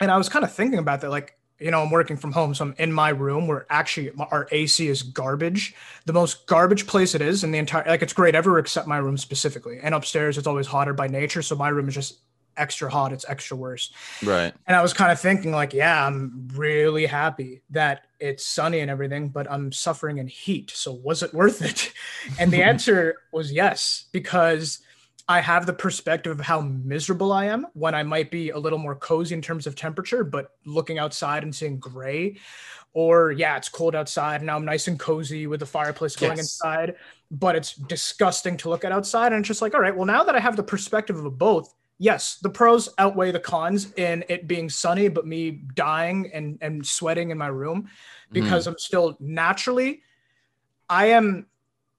and 0.00 0.10
I 0.10 0.16
was 0.18 0.28
kind 0.28 0.44
of 0.44 0.52
thinking 0.52 0.78
about 0.78 1.00
that, 1.02 1.10
like. 1.10 1.34
You 1.58 1.70
know, 1.70 1.80
I'm 1.80 1.90
working 1.90 2.18
from 2.18 2.32
home, 2.32 2.54
so 2.54 2.66
I'm 2.66 2.74
in 2.76 2.92
my 2.92 3.08
room 3.08 3.46
where 3.46 3.64
actually 3.70 4.10
our 4.30 4.46
AC 4.52 4.88
is 4.88 5.02
garbage. 5.02 5.74
The 6.04 6.12
most 6.12 6.46
garbage 6.46 6.86
place 6.86 7.14
it 7.14 7.22
is 7.22 7.44
in 7.44 7.50
the 7.50 7.56
entire, 7.56 7.82
like 7.86 8.02
it's 8.02 8.12
great 8.12 8.34
everywhere 8.34 8.58
except 8.60 8.86
my 8.86 8.98
room 8.98 9.16
specifically. 9.16 9.78
And 9.82 9.94
upstairs, 9.94 10.36
it's 10.36 10.46
always 10.46 10.66
hotter 10.66 10.92
by 10.92 11.06
nature, 11.06 11.40
so 11.40 11.56
my 11.56 11.70
room 11.70 11.88
is 11.88 11.94
just 11.94 12.18
extra 12.56 12.90
hot. 12.90 13.12
It's 13.12 13.24
extra 13.28 13.56
worse. 13.56 13.92
right. 14.24 14.52
And 14.66 14.76
I 14.76 14.82
was 14.82 14.92
kind 14.92 15.12
of 15.12 15.20
thinking, 15.20 15.52
like, 15.52 15.72
yeah, 15.74 16.06
I'm 16.06 16.48
really 16.54 17.06
happy 17.06 17.62
that 17.70 18.02
it's 18.18 18.46
sunny 18.46 18.80
and 18.80 18.90
everything, 18.90 19.28
but 19.28 19.50
I'm 19.50 19.72
suffering 19.72 20.18
in 20.18 20.26
heat. 20.26 20.70
So 20.70 20.92
was 20.92 21.22
it 21.22 21.34
worth 21.34 21.62
it? 21.62 21.92
And 22.38 22.52
the 22.52 22.62
answer 22.62 23.16
was 23.32 23.52
yes, 23.52 24.06
because 24.12 24.80
I 25.28 25.40
have 25.40 25.66
the 25.66 25.72
perspective 25.72 26.38
of 26.38 26.44
how 26.44 26.60
miserable 26.60 27.32
I 27.32 27.46
am 27.46 27.66
when 27.74 27.94
I 27.94 28.02
might 28.04 28.30
be 28.30 28.50
a 28.50 28.58
little 28.58 28.78
more 28.78 28.94
cozy 28.94 29.34
in 29.34 29.42
terms 29.42 29.66
of 29.66 29.74
temperature, 29.74 30.22
but 30.24 30.52
looking 30.64 30.98
outside 30.98 31.42
and 31.42 31.54
seeing 31.54 31.78
gray, 31.78 32.38
or 32.92 33.32
yeah, 33.32 33.56
it's 33.56 33.68
cold 33.68 33.94
outside 33.94 34.36
and 34.36 34.46
now 34.46 34.56
I'm 34.56 34.64
nice 34.64 34.88
and 34.88 34.98
cozy 34.98 35.46
with 35.46 35.60
the 35.60 35.66
fireplace 35.66 36.16
going 36.16 36.38
Yes. 36.38 36.40
inside, 36.40 36.94
but 37.30 37.56
it's 37.56 37.74
disgusting 37.74 38.56
to 38.58 38.68
look 38.70 38.84
at 38.84 38.92
outside. 38.92 39.32
And 39.32 39.40
it's 39.40 39.48
just 39.48 39.62
like, 39.62 39.74
all 39.74 39.80
right, 39.80 39.94
well, 39.94 40.06
now 40.06 40.24
that 40.24 40.34
I 40.36 40.40
have 40.40 40.56
the 40.56 40.62
perspective 40.62 41.22
of 41.22 41.38
both, 41.38 41.74
yes, 41.98 42.38
the 42.42 42.50
pros 42.50 42.88
outweigh 42.98 43.30
the 43.30 43.40
cons 43.40 43.92
in 43.94 44.24
it 44.28 44.46
being 44.46 44.68
sunny, 44.68 45.08
but 45.08 45.26
me 45.26 45.62
dying 45.74 46.30
and, 46.32 46.58
and 46.60 46.86
sweating 46.86 47.30
in 47.30 47.38
my 47.38 47.48
room 47.48 47.82
mm-hmm. 47.82 48.32
because 48.32 48.66
I'm 48.66 48.78
still 48.78 49.16
naturally, 49.20 50.02
I 50.88 51.06
am, 51.06 51.46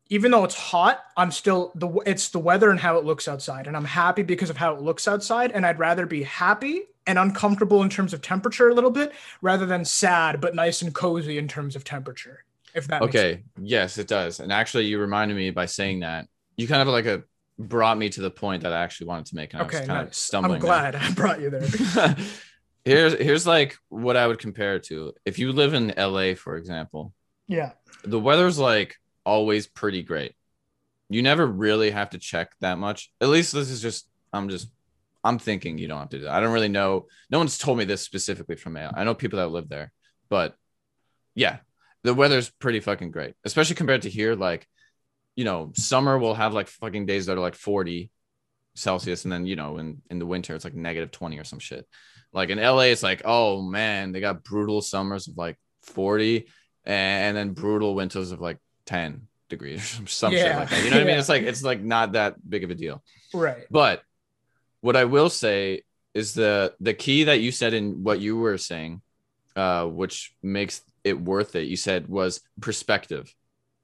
even 0.09 0.31
though 0.31 0.43
it's 0.43 0.55
hot, 0.55 1.03
I'm 1.17 1.31
still 1.31 1.71
the 1.75 1.89
it's 2.05 2.29
the 2.29 2.39
weather 2.39 2.69
and 2.69 2.79
how 2.79 2.97
it 2.97 3.05
looks 3.05 3.27
outside, 3.27 3.67
and 3.67 3.75
I'm 3.75 3.85
happy 3.85 4.23
because 4.23 4.49
of 4.49 4.57
how 4.57 4.73
it 4.73 4.81
looks 4.81 5.07
outside, 5.07 5.51
and 5.51 5.65
I'd 5.65 5.79
rather 5.79 6.05
be 6.05 6.23
happy 6.23 6.83
and 7.05 7.17
uncomfortable 7.17 7.83
in 7.83 7.89
terms 7.89 8.13
of 8.13 8.21
temperature 8.21 8.69
a 8.69 8.73
little 8.73 8.91
bit 8.91 9.13
rather 9.41 9.65
than 9.65 9.85
sad 9.85 10.41
but 10.41 10.53
nice 10.53 10.81
and 10.81 10.93
cozy 10.93 11.37
in 11.37 11.47
terms 11.47 11.75
of 11.75 11.83
temperature. 11.83 12.43
If 12.73 12.87
that. 12.87 13.01
Okay. 13.01 13.43
Yes, 13.59 13.97
it 13.97 14.07
does. 14.07 14.39
And 14.39 14.51
actually, 14.51 14.85
you 14.85 14.99
reminded 14.99 15.35
me 15.35 15.49
by 15.49 15.65
saying 15.65 16.01
that. 16.01 16.27
You 16.57 16.67
kind 16.67 16.81
of 16.81 16.87
like 16.87 17.05
a 17.05 17.23
brought 17.59 17.97
me 17.97 18.09
to 18.09 18.21
the 18.21 18.29
point 18.29 18.63
that 18.63 18.73
I 18.73 18.83
actually 18.83 19.07
wanted 19.07 19.27
to 19.27 19.35
make. 19.35 19.53
And 19.53 19.61
I 19.61 19.65
was 19.65 19.79
kind 19.79 20.07
of 20.07 20.13
stumbling. 20.13 20.55
I'm 20.55 20.59
glad 20.61 20.95
I 20.95 21.11
brought 21.11 21.41
you 21.41 21.49
there. 21.49 21.61
there. 21.61 22.15
here's 22.85 23.13
here's 23.13 23.47
like 23.47 23.75
what 23.89 24.15
I 24.17 24.27
would 24.27 24.39
compare 24.39 24.75
it 24.75 24.83
to. 24.83 25.13
If 25.25 25.39
you 25.39 25.51
live 25.51 25.73
in 25.73 25.93
LA, 25.97 26.35
for 26.35 26.55
example, 26.55 27.13
yeah. 27.47 27.71
the 28.03 28.19
weather's 28.19 28.59
like 28.59 28.95
always 29.25 29.67
pretty 29.67 30.03
great. 30.03 30.33
You 31.09 31.21
never 31.21 31.45
really 31.45 31.91
have 31.91 32.11
to 32.11 32.17
check 32.17 32.51
that 32.59 32.77
much. 32.77 33.11
At 33.21 33.29
least 33.29 33.53
this 33.53 33.69
is 33.69 33.81
just 33.81 34.07
I'm 34.33 34.49
just 34.49 34.69
I'm 35.23 35.39
thinking 35.39 35.77
you 35.77 35.87
don't 35.87 35.99
have 35.99 36.09
to 36.09 36.19
do 36.19 36.23
that. 36.25 36.33
I 36.33 36.39
don't 36.39 36.53
really 36.53 36.67
know. 36.69 37.07
No 37.29 37.37
one's 37.37 37.57
told 37.57 37.77
me 37.77 37.85
this 37.85 38.01
specifically 38.01 38.55
from 38.55 38.75
LA. 38.75 38.91
I 38.95 39.03
know 39.03 39.15
people 39.15 39.39
that 39.39 39.49
live 39.49 39.69
there, 39.69 39.91
but 40.29 40.55
yeah, 41.35 41.57
the 42.03 42.13
weather's 42.13 42.49
pretty 42.49 42.79
fucking 42.79 43.11
great, 43.11 43.35
especially 43.43 43.75
compared 43.75 44.03
to 44.03 44.09
here. 44.09 44.35
Like, 44.35 44.67
you 45.37 45.45
know, 45.45 45.71
summer 45.77 46.17
will 46.17 46.33
have 46.33 46.53
like 46.53 46.67
fucking 46.67 47.05
days 47.05 47.27
that 47.27 47.37
are 47.37 47.41
like 47.41 47.55
40 47.55 48.11
Celsius, 48.75 49.23
and 49.23 49.31
then 49.31 49.45
you 49.45 49.55
know, 49.55 49.77
in 49.77 50.01
in 50.09 50.19
the 50.19 50.25
winter 50.25 50.53
it's 50.55 50.65
like 50.65 50.75
negative 50.75 51.11
20 51.11 51.39
or 51.39 51.45
some 51.45 51.59
shit. 51.59 51.87
Like 52.33 52.49
in 52.49 52.57
LA, 52.59 52.89
it's 52.91 53.03
like, 53.03 53.21
oh 53.23 53.61
man, 53.61 54.11
they 54.11 54.19
got 54.19 54.43
brutal 54.43 54.81
summers 54.81 55.29
of 55.29 55.37
like 55.37 55.57
40 55.83 56.47
and 56.85 57.37
then 57.37 57.51
brutal 57.53 57.95
winters 57.95 58.31
of 58.31 58.41
like 58.41 58.57
10 58.85 59.27
degrees 59.49 59.99
or 59.99 60.07
some 60.07 60.31
shit 60.33 60.45
Yeah. 60.45 60.59
like 60.59 60.69
that. 60.69 60.83
You 60.83 60.89
know 60.91 60.97
what 60.97 61.03
I 61.03 61.07
mean? 61.07 61.17
It's 61.19 61.29
like 61.29 61.43
it's 61.43 61.63
like 61.63 61.81
not 61.81 62.11
that 62.13 62.35
big 62.47 62.63
of 62.65 62.69
a 62.71 62.75
deal. 62.75 63.01
Right. 63.33 63.65
But 63.71 64.01
what 64.81 64.95
I 64.95 65.05
will 65.05 65.29
say 65.29 65.83
is 66.13 66.33
the 66.33 66.73
the 66.79 66.93
key 66.93 67.25
that 67.25 67.41
you 67.41 67.51
said 67.51 67.73
in 67.73 68.03
what 68.03 68.19
you 68.19 68.37
were 68.37 68.57
saying, 68.57 69.01
uh, 69.55 69.85
which 69.85 70.33
makes 70.43 70.81
it 71.03 71.19
worth 71.19 71.55
it. 71.55 71.67
You 71.67 71.77
said 71.77 72.07
was 72.07 72.41
perspective. 72.61 73.33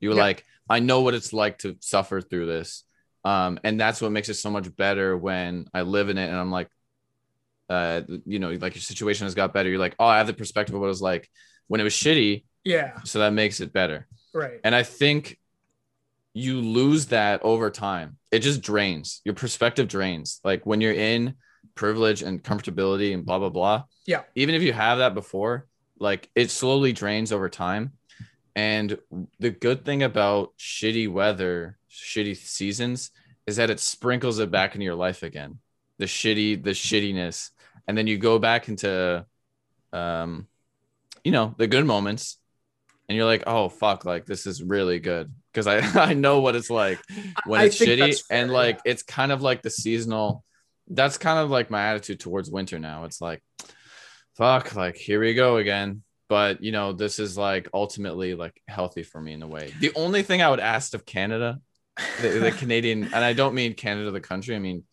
You 0.03 0.09
were 0.09 0.15
Yeah. 0.15 0.21
like, 0.23 0.45
I 0.69 0.79
know 0.79 0.99
what 1.01 1.13
it's 1.13 1.31
like 1.31 1.59
to 1.59 1.77
suffer 1.79 2.19
through 2.21 2.45
this, 2.47 2.83
um, 3.23 3.57
and 3.63 3.79
that's 3.79 4.01
what 4.01 4.11
makes 4.11 4.27
it 4.29 4.33
so 4.35 4.51
much 4.51 4.73
better 4.75 5.17
when 5.17 5.65
I 5.73 5.81
live 5.83 6.09
in 6.09 6.17
it. 6.17 6.27
And 6.27 6.37
I'm 6.37 6.51
like, 6.51 6.69
uh, 7.69 8.01
you 8.25 8.39
know, 8.39 8.51
like 8.51 8.75
your 8.75 8.81
situation 8.81 9.25
has 9.25 9.33
got 9.33 9.53
better. 9.53 9.69
You're 9.69 9.79
like, 9.79 9.95
oh, 9.99 10.05
I 10.05 10.17
have 10.17 10.27
the 10.27 10.33
perspective 10.33 10.75
of 10.75 10.81
what 10.81 10.87
it 10.87 10.89
was 10.97 11.01
like 11.01 11.29
when 11.67 11.79
it 11.79 11.85
was 11.85 11.93
shitty, 11.93 12.43
Yeah. 12.65 12.99
so 13.05 13.19
that 13.19 13.31
makes 13.31 13.61
it 13.61 13.71
better. 13.71 14.07
Right. 14.33 14.59
And 14.65 14.75
I 14.75 14.83
think 14.83 15.39
you 16.33 16.59
lose 16.61 17.07
that 17.07 17.41
over 17.43 17.69
time. 17.69 18.17
It 18.31 18.39
just 18.39 18.61
drains. 18.61 19.21
Your 19.23 19.35
perspective 19.35 19.87
drains. 19.87 20.41
Like 20.43 20.65
when 20.65 20.81
you're 20.81 20.93
in 20.93 21.35
privilege 21.75 22.21
and 22.23 22.43
comfortability 22.43 23.13
and 23.13 23.25
blah 23.25 23.39
blah 23.39 23.49
blah. 23.49 23.83
Yeah. 24.05 24.23
Even 24.35 24.55
if 24.55 24.61
you 24.63 24.73
have 24.73 24.97
that 24.97 25.13
before, 25.13 25.67
like 25.99 26.29
it 26.35 26.51
slowly 26.51 26.91
drains 26.91 27.31
over 27.31 27.47
time. 27.49 27.93
And 28.55 28.97
the 29.39 29.49
good 29.49 29.83
thing 29.83 30.03
about 30.03 30.53
shitty 30.57 31.11
weather, 31.11 31.77
shitty 31.89 32.37
seasons 32.37 33.11
is 33.47 33.55
that 33.55 33.69
it 33.69 33.79
sprinkles 33.79 34.39
it 34.39 34.51
back 34.51 34.75
into 34.75 34.85
your 34.85 34.95
life 34.95 35.23
again. 35.23 35.59
The 35.97 36.05
shitty, 36.05 36.63
the 36.63 36.71
shittiness. 36.71 37.49
And 37.87 37.97
then 37.97 38.07
you 38.07 38.17
go 38.17 38.39
back 38.39 38.69
into 38.69 39.25
um, 39.91 40.47
you 41.23 41.31
know, 41.31 41.55
the 41.57 41.67
good 41.67 41.85
moments 41.85 42.37
and 43.07 43.15
you're 43.15 43.25
like, 43.25 43.43
oh 43.47 43.69
fuck, 43.69 44.05
like 44.05 44.25
this 44.25 44.45
is 44.45 44.61
really 44.61 44.99
good. 44.99 45.31
because 45.51 45.67
I 45.67 45.79
I 46.09 46.13
know 46.13 46.41
what 46.41 46.55
it's 46.55 46.69
like 46.69 46.99
when 47.45 47.61
I 47.61 47.65
it's 47.65 47.79
shitty 47.79 48.21
fair, 48.27 48.41
and 48.41 48.51
like 48.51 48.79
it's 48.85 49.03
kind 49.03 49.31
of 49.31 49.41
like 49.41 49.61
the 49.61 49.69
seasonal. 49.69 50.43
That's 50.87 51.17
kind 51.17 51.39
of 51.39 51.49
like 51.49 51.69
my 51.69 51.81
attitude 51.87 52.19
towards 52.19 52.51
winter 52.51 52.77
now. 52.77 53.05
It's 53.05 53.21
like, 53.21 53.41
fuck, 54.35 54.75
like 54.75 54.95
here 54.95 55.21
we 55.21 55.33
go 55.33 55.57
again. 55.57 56.03
But 56.29 56.63
you 56.63 56.71
know, 56.71 56.93
this 56.93 57.19
is 57.19 57.37
like 57.37 57.69
ultimately 57.73 58.33
like 58.35 58.61
healthy 58.67 59.03
for 59.03 59.19
me 59.21 59.33
in 59.33 59.43
a 59.43 59.47
way. 59.47 59.73
The 59.79 59.91
only 59.95 60.23
thing 60.23 60.41
I 60.41 60.49
would 60.49 60.59
ask 60.59 60.93
of 60.93 61.05
Canada, 61.05 61.59
the, 62.21 62.29
the 62.29 62.51
Canadian, 62.57 63.03
and 63.03 63.15
I 63.23 63.33
don't 63.33 63.53
mean 63.55 63.73
Canada 63.73 64.11
the 64.11 64.21
country. 64.21 64.55
I 64.55 64.59
mean 64.59 64.83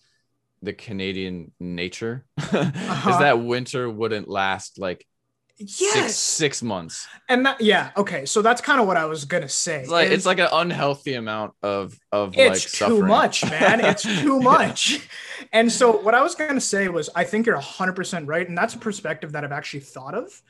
the 0.62 0.72
Canadian 0.72 1.53
nature, 1.59 2.26
Uh-huh. 2.39 3.11
is 3.11 3.18
that 3.18 3.41
winter 3.41 3.89
wouldn't 3.89 4.28
last 4.28 4.78
like 4.78 5.07
yes. 5.57 5.93
six 5.95 6.14
six 6.16 6.62
months. 6.62 7.07
And 7.28 7.47
that, 7.47 7.61
yeah, 7.61 7.91
okay. 7.97 8.26
So 8.26 8.43
that's 8.43 8.61
kind 8.61 8.81
of 8.81 8.87
what 8.87 8.97
I 8.97 9.07
was 9.07 9.24
gonna 9.24 9.49
say. 9.49 9.81
It's 9.81 9.91
like 9.91 10.09
is 10.09 10.12
it's 10.14 10.26
like 10.26 10.39
an 10.39 10.49
unhealthy 10.53 11.14
amount 11.14 11.53
of 11.62 11.99
of 12.12 12.37
like 12.37 12.53
too 12.55 12.59
suffering. 12.59 13.07
much, 13.07 13.45
man. 13.49 13.81
It's 13.85 14.03
too 14.03 14.41
much. 14.41 15.09
And 15.53 15.70
so 15.72 15.93
what 15.93 16.14
I 16.14 16.22
was 16.22 16.35
gonna 16.35 16.61
say 16.61 16.89
was, 16.89 17.09
I 17.14 17.24
think 17.24 17.47
you're 17.47 17.57
100 17.57 17.95
percent 17.95 18.26
right, 18.26 18.47
and 18.47 18.57
that's 18.59 18.74
a 18.74 18.78
perspective 18.78 19.33
that 19.33 19.45
I've 19.45 19.53
actually 19.53 19.81
thought 19.81 20.14
of. 20.14 20.43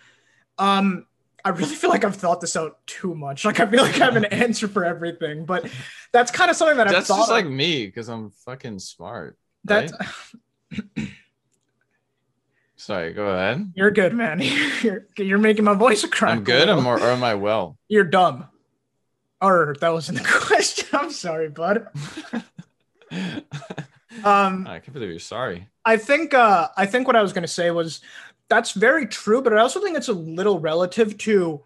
Um, 0.59 1.07
I 1.45 1.51
really 1.51 1.75
feel 1.75 1.91
like 1.91 2.05
I've 2.05 2.17
thought 2.17 2.41
this 2.41 2.55
out 2.57 2.79
too 2.87 3.15
much. 3.15 3.45
Like 3.45 3.61
I 3.61 3.67
feel 3.67 3.83
like 3.83 3.95
I 4.01 4.05
have 4.05 4.17
an 4.17 4.25
answer 4.47 4.69
for 4.69 4.85
everything, 4.85 5.45
but 5.47 5.71
that's 6.13 6.31
kind 6.31 6.51
of 6.51 6.57
something 6.57 6.77
that 6.77 6.87
I've 6.87 6.93
That's 6.93 7.07
thought 7.09 7.19
just 7.19 7.31
of. 7.31 7.35
like 7.37 7.47
me 7.47 7.87
because 7.87 8.09
I'm 8.09 8.31
fucking 8.31 8.79
smart. 8.81 9.39
That's 9.65 9.93
Sorry, 12.77 13.13
go 13.13 13.27
ahead. 13.27 13.73
you're 13.75 13.91
good, 13.91 14.15
man. 14.15 14.41
You're 14.83 15.07
you're 15.19 15.39
making 15.39 15.65
my 15.65 15.75
voice 15.75 16.03
a 16.03 16.09
crack. 16.09 16.33
I'm 16.33 16.45
good. 16.45 16.67
I'm 16.69 16.87
or, 16.87 16.99
or 16.99 17.11
am 17.11 17.23
I 17.23 17.35
well? 17.35 17.77
You're 17.89 18.05
dumb. 18.05 18.47
Or 19.43 19.77
that 19.81 19.93
wasn't 19.93 20.19
the 20.19 20.25
question. 20.47 20.89
I'm 20.95 21.11
sorry, 21.11 21.51
bud. 21.51 21.87
Um, 24.25 24.67
I 24.67 24.81
can't 24.81 24.93
believe 24.93 25.11
you're 25.11 25.19
sorry. 25.19 25.69
I 25.85 25.97
think 25.97 26.35
uh, 26.35 26.69
I 26.77 26.87
think 26.87 27.07
what 27.07 27.17
I 27.17 27.23
was 27.23 27.33
going 27.33 27.43
to 27.43 27.49
say 27.49 27.71
was 27.71 28.01
that's 28.51 28.73
very 28.73 29.07
true, 29.07 29.41
but 29.41 29.55
I 29.55 29.61
also 29.61 29.81
think 29.81 29.97
it's 29.97 30.09
a 30.09 30.13
little 30.13 30.59
relative 30.61 31.17
to. 31.19 31.63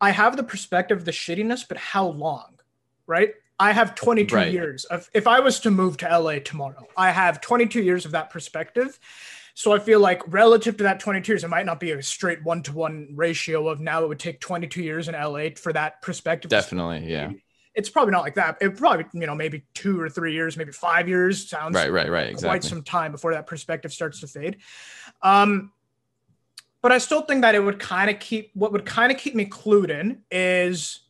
I 0.00 0.10
have 0.10 0.36
the 0.36 0.42
perspective 0.42 0.98
of 0.98 1.04
the 1.04 1.12
shittiness, 1.12 1.66
but 1.66 1.78
how 1.78 2.08
long, 2.08 2.58
right? 3.06 3.32
I 3.58 3.72
have 3.72 3.94
22 3.94 4.34
Right. 4.34 4.52
years 4.52 4.84
of. 4.86 5.08
If 5.14 5.26
I 5.26 5.40
was 5.40 5.60
to 5.60 5.70
move 5.70 5.96
to 5.98 6.06
LA 6.18 6.40
tomorrow, 6.40 6.86
I 6.96 7.10
have 7.12 7.40
22 7.40 7.80
years 7.82 8.04
of 8.04 8.10
that 8.12 8.28
perspective. 8.28 8.98
So 9.54 9.72
I 9.72 9.78
feel 9.78 10.00
like 10.00 10.20
relative 10.26 10.76
to 10.78 10.82
that 10.84 11.00
22 11.00 11.32
years, 11.32 11.44
it 11.44 11.48
might 11.48 11.64
not 11.64 11.80
be 11.80 11.92
a 11.92 12.02
straight 12.02 12.44
one 12.44 12.62
to 12.64 12.72
one 12.74 13.08
ratio 13.14 13.68
of 13.68 13.80
now 13.80 14.02
it 14.02 14.08
would 14.08 14.18
take 14.18 14.38
22 14.40 14.82
years 14.82 15.08
in 15.08 15.14
LA 15.14 15.48
for 15.56 15.72
that 15.72 16.02
perspective. 16.02 16.50
Definitely, 16.50 17.10
yeah. 17.10 17.30
it's 17.74 17.88
probably 17.88 18.12
not 18.12 18.20
like 18.22 18.34
that. 18.34 18.58
It 18.60 18.76
probably, 18.76 19.06
you 19.14 19.26
know, 19.26 19.34
maybe 19.34 19.64
two 19.72 19.98
or 19.98 20.10
three 20.10 20.34
years, 20.34 20.58
maybe 20.58 20.72
five 20.72 21.08
years 21.08 21.48
sounds 21.48 21.74
Right, 21.74 21.90
right, 21.90 22.10
right. 22.10 22.36
quite 22.36 22.64
some 22.64 22.82
time 22.82 23.12
before 23.12 23.32
that 23.32 23.46
perspective 23.46 23.92
starts 23.94 24.20
to 24.20 24.26
fade. 24.26 24.58
Um, 25.22 25.72
but 26.86 26.92
I 26.92 26.98
still 26.98 27.22
think 27.22 27.42
that 27.42 27.56
it 27.56 27.64
would 27.64 27.80
kind 27.80 28.08
of 28.08 28.20
keep 28.20 28.52
what 28.54 28.70
would 28.70 28.86
kind 28.86 29.10
of 29.10 29.18
keep 29.18 29.34
me 29.34 29.44
clued 29.44 29.90
in 29.90 30.22
is, 30.30 31.00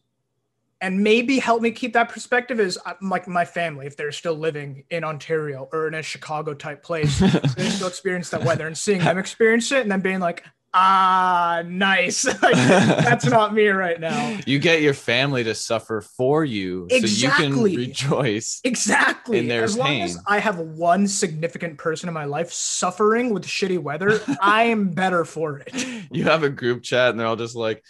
and 0.81 1.03
maybe 1.03 1.39
help 1.39 1.61
me 1.61 1.71
keep 1.71 1.93
that 1.93 2.09
perspective 2.09 2.59
is 2.59 2.79
uh, 2.87 2.95
like 3.03 3.29
my 3.29 3.45
family 3.45 3.85
if 3.85 3.95
they're 3.95 4.11
still 4.11 4.37
living 4.37 4.85
in 4.89 5.05
Ontario 5.05 5.69
or 5.75 5.87
in 5.87 5.93
a 5.93 6.03
Chicago 6.03 6.55
type 6.55 6.83
place, 6.83 7.19
they 7.57 7.69
still 7.69 7.89
experience 7.89 8.31
that 8.31 8.43
weather 8.43 8.67
and 8.67 8.79
seeing 8.79 9.01
them 9.01 9.19
experience 9.19 9.71
it 9.71 9.83
and 9.83 9.93
then 9.93 10.01
being 10.01 10.19
like, 10.19 10.45
ah, 10.77 11.63
nice. 11.67 12.23
that's 12.41 13.25
not 13.31 13.55
me 13.55 13.69
right 13.69 13.99
now. 13.99 14.39
you 14.47 14.59
get 14.59 14.83
your 14.83 14.95
family 14.95 15.43
to 15.45 15.55
suffer 15.55 16.01
for 16.01 16.45
you 16.45 16.87
so 16.91 16.97
you 16.97 17.31
can 17.31 17.63
rejoice. 17.63 18.61
Exactly. 18.65 19.39
in 19.39 19.49
their 19.49 19.65
as 19.65 19.77
long 19.77 20.03
as 20.03 20.17
pain. 20.17 20.25
I 20.27 20.39
have 20.39 20.59
one 20.59 21.07
significant 21.07 21.79
person 21.79 22.09
in 22.09 22.15
my 22.15 22.25
life 22.25 22.53
suffering 22.53 23.31
with 23.31 23.45
shitty 23.45 23.79
weather, 23.79 24.21
I 24.41 24.65
am 24.65 24.91
better 24.91 25.25
for 25.25 25.59
it. 25.59 25.73
You 26.11 26.25
have 26.25 26.45
a 26.45 26.51
group 26.51 26.83
chat 26.83 27.11
and 27.11 27.21
they're 27.21 27.27
all 27.27 27.37
just 27.37 27.57
like, 27.57 27.83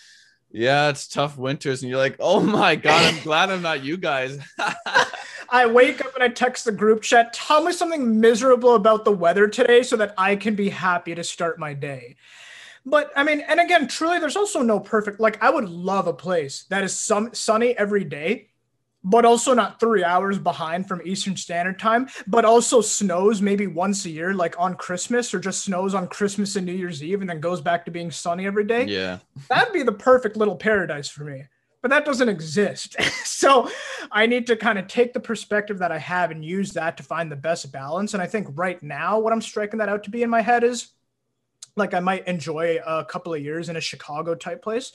yeah, 0.51 0.89
it's 0.89 1.07
tough 1.07 1.37
winters. 1.37 1.83
And 1.83 1.91
you're 1.91 1.99
like, 1.99 2.17
oh 2.19 2.41
my 2.41 2.77
God, 2.77 3.15
I'm 3.15 3.23
glad 3.23 3.51
I'm 3.51 3.63
not 3.63 3.85
you 3.85 3.97
guys. 3.97 4.39
I 5.51 5.67
wake 5.67 6.05
up 6.05 6.15
and 6.15 6.25
I 6.25 6.29
text 6.29 6.65
the 6.65 6.73
group 6.73 7.03
chat, 7.03 7.33
tell 7.33 7.63
me 7.63 7.73
something 7.73 8.21
miserable 8.21 8.75
about 8.75 9.05
the 9.05 9.13
weather 9.13 9.49
today 9.49 9.83
so 9.83 9.97
that 9.97 10.15
I 10.17 10.37
can 10.37 10.55
be 10.55 10.71
happy 10.71 11.15
to 11.15 11.23
start 11.23 11.59
my 11.59 11.75
day. 11.75 12.17
But 12.87 13.11
I 13.17 13.25
mean, 13.25 13.41
and 13.41 13.59
again, 13.59 13.89
truly, 13.89 14.21
there's 14.21 14.37
also 14.37 14.63
no 14.63 14.79
perfect. 14.79 15.19
Like, 15.19 15.43
I 15.43 15.51
would 15.51 15.69
love 15.69 16.07
a 16.07 16.13
place 16.13 16.67
that 16.71 16.85
is 16.85 16.97
some 16.97 17.35
sunny 17.35 17.77
every 17.77 18.05
day, 18.05 18.51
but 19.03 19.25
also 19.25 19.55
not 19.55 19.81
three 19.81 20.05
hours 20.05 20.39
behind 20.39 20.87
from 20.87 21.03
Eastern 21.05 21.37
Standard 21.37 21.81
Time, 21.81 22.09
but 22.29 22.45
also 22.45 22.81
snows 22.81 23.43
maybe 23.43 23.67
once 23.67 24.05
a 24.05 24.11
year, 24.11 24.33
like 24.33 24.55
on 24.57 24.77
Christmas, 24.77 25.35
or 25.35 25.41
just 25.41 25.65
snows 25.65 25.95
on 25.95 26.07
Christmas 26.07 26.55
and 26.55 26.65
New 26.65 26.73
Year's 26.73 27.03
Eve, 27.03 27.21
and 27.23 27.29
then 27.29 27.41
goes 27.41 27.61
back 27.61 27.85
to 27.87 27.91
being 27.91 28.13
sunny 28.13 28.47
every 28.47 28.65
day. 28.65 28.85
yeah. 28.87 29.19
That'd 29.49 29.73
be 29.73 29.83
the 29.83 29.93
perfect 29.93 30.37
little 30.37 30.57
paradise 30.57 31.09
for 31.09 31.25
me. 31.25 31.43
But 31.83 31.91
that 31.91 32.05
doesn't 32.05 32.29
exist. 32.29 33.01
so 33.25 33.69
I 34.13 34.27
need 34.27 34.47
to 34.47 34.57
kind 34.57 34.79
of 34.79 34.87
take 34.87 35.13
the 35.13 35.21
perspective 35.21 35.79
that 35.79 35.91
I 35.91 35.99
have 35.99 36.31
and 36.31 36.45
use 36.45 36.73
that 36.73 36.97
to 36.97 37.03
find 37.03 37.31
the 37.31 37.37
best 37.37 37.71
balance. 37.73 38.15
And 38.15 38.23
I 38.23 38.27
think 38.27 38.49
right 38.55 38.81
now, 38.81 39.19
what 39.19 39.33
I'm 39.33 39.43
striking 39.43 39.79
that 39.81 39.89
out 39.89 40.05
to 40.05 40.11
be 40.11 40.23
in 40.23 40.31
my 40.31 40.41
head 40.41 40.63
is 40.65 40.89
like 41.77 41.95
I 41.95 42.01
might 42.01 42.27
enjoy 42.27 42.79
a 42.85 43.05
couple 43.05 43.35
of 43.35 43.43
years 43.43 43.69
in 43.69 43.77
a 43.77 43.81
Chicago 43.81 44.35
type 44.35 44.63
place, 44.63 44.93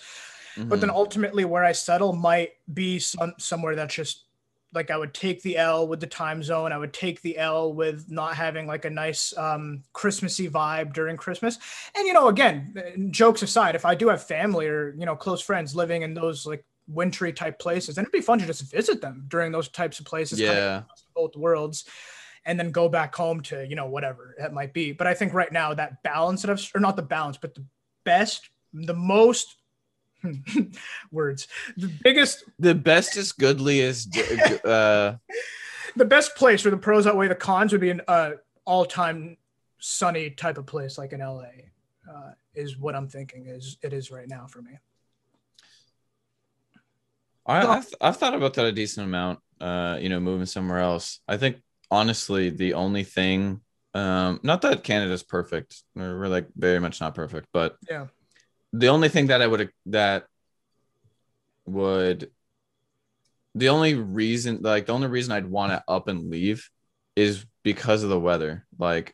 but 0.58 0.82
then 0.82 0.90
Mhm. 0.90 0.96
ultimately 0.96 1.46
where 1.46 1.64
I 1.64 1.72
settle 1.72 2.14
might 2.14 2.54
be 2.74 3.00
some 3.00 3.34
somewhere 3.38 3.76
that's 3.76 3.94
just 3.94 4.26
like 4.74 4.90
I 4.90 4.98
would 4.98 5.14
take 5.14 5.42
the 5.42 5.58
L 5.58 5.88
with 5.88 6.00
the 6.00 6.08
time 6.08 6.42
zone. 6.42 6.72
I 6.72 6.78
would 6.78 6.94
take 6.94 7.22
the 7.22 7.38
L 7.38 7.74
with 7.74 8.10
not 8.10 8.36
having 8.36 8.68
like 8.68 8.86
a 8.86 8.90
nice 8.90 9.36
um, 9.38 9.84
Christmassy 9.94 10.50
vibe 10.50 10.94
during 10.94 11.18
Christmas. 11.18 11.60
And 11.96 12.08
you 12.08 12.14
know, 12.14 12.30
again, 12.30 13.10
jokes 13.12 13.42
aside, 13.44 13.76
if 13.76 13.86
I 13.86 13.96
do 13.96 14.08
have 14.08 14.24
family 14.24 14.68
or 14.68 14.96
you 14.98 15.06
know 15.06 15.16
close 15.16 15.42
friends 15.42 15.76
living 15.76 16.02
in 16.04 16.14
those 16.14 16.46
like 16.46 16.66
wintry 16.88 17.32
type 17.32 17.60
places, 17.60 17.96
then 17.96 18.04
it'd 18.06 18.12
be 18.14 18.22
fun 18.22 18.40
to 18.40 18.46
just 18.46 18.72
visit 18.72 19.02
them 19.02 19.26
during 19.28 19.52
those 19.52 19.68
types 19.70 20.00
of 20.00 20.06
places. 20.06 20.40
kind 20.40 20.52
of 20.52 20.58
yeah. 20.58 20.84
both 21.16 21.36
worlds 21.36 21.86
and 22.46 22.60
then 22.60 22.72
go 22.72 22.90
back 22.90 23.16
home 23.16 23.42
to 23.42 23.66
you 23.68 23.76
know 23.76 23.86
whatever 23.86 24.36
that 24.38 24.54
might 24.54 24.74
be 24.74 24.92
but 24.92 25.08
i 25.08 25.14
think 25.14 25.34
right 25.34 25.52
now 25.52 25.74
that 25.74 26.02
balance 26.04 26.42
that 26.42 26.52
i've 26.52 26.72
or 26.76 26.80
not 26.80 26.96
the 26.96 27.02
balance 27.02 27.38
but 27.38 27.54
the 27.56 27.64
best 28.04 28.50
the 28.74 28.94
most 28.94 29.58
words 31.12 31.48
the 31.78 31.92
biggest 32.04 32.44
The 32.60 32.76
bestest, 32.76 33.38
goodliest, 33.40 34.16
uh, 34.64 35.16
the 35.96 36.06
best 36.06 36.36
place 36.36 36.64
where 36.64 36.72
the 36.72 36.78
pros 36.78 37.08
outweigh 37.08 37.28
the 37.28 37.36
cons 37.36 37.72
would 37.72 37.82
be 37.82 37.90
an 37.90 38.02
uh, 38.08 38.32
all-time 38.66 39.38
sunny 39.80 40.30
type 40.30 40.58
of 40.58 40.66
place 40.66 40.98
like 40.98 41.14
in 41.14 41.20
la 41.20 41.42
uh, 42.12 42.32
is 42.54 42.78
what 42.78 42.96
i'm 42.96 43.08
thinking 43.08 43.48
is 43.48 43.78
it 43.82 43.94
is 43.94 44.12
right 44.12 44.28
now 44.28 44.46
for 44.48 44.62
me 44.62 44.72
I, 47.44 47.66
I've, 47.66 47.94
I've 48.00 48.18
thought 48.18 48.36
about 48.36 48.54
that 48.54 48.66
a 48.66 48.72
decent 48.72 49.06
amount. 49.06 49.40
Uh, 49.60 49.98
you 50.00 50.10
know, 50.10 50.20
moving 50.20 50.46
somewhere 50.46 50.80
else. 50.80 51.20
I 51.28 51.38
think 51.38 51.58
honestly, 51.92 52.50
the 52.50 52.74
only 52.74 53.04
thing, 53.04 53.62
um, 53.94 54.40
not 54.42 54.62
that 54.64 54.84
Canada's 54.84 55.24
perfect, 55.24 55.84
we're, 55.94 56.18
we're 56.18 56.28
like 56.28 56.48
very 56.56 56.80
much 56.80 57.02
not 57.02 57.14
perfect, 57.14 57.48
but 57.54 57.76
Yeah. 57.90 58.08
the 58.74 58.88
only 58.88 59.10
thing 59.10 59.28
that 59.28 59.42
I 59.42 59.48
would 59.48 59.70
that 59.88 60.26
would 61.66 62.32
the 63.54 63.70
only 63.70 63.96
reason 63.96 64.60
like 64.62 64.86
the 64.86 64.94
only 64.94 65.08
reason 65.08 65.34
I'd 65.34 65.46
want 65.46 65.74
to 65.74 65.84
up 65.88 66.08
and 66.08 66.30
leave 66.30 66.70
is 67.16 67.46
because 67.64 68.04
of 68.04 68.10
the 68.10 68.20
weather. 68.20 68.66
Like 68.80 69.14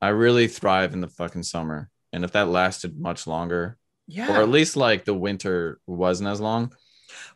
I 0.00 0.08
really 0.08 0.46
thrive 0.46 0.92
in 0.92 1.00
the 1.00 1.08
fucking 1.08 1.42
summer. 1.42 1.90
And 2.12 2.24
if 2.24 2.32
that 2.32 2.48
lasted 2.48 2.98
much 2.98 3.26
longer, 3.26 3.76
yeah 4.06 4.30
or 4.30 4.40
at 4.42 4.48
least 4.48 4.76
like 4.76 5.04
the 5.04 5.12
winter 5.14 5.80
wasn't 5.86 6.30
as 6.30 6.40
long, 6.40 6.72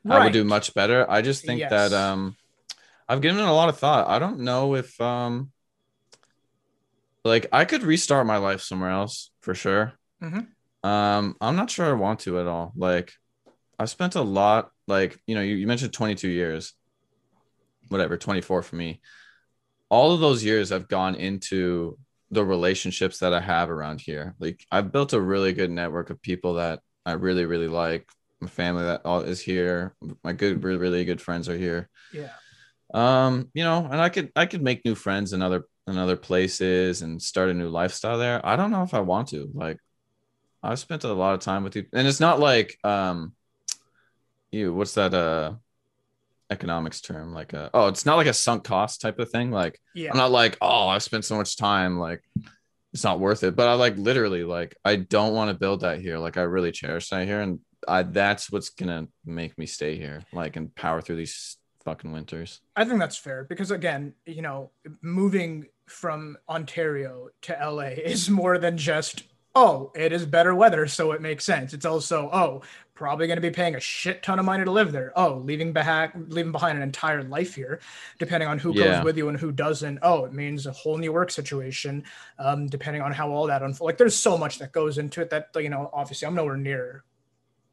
I 0.09 0.23
would 0.23 0.33
do 0.33 0.45
much 0.45 0.73
better. 0.75 1.11
I 1.11 1.23
just 1.23 1.45
think 1.45 1.61
Yes. 1.61 1.71
that 1.71 1.93
um 1.93 2.37
I've 3.11 3.21
given 3.21 3.41
it 3.43 3.49
a 3.49 3.53
lot 3.53 3.69
of 3.69 3.77
thought. 3.77 4.07
I 4.07 4.21
don't 4.21 4.39
know 4.41 4.77
if 4.77 4.99
um 5.01 5.51
like 7.25 7.49
I 7.53 7.65
could 7.65 7.83
restart 7.83 8.25
my 8.25 8.37
life 8.37 8.61
somewhere 8.63 8.91
else 8.91 9.33
for 9.41 9.53
sure. 9.53 9.95
Mhm. 10.23 10.47
Um 10.85 11.37
I'm 11.41 11.57
not 11.57 11.71
sure 11.71 11.87
I 11.87 11.93
want 11.93 12.21
to 12.21 12.39
at 12.39 12.47
all. 12.47 12.73
Like 12.77 13.13
I've 13.81 13.91
spent 13.91 14.15
a 14.15 14.23
lot 14.23 14.71
like 14.87 15.21
you 15.27 15.35
know 15.35 15.41
you, 15.41 15.57
you 15.57 15.67
mentioned 15.67 15.93
22 15.93 16.29
years 16.29 16.73
whatever 17.89 18.17
24 18.17 18.63
for 18.63 18.77
me 18.77 19.01
all 19.89 20.13
of 20.13 20.21
those 20.21 20.45
years 20.45 20.69
have 20.69 20.87
gone 20.87 21.17
into 21.17 21.99
the 22.31 22.45
relationships 22.45 23.19
that 23.19 23.35
I 23.35 23.41
have 23.41 23.71
around 23.71 24.01
here. 24.01 24.37
Like 24.39 24.65
I've 24.71 24.93
built 24.93 25.15
a 25.15 25.21
really 25.21 25.53
good 25.53 25.73
network 25.73 26.11
of 26.11 26.23
people 26.23 26.55
that 26.55 26.79
I 27.05 27.13
really 27.15 27.45
really 27.45 27.67
like. 27.67 28.09
My 28.41 28.49
family 28.49 28.85
that 28.85 29.03
all 29.05 29.23
is 29.23 29.41
here. 29.41 29.97
My 30.23 30.33
good 30.33 30.63
really 30.63 30.79
really 30.79 31.05
good 31.05 31.21
friends 31.21 31.49
are 31.49 31.59
here. 31.59 31.91
yeah 32.13 32.29
Um, 32.93 33.51
you 33.55 33.65
know, 33.65 33.89
and 33.91 34.01
I 34.01 34.09
could 34.09 34.33
I 34.35 34.47
could 34.47 34.63
make 34.63 34.85
new 34.85 34.95
friends 34.95 35.33
in 35.33 35.43
other 35.43 35.65
in 35.87 35.97
other 35.99 36.17
places 36.17 37.03
and 37.03 37.21
start 37.21 37.51
a 37.51 37.55
new 37.55 37.69
lifestyle 37.69 38.19
there. 38.19 38.45
I 38.45 38.57
don't 38.57 38.71
know 38.71 38.83
if 38.83 38.95
I 38.95 39.01
want 39.01 39.29
to. 39.29 39.51
Like 39.55 39.79
I've 40.63 40.79
spent 40.79 41.05
a 41.05 41.13
lot 41.13 41.35
of 41.35 41.41
time 41.41 41.65
with 41.65 41.77
you 41.77 41.87
and 41.93 42.07
it's 42.07 42.21
not 42.21 42.41
like 42.41 42.77
um 42.85 43.35
you 44.51 44.75
what's 44.75 44.95
that 44.95 45.15
uh 45.15 45.55
economics 46.51 47.01
term, 47.01 47.33
like 47.33 47.53
a 47.53 47.71
oh, 47.73 47.87
it's 47.87 48.05
not 48.05 48.17
like 48.17 48.27
a 48.27 48.33
sunk 48.33 48.65
cost 48.65 49.01
type 49.01 49.19
of 49.19 49.31
thing. 49.31 49.51
Like 49.51 49.81
Yeah. 49.95 50.11
I'm 50.11 50.17
not 50.17 50.33
like, 50.33 50.59
oh, 50.61 50.89
I've 50.89 51.03
spent 51.03 51.25
so 51.25 51.37
much 51.37 51.57
time, 51.57 51.99
like 51.99 52.23
it's 52.93 53.05
not 53.05 53.21
worth 53.21 53.45
it. 53.45 53.55
But 53.55 53.69
I 53.69 53.75
like 53.75 53.97
literally 53.97 54.43
like 54.45 54.77
I 54.85 54.97
don't 54.97 55.35
want 55.35 55.51
to 55.51 55.59
build 55.59 55.81
that 55.81 56.01
here. 56.01 56.19
Like 56.19 56.37
I 56.37 56.43
really 56.43 56.73
cherish 56.73 57.09
that 57.11 57.27
here. 57.27 57.41
And 57.41 57.61
I 57.87 58.03
that's 58.03 58.51
what's 58.51 58.71
gonna 58.71 59.07
make 59.25 59.57
me 59.57 59.67
stay 59.67 59.97
here, 59.97 60.23
like 60.33 60.57
and 60.57 60.75
power 60.75 61.01
through 61.01 61.17
these 61.17 61.57
fucking 61.85 62.13
winters. 62.13 62.61
I 62.77 62.85
think 62.85 62.99
that's 63.01 63.17
fair 63.17 63.45
because 63.45 63.71
again, 63.71 64.15
you 64.27 64.43
know, 64.43 64.71
moving 65.03 65.67
from 65.87 66.37
Ontario 66.49 67.29
to 67.43 67.53
LA 67.53 67.83
is 68.05 68.31
more 68.31 68.59
than 68.59 68.77
just 68.77 69.25
oh, 69.57 69.91
it 69.97 70.13
is 70.13 70.25
better 70.25 70.55
weather, 70.55 70.87
so 70.87 71.11
it 71.11 71.21
makes 71.21 71.45
sense. 71.45 71.73
It's 71.75 71.85
also 71.85 72.31
oh, 72.33 72.63
probably 72.95 73.27
going 73.27 73.37
to 73.37 73.43
be 73.43 73.51
paying 73.51 73.75
a 73.75 73.81
shit 73.81 74.23
ton 74.23 74.39
of 74.39 74.45
money 74.45 74.65
to 74.65 74.71
live 74.71 74.93
there. 74.93 75.13
Oh, 75.17 75.39
leaving 75.45 75.73
behind 75.73 76.33
leaving 76.33 76.53
behind 76.53 76.77
an 76.79 76.83
entire 76.83 77.23
life 77.25 77.55
here, 77.55 77.81
depending 78.19 78.49
on 78.49 78.59
who 78.59 78.73
Yeah. 78.75 78.97
goes 78.97 79.05
with 79.05 79.17
you 79.17 79.29
and 79.29 79.39
who 79.39 79.51
doesn't. 79.51 79.99
Oh, 80.03 80.25
it 80.25 80.33
means 80.33 80.67
a 80.67 80.73
whole 80.73 80.99
new 80.99 81.13
work 81.13 81.31
situation, 81.31 82.05
um, 82.39 82.67
depending 82.69 83.03
on 83.03 83.13
how 83.13 83.31
all 83.31 83.47
that 83.49 83.63
unfolds. 83.63 83.81
Like, 83.81 83.99
there's 83.99 84.17
so 84.17 84.39
much 84.39 84.59
that 84.59 84.73
goes 84.73 84.99
into 84.99 85.21
it 85.21 85.31
that 85.31 85.49
you 85.57 85.71
know. 85.71 85.91
Obviously, 85.93 86.29
I'm 86.29 86.35
nowhere 86.35 86.57
near 86.57 87.05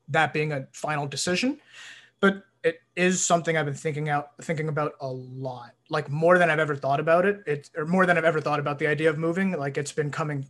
that 0.08 0.34
being 0.34 0.54
a 0.54 0.68
final 0.72 1.06
decision, 1.06 1.60
but 2.20 2.44
it 2.64 2.80
is 2.96 3.26
something 3.26 3.56
I've 3.58 3.66
been 3.66 3.74
thinking 3.74 4.10
out 4.10 4.32
thinking 4.42 4.68
about 4.68 4.94
a 5.02 5.08
lot. 5.08 5.72
Like 5.90 6.10
more 6.10 6.38
than 6.38 6.50
I've 6.50 6.60
ever 6.60 6.76
thought 6.76 7.00
about 7.00 7.26
it. 7.26 7.42
It's 7.46 7.70
or 7.76 7.86
more 7.86 8.06
than 8.06 8.18
I've 8.18 8.26
ever 8.26 8.42
thought 8.42 8.60
about 8.60 8.80
the 8.80 8.88
idea 8.88 9.10
of 9.10 9.18
moving. 9.18 9.52
Like 9.52 9.78
it's 9.78 9.92
been 9.92 10.12
coming, 10.12 10.46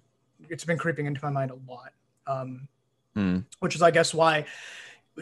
it's 0.49 0.63
been 0.63 0.77
creeping 0.77 1.05
into 1.05 1.23
my 1.23 1.31
mind 1.31 1.51
a 1.51 1.71
lot. 1.71 1.91
Um, 2.25 2.67
Hmm. 3.15 3.39
which 3.59 3.73
is 3.75 3.81
I 3.81 3.89
guess 3.89 4.13
why 4.13 4.45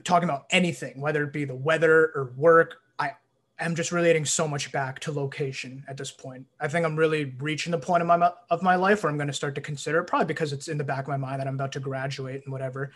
talking 0.03 0.27
about 0.27 0.45
anything, 0.49 0.99
whether 0.99 1.23
it 1.23 1.31
be 1.31 1.45
the 1.45 1.55
weather 1.55 2.11
or 2.13 2.33
work, 2.36 2.75
I 2.99 3.11
am 3.57 3.73
just 3.75 3.93
relating 3.93 4.25
so 4.25 4.47
much 4.49 4.69
back 4.73 4.99
to 5.01 5.13
location 5.13 5.86
at 5.88 5.95
this 5.95 6.11
point. 6.11 6.45
I 6.59 6.67
think 6.67 6.86
I'm 6.86 6.97
really 6.97 7.33
reaching 7.39 7.71
the 7.71 7.77
point 7.77 8.01
of 8.01 8.07
my 8.07 8.31
of 8.49 8.61
my 8.61 8.75
life 8.75 9.03
where 9.03 9.09
I'm 9.09 9.17
going 9.17 9.27
to 9.27 9.33
start 9.33 9.55
to 9.55 9.61
consider 9.61 9.99
it, 9.99 10.05
probably 10.05 10.25
because 10.27 10.51
it's 10.51 10.67
in 10.67 10.77
the 10.77 10.83
back 10.83 11.03
of 11.03 11.07
my 11.07 11.17
mind 11.17 11.39
that 11.39 11.47
I'm 11.47 11.55
about 11.55 11.71
to 11.73 11.79
graduate 11.79 12.41
and 12.43 12.51
whatever. 12.51 12.91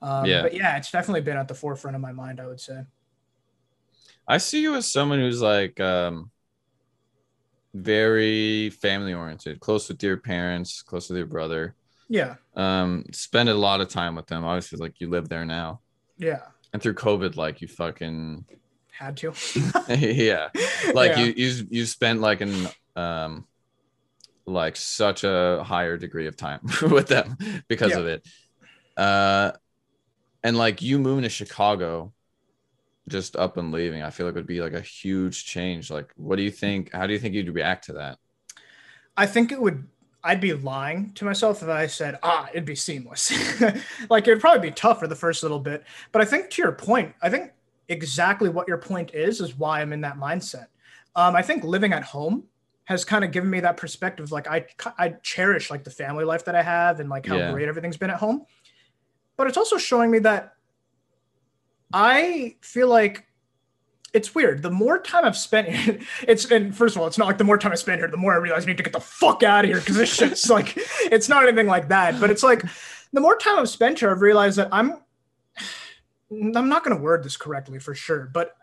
Um, 0.00 0.24
Yeah. 0.26 0.42
But 0.42 0.54
yeah, 0.54 0.76
it's 0.76 0.90
definitely 0.90 1.20
been 1.20 1.36
at 1.36 1.46
the 1.46 1.54
forefront 1.54 1.94
of 1.94 2.00
my 2.00 2.12
mind. 2.12 2.40
I 2.40 2.46
would 2.48 2.60
say. 2.60 2.82
I 4.26 4.38
see 4.38 4.62
you 4.62 4.74
as 4.76 4.90
someone 4.90 5.18
who's 5.18 5.42
like 5.42 5.78
um 5.80 6.30
very 7.74 8.70
family 8.70 9.14
oriented, 9.14 9.60
close 9.60 9.88
with 9.88 10.02
your 10.02 10.16
parents, 10.18 10.82
close 10.82 11.08
with 11.08 11.16
your 11.18 11.26
brother. 11.26 11.74
Yeah. 12.08 12.34
Um, 12.54 13.04
spend 13.12 13.48
a 13.48 13.54
lot 13.54 13.80
of 13.80 13.88
time 13.88 14.14
with 14.14 14.26
them. 14.26 14.44
Obviously, 14.44 14.78
like 14.78 15.00
you 15.00 15.08
live 15.08 15.28
there 15.28 15.44
now. 15.46 15.80
Yeah. 16.18 16.42
And 16.72 16.82
through 16.82 16.94
COVID, 16.94 17.36
like 17.36 17.60
you 17.60 17.68
fucking 17.68 18.44
Had 18.90 19.16
to. 19.18 19.32
yeah. 19.88 20.48
Like 20.92 21.12
Yeah. 21.16 21.24
you 21.24 21.32
you 21.36 21.66
you 21.70 21.86
spent 21.86 22.20
like 22.20 22.40
an 22.42 22.68
um 22.96 23.46
like 24.44 24.76
such 24.76 25.24
a 25.24 25.62
higher 25.64 25.96
degree 25.96 26.26
of 26.26 26.36
time 26.36 26.60
with 26.82 27.08
them 27.08 27.36
because 27.68 27.92
Yeah. 27.92 27.98
of 27.98 28.06
it. 28.06 28.26
Uh 28.96 29.52
and 30.44 30.56
like 30.58 30.82
you 30.82 30.98
moving 30.98 31.22
to 31.22 31.28
Chicago 31.30 32.12
just 33.08 33.36
up 33.36 33.56
and 33.56 33.72
leaving, 33.72 34.02
I 34.02 34.10
feel 34.10 34.26
like 34.26 34.34
would 34.34 34.46
be 34.46 34.60
like 34.60 34.74
a 34.74 34.80
huge 34.80 35.44
change. 35.44 35.90
Like 35.90 36.12
what 36.16 36.36
do 36.36 36.42
you 36.42 36.50
think? 36.50 36.92
How 36.92 37.06
do 37.06 37.12
you 37.12 37.18
think 37.18 37.34
you'd 37.34 37.54
react 37.54 37.86
to 37.86 37.94
that? 37.94 38.18
I 39.16 39.26
think 39.26 39.52
it 39.52 39.60
would. 39.60 39.86
I'd 40.24 40.40
be 40.40 40.52
lying 40.52 41.12
to 41.14 41.24
myself 41.24 41.62
if 41.62 41.68
I 41.68 41.88
said, 41.88 42.16
ah, 42.22 42.48
it'd 42.52 42.64
be 42.64 42.76
seamless. 42.76 43.32
like 44.08 44.28
it'd 44.28 44.40
probably 44.40 44.68
be 44.68 44.74
tough 44.74 45.00
for 45.00 45.08
the 45.08 45.16
first 45.16 45.42
little 45.42 45.58
bit. 45.58 45.82
But 46.12 46.22
I 46.22 46.24
think 46.24 46.48
to 46.50 46.62
your 46.62 46.72
point, 46.72 47.12
I 47.20 47.28
think 47.28 47.50
exactly 47.88 48.48
what 48.48 48.68
your 48.68 48.78
point 48.78 49.12
is 49.14 49.40
is 49.40 49.58
why 49.58 49.80
I'm 49.80 49.92
in 49.92 50.00
that 50.02 50.16
mindset. 50.16 50.66
Um, 51.16 51.34
I 51.34 51.42
think 51.42 51.64
living 51.64 51.92
at 51.92 52.04
home 52.04 52.44
has 52.84 53.04
kind 53.04 53.24
of 53.24 53.32
given 53.32 53.50
me 53.50 53.60
that 53.60 53.76
perspective. 53.76 54.30
Like 54.30 54.46
I, 54.46 54.66
I 54.96 55.10
cherish 55.22 55.70
like 55.70 55.82
the 55.82 55.90
family 55.90 56.24
life 56.24 56.44
that 56.44 56.54
I 56.54 56.62
have 56.62 57.00
and 57.00 57.10
like 57.10 57.26
how 57.26 57.36
Yeah. 57.36 57.52
great 57.52 57.68
everything's 57.68 57.96
been 57.96 58.10
at 58.10 58.18
home. 58.18 58.46
But 59.36 59.48
it's 59.48 59.56
also 59.56 59.76
showing 59.76 60.10
me 60.10 60.20
that 60.20 60.54
I 61.92 62.56
feel 62.60 62.88
like 62.88 63.26
it's 64.12 64.34
weird. 64.34 64.62
The 64.62 64.70
more 64.70 64.98
time 64.98 65.24
I've 65.24 65.36
spent 65.36 65.68
here, 65.68 65.98
it's 66.28 66.50
and 66.50 66.76
first 66.76 66.96
of 66.96 67.02
all, 67.02 67.08
it's 67.08 67.18
not 67.18 67.26
like 67.26 67.38
the 67.38 67.44
more 67.44 67.58
time 67.58 67.72
I 67.72 67.76
spend 67.76 68.00
here, 68.00 68.08
the 68.08 68.16
more 68.16 68.32
I 68.34 68.36
realize 68.36 68.64
I 68.64 68.66
need 68.66 68.76
to 68.76 68.82
get 68.82 68.92
the 68.92 69.00
fuck 69.00 69.42
out 69.42 69.64
of 69.64 69.70
here 69.70 69.80
because 69.80 69.96
this 69.96 70.14
shit's 70.14 70.50
like 70.50 70.74
it's 70.76 71.28
not 71.28 71.46
anything 71.46 71.66
like 71.66 71.88
that. 71.88 72.20
But 72.20 72.30
it's 72.30 72.42
like 72.42 72.62
the 73.12 73.20
more 73.20 73.36
time 73.36 73.58
I've 73.58 73.68
spent 73.68 74.00
here, 74.00 74.10
I've 74.10 74.22
realized 74.22 74.58
that 74.58 74.68
I'm 74.72 74.98
I'm 76.30 76.68
not 76.68 76.84
gonna 76.84 77.00
word 77.00 77.24
this 77.24 77.36
correctly 77.36 77.78
for 77.78 77.94
sure, 77.94 78.30
but 78.32 78.56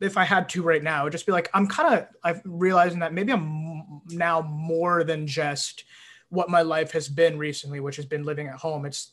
if 0.00 0.16
I 0.16 0.24
had 0.24 0.48
to 0.50 0.62
right 0.62 0.82
now, 0.82 1.02
it'd 1.02 1.12
just 1.12 1.26
be 1.26 1.32
like 1.32 1.50
I'm 1.54 1.66
kind 1.66 1.94
of 1.94 2.06
I'm 2.24 2.40
realizing 2.44 3.00
that 3.00 3.12
maybe 3.12 3.32
I'm 3.32 4.00
now 4.08 4.42
more 4.42 5.04
than 5.04 5.26
just 5.26 5.84
what 6.28 6.48
my 6.48 6.62
life 6.62 6.92
has 6.92 7.08
been 7.08 7.38
recently, 7.38 7.80
which 7.80 7.96
has 7.96 8.06
been 8.06 8.24
living 8.24 8.48
at 8.48 8.54
home. 8.54 8.86
It's 8.86 9.12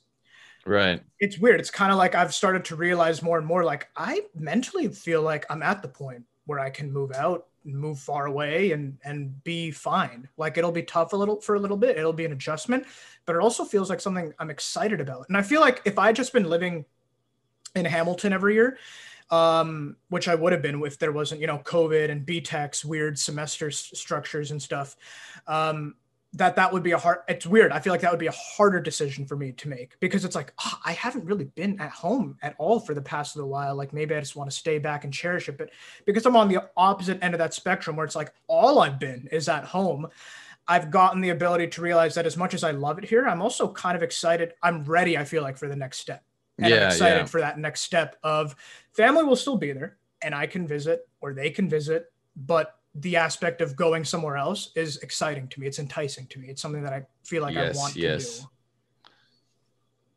Right. 0.70 1.02
it's 1.20 1.40
weird. 1.40 1.60
It's 1.60 1.72
kind 1.72 1.92
of 1.92 1.98
like 1.98 2.14
I've 2.14 2.32
started 2.32 2.64
to 2.66 2.76
realize 2.76 3.24
more 3.24 3.40
and 3.40 3.48
more 3.48 3.64
like 3.64 3.90
I 3.98 4.22
mentally 4.36 4.88
feel 4.88 5.24
like 5.24 5.48
I'm 5.50 5.64
at 5.64 5.82
the 5.82 5.88
point 5.88 6.24
where 6.46 6.60
I 6.60 6.70
can 6.70 6.92
move 6.92 7.12
out, 7.14 7.48
move 7.66 7.98
far 7.98 8.28
away 8.28 8.72
and 8.72 8.96
and 9.04 9.44
be 9.44 9.72
fine. 9.72 10.30
Like 10.38 10.60
it'll 10.60 10.72
be 10.72 10.84
tough 10.84 11.14
a 11.14 11.16
little 11.16 11.42
for 11.42 11.56
a 11.56 11.60
little 11.60 11.76
bit. 11.76 11.98
It'll 11.98 12.14
be 12.14 12.26
an 12.26 12.34
adjustment, 12.34 12.86
but 13.26 13.36
it 13.36 13.42
also 13.42 13.66
feels 13.66 13.90
like 13.90 14.00
something 14.00 14.32
I'm 14.38 14.52
excited 14.52 15.02
about. 15.02 15.26
And 15.28 15.36
I 15.36 15.42
feel 15.42 15.60
like 15.60 15.82
if 15.86 15.98
I 15.98 16.12
just 16.12 16.34
been 16.34 16.48
living 16.48 16.86
in 17.74 17.86
Hamilton 17.86 18.32
every 18.32 18.54
year, 18.54 18.78
um, 19.32 19.96
which 20.10 20.28
I 20.28 20.36
would 20.36 20.54
have 20.54 20.62
been 20.62 20.84
if 20.84 21.00
there 21.00 21.12
wasn't, 21.12 21.42
you 21.42 21.48
know, 21.48 21.58
COVID 21.58 22.12
and 22.12 22.28
BTEC's 22.28 22.86
weird 22.86 23.18
semester 23.18 23.72
structures 23.72 24.52
and 24.52 24.62
stuff. 24.62 24.96
Um, 25.48 25.96
that 26.34 26.56
that 26.58 26.72
would 26.72 26.84
be 26.84 26.92
a 26.92 26.98
hard. 26.98 27.20
It's 27.28 27.46
weird. 27.46 27.72
I 27.72 27.80
feel 27.80 27.92
like 27.92 28.02
that 28.02 28.12
would 28.12 28.20
be 28.20 28.28
a 28.28 28.32
harder 28.32 28.80
decision 28.80 29.26
for 29.26 29.36
me 29.36 29.52
to 29.54 29.68
make 29.68 30.00
because 30.00 30.26
it's 30.26 30.36
like 30.36 30.54
ah, 30.60 30.80
I 30.86 30.92
haven't 30.92 31.26
really 31.26 31.46
been 31.46 31.80
at 31.80 31.90
home 31.90 32.38
at 32.42 32.56
all 32.60 32.80
for 32.80 32.94
the 32.94 33.02
past 33.02 33.36
little 33.36 33.50
while. 33.50 33.76
Like 33.76 33.94
maybe 33.94 34.14
I 34.14 34.20
just 34.20 34.36
want 34.36 34.50
to 34.50 34.56
stay 34.56 34.78
back 34.78 35.04
and 35.04 35.14
cherish 35.14 35.50
it. 35.50 35.58
But 35.58 35.72
because 36.06 36.26
I'm 36.26 36.36
on 36.36 36.48
the 36.48 36.70
opposite 36.78 37.24
end 37.24 37.34
of 37.34 37.40
that 37.40 37.54
spectrum 37.54 37.96
where 37.96 38.06
it's 38.06 38.16
like 38.16 38.34
all 38.48 38.80
I've 38.80 39.00
been 39.00 39.28
is 39.32 39.50
at 39.50 39.64
home. 39.66 40.08
I've 40.68 40.92
gotten 40.92 41.20
the 41.20 41.30
ability 41.30 41.68
to 41.68 41.82
realize 41.82 42.14
that 42.14 42.28
as 42.28 42.38
much 42.38 42.54
as 42.54 42.64
I 42.64 42.72
love 42.72 43.00
it 43.00 43.06
here, 43.06 43.28
I'm 43.28 43.42
also 43.42 43.74
kind 43.74 43.96
of 43.96 44.04
excited. 44.04 44.54
I'm 44.62 44.84
ready. 44.84 45.18
I 45.18 45.24
feel 45.24 45.42
like 45.42 45.58
for 45.58 45.68
the 45.68 45.76
next 45.76 45.98
step. 45.98 46.24
And 46.60 46.72
I'm 46.72 46.84
excited 46.84 47.18
yeah. 47.18 47.26
for 47.26 47.42
that 47.42 47.58
next 47.58 47.82
step 47.82 48.18
of 48.22 48.56
family 48.94 49.24
will 49.24 49.36
still 49.36 49.58
be 49.58 49.72
there 49.72 49.98
and 50.22 50.36
I 50.36 50.46
can 50.46 50.68
visit 50.68 51.08
or 51.22 51.34
they 51.34 51.50
can 51.50 51.70
visit, 51.70 52.12
but 52.36 52.79
the 52.96 53.16
aspect 53.16 53.62
of 53.62 53.76
going 53.76 54.04
somewhere 54.04 54.38
else 54.38 54.72
is 54.76 54.98
exciting 54.98 55.48
to 55.50 55.60
me. 55.60 55.68
It's 55.68 55.80
enticing 55.80 56.28
to 56.28 56.40
me. 56.40 56.48
It's 56.48 56.62
something 56.62 56.84
that 56.84 56.94
I 56.94 57.04
feel 57.24 57.44
like 57.44 57.54
Yes, 57.56 57.78
I 57.78 57.80
want 57.80 57.96
yes. 57.96 58.36
to 58.36 58.42
do. 58.42 58.48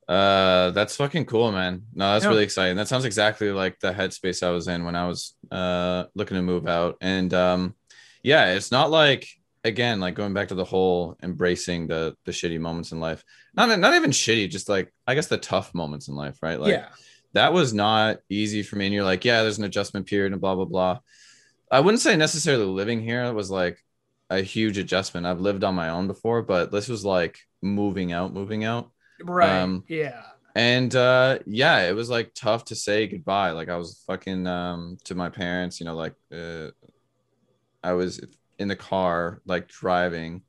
Uh, 0.09 0.70
that's 0.73 0.97
fucking 0.97 1.27
cool, 1.27 1.53
man. 1.53 1.83
No, 1.95 2.12
that's 2.12 2.25
Yeah. 2.25 2.31
really 2.31 2.43
exciting. 2.45 2.77
That 2.77 2.89
sounds 2.89 3.05
exactly 3.05 3.51
like 3.53 3.79
the 3.81 3.93
headspace 3.93 4.43
I 4.43 4.51
was 4.51 4.68
in 4.68 4.85
when 4.85 4.97
I 4.97 5.07
was 5.07 5.35
uh 5.51 6.05
looking 6.14 6.37
to 6.37 6.43
move 6.43 6.66
out. 6.66 6.97
And 7.01 7.33
um, 7.33 7.75
yeah, 8.23 8.53
it's 8.53 8.73
not 8.73 8.91
like 8.91 9.29
again, 9.64 10.01
like 10.01 10.14
going 10.14 10.35
back 10.35 10.49
to 10.49 10.55
the 10.55 10.64
whole 10.64 11.16
embracing 11.23 11.87
the 11.87 12.16
the 12.25 12.33
shitty 12.33 12.59
moments 12.59 12.93
in 12.93 13.01
life. 13.01 13.23
Not 13.55 13.79
not 13.79 13.95
even 13.95 14.11
shitty, 14.11 14.51
just 14.51 14.68
like 14.68 14.93
I 15.07 15.14
guess 15.14 15.29
the 15.29 15.39
tough 15.39 15.73
moments 15.75 16.09
in 16.09 16.14
life, 16.14 16.39
right? 16.43 16.59
Like 16.61 16.73
yeah. 16.73 16.89
that 17.35 17.53
was 17.53 17.73
not 17.73 18.18
easy 18.29 18.62
for 18.62 18.77
me. 18.77 18.87
And 18.87 18.95
you're 18.95 19.05
like, 19.05 19.25
yeah, 19.25 19.43
there's 19.43 19.59
an 19.59 19.64
adjustment 19.64 20.07
period 20.07 20.33
and 20.33 20.41
blah 20.41 20.57
blah 20.57 20.64
blah. 20.64 20.99
I 21.73 21.81
wouldn't 21.81 22.03
say 22.03 22.16
necessarily 22.16 22.66
living 22.66 23.03
here 23.03 23.33
was 23.33 23.51
like 23.51 23.79
a 24.31 24.43
huge 24.43 24.79
adjustment. 24.79 25.27
I've 25.27 25.41
lived 25.41 25.64
on 25.64 25.75
my 25.75 25.91
own 25.91 26.07
before, 26.09 26.43
but 26.43 26.70
this 26.73 26.89
was 26.89 27.05
like 27.05 27.41
moving 27.62 28.12
out, 28.12 28.35
moving 28.35 28.64
out 28.64 28.91
Right. 29.25 29.51
Um, 29.62 29.85
yeah. 29.89 30.23
and 30.57 30.95
uh 30.97 31.39
yeah 31.47 31.89
it 31.89 31.95
was 31.95 32.11
like 32.11 32.35
tough 32.35 32.66
to 32.66 32.75
say 32.75 33.07
goodbye 33.07 33.53
like 33.53 33.68
i 33.70 33.77
was 33.77 34.03
fucking 34.07 34.47
um 34.47 34.99
to 35.05 35.14
my 35.14 35.31
parents 35.31 35.81
you 35.81 35.87
know 35.87 35.97
like 35.97 36.14
uh 36.35 36.70
i 37.83 37.93
was 37.93 38.20
in 38.59 38.68
the 38.68 38.77
car 38.77 39.41
like 39.47 39.68
driving 39.68 40.43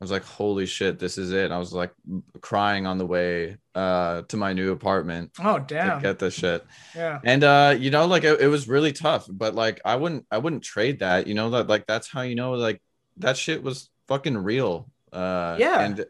i 0.00 0.04
was 0.04 0.10
like 0.10 0.24
holy 0.24 0.64
shit 0.66 0.98
this 0.98 1.18
is 1.18 1.30
it 1.32 1.50
i 1.50 1.58
was 1.58 1.72
like 1.72 1.92
crying 2.40 2.86
on 2.86 2.96
the 2.98 3.04
way 3.06 3.56
uh 3.74 4.22
to 4.22 4.36
my 4.36 4.52
new 4.52 4.72
apartment 4.72 5.30
Oh 5.38 5.58
damn. 5.58 6.00
get 6.00 6.18
the 6.18 6.30
shit 6.30 6.64
yeah. 6.96 7.20
and 7.24 7.44
uh 7.44 7.74
you 7.78 7.90
know 7.90 8.06
like 8.06 8.24
it, 8.24 8.40
it 8.40 8.46
was 8.48 8.66
really 8.68 8.92
tough 8.92 9.26
but 9.30 9.54
like 9.54 9.80
i 9.84 9.96
wouldn't 9.96 10.24
i 10.30 10.38
wouldn't 10.38 10.62
trade 10.62 11.00
that 11.00 11.26
you 11.26 11.34
know 11.34 11.50
that 11.50 11.68
like 11.68 11.86
that's 11.86 12.08
how 12.10 12.22
you 12.22 12.34
know 12.34 12.52
like 12.52 12.80
that 13.18 13.36
shit 13.36 13.62
was 13.62 13.90
fucking 14.08 14.36
real 14.38 14.88
uh 15.12 15.56
Yeah. 15.58 15.80
and 15.80 16.04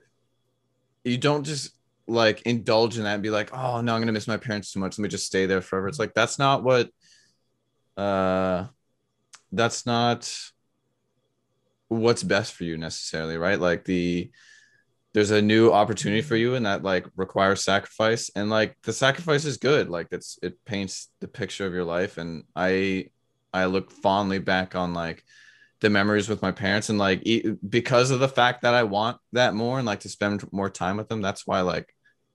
you 1.05 1.19
don't 1.19 1.45
just 1.45 1.73
like 2.07 2.43
indulge 2.43 2.97
in 2.99 3.05
that 3.05 3.15
and 3.15 3.23
be 3.23 3.31
like 3.31 3.51
oh 3.53 3.81
no 3.81 3.95
i'm 3.95 4.01
gonna 4.01 4.13
miss 4.13 4.27
my 4.29 4.37
parents 4.37 4.73
too 4.73 4.81
much 4.81 4.99
let 4.99 5.03
me 5.03 5.09
just 5.09 5.27
stay 5.27 5.47
there 5.47 5.61
forever 5.61 5.89
it's 5.89 5.99
like 5.99 6.15
that's 6.15 6.39
not 6.39 6.63
what 6.63 6.91
uh 7.97 8.67
that's 9.53 9.85
not 9.87 10.33
what's 11.91 12.23
best 12.23 12.55
for 12.55 12.65
you 12.65 12.77
necessarily 12.77 13.37
right 13.37 13.61
like 13.61 13.85
the 13.85 14.31
there's 15.13 15.33
a 15.33 15.43
new 15.43 15.73
opportunity 15.73 16.23
for 16.23 16.37
you 16.37 16.55
and 16.55 16.67
that 16.67 16.83
like 16.83 17.05
requires 17.17 17.65
sacrifice 17.65 18.31
and 18.35 18.49
like 18.49 18.77
the 18.85 18.93
sacrifice 18.93 19.45
is 19.45 19.59
good 19.59 19.89
like 19.91 20.07
it's 20.13 20.39
it 20.43 20.65
paints 20.65 21.09
the 21.21 21.29
picture 21.29 21.67
of 21.67 21.75
your 21.75 21.85
life 21.85 22.17
and 22.17 22.45
i 22.57 23.05
I 23.53 23.67
look 23.67 23.91
fondly 23.91 24.39
back 24.39 24.75
on 24.75 24.95
like 24.95 25.25
the 25.81 25.91
memories 25.91 26.29
with 26.29 26.43
my 26.43 26.53
parents 26.53 26.89
and 26.89 26.99
like 26.99 27.23
e- 27.27 27.53
because 27.69 28.11
of 28.11 28.21
the 28.21 28.29
fact 28.29 28.63
that 28.63 28.75
I 28.75 28.85
want 28.85 29.19
that 29.33 29.55
more 29.55 29.79
and 29.79 29.87
like 29.87 30.01
to 30.01 30.09
spend 30.09 30.51
more 30.53 30.71
time 30.71 30.97
with 30.97 31.09
them. 31.09 31.23
That's 31.23 31.47
why 31.47 31.63
like 31.63 31.95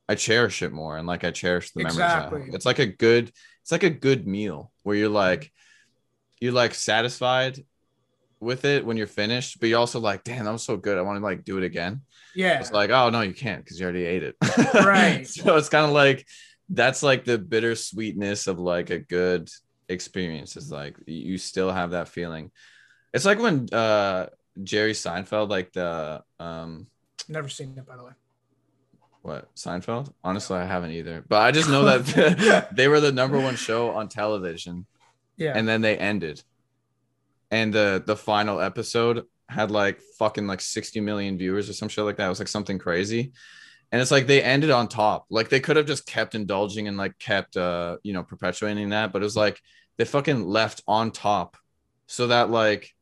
I 0.09 0.15
cherish 0.15 0.61
it 0.61 0.71
more 0.71 0.97
and 0.97 1.07
like 1.07 1.23
I 1.23 1.31
cherish 1.31 1.71
the 1.71 1.83
memories. 1.83 1.99
Exactly. 1.99 2.43
It's 2.51 2.65
like 2.65 2.79
a 2.79 2.85
good, 2.85 3.31
it's 3.61 3.71
like 3.71 3.83
a 3.83 3.89
good 3.89 4.27
meal 4.27 4.71
where 4.83 4.95
you're 4.95 5.09
like, 5.09 5.51
you're 6.41 6.53
like 6.53 6.73
satisfied 6.73 7.63
with 8.39 8.65
it 8.65 8.85
when 8.85 8.97
you're 8.97 9.07
finished, 9.07 9.59
but 9.59 9.69
you're 9.69 9.79
also 9.79 9.99
like, 9.99 10.23
damn, 10.23 10.45
that 10.45 10.51
was 10.51 10.63
so 10.63 10.77
good. 10.77 10.97
I 10.97 11.01
want 11.01 11.17
to 11.19 11.23
like 11.23 11.43
do 11.43 11.57
it 11.57 11.63
again. 11.63 12.01
Yeah. 12.35 12.59
It's 12.59 12.71
like, 12.71 12.89
oh 12.89 13.09
no, 13.09 13.21
you 13.21 13.33
can't 13.33 13.63
because 13.63 13.79
you 13.79 13.85
already 13.85 14.05
ate 14.05 14.23
it. 14.23 14.35
Right. 14.73 15.25
so 15.27 15.55
it's 15.57 15.69
kind 15.69 15.85
of 15.85 15.91
like 15.91 16.27
that's 16.69 17.01
like 17.03 17.23
the 17.25 17.37
bittersweetness 17.37 18.47
of 18.47 18.59
like 18.59 18.89
a 18.89 18.99
good 18.99 19.49
experience. 19.89 20.57
Is 20.57 20.71
like 20.71 20.97
you 21.05 21.37
still 21.37 21.71
have 21.71 21.91
that 21.91 22.09
feeling. 22.09 22.51
It's 23.13 23.25
like 23.25 23.39
when 23.39 23.67
uh 23.73 24.27
Jerry 24.63 24.93
Seinfeld, 24.93 25.49
like 25.49 25.71
the 25.73 26.23
um 26.39 26.87
Never 27.29 27.49
seen 27.49 27.73
it, 27.77 27.85
by 27.87 27.95
the 27.95 28.03
way. 28.03 28.11
what 29.21 29.53
Seinfeld? 29.55 30.11
Honestly, 30.23 30.57
I 30.57 30.65
haven't 30.65 30.91
either. 30.91 31.23
But 31.27 31.41
I 31.41 31.51
just 31.51 31.69
know 31.69 31.85
that 31.85 32.69
they 32.75 32.87
were 32.87 32.99
the 32.99 33.11
number 33.11 33.39
one 33.39 33.55
show 33.55 33.91
on 33.91 34.09
television 34.09 34.85
Yeah. 35.37 35.53
and 35.55 35.67
then 35.67 35.81
they 35.81 35.97
ended. 35.97 36.43
And 37.55 37.73
the 37.73 38.03
the 38.05 38.17
final 38.17 38.59
episode 38.59 39.23
had 39.47 39.71
like 39.71 39.97
fucking 40.19 40.47
like 40.51 40.59
60 40.59 40.99
million 40.99 41.37
viewers 41.37 41.69
or 41.69 41.73
some 41.73 41.89
shit 41.89 42.03
like 42.03 42.17
that. 42.17 42.25
It 42.25 42.35
was 42.35 42.39
like 42.39 42.47
something 42.57 42.79
crazy. 42.79 43.31
And 43.91 44.01
it's 44.01 44.11
like 44.11 44.27
they 44.27 44.41
ended 44.43 44.71
on 44.71 44.87
top. 44.87 45.25
Like 45.29 45.47
they 45.49 45.61
could 45.61 45.77
have 45.77 45.85
just 45.85 46.05
kept 46.05 46.35
indulging 46.35 46.87
and 46.89 46.97
like 46.97 47.17
kept 47.17 47.55
uh 47.55 47.97
you 48.03 48.13
know 48.13 48.23
perpetuating 48.23 48.89
that, 48.89 49.13
but 49.13 49.21
it 49.21 49.29
was 49.31 49.37
like 49.37 49.61
they 49.97 50.05
fucking 50.05 50.45
left 50.45 50.83
on 50.87 51.11
top 51.11 51.55
so 52.07 52.27
that 52.27 52.49
like 52.49 52.93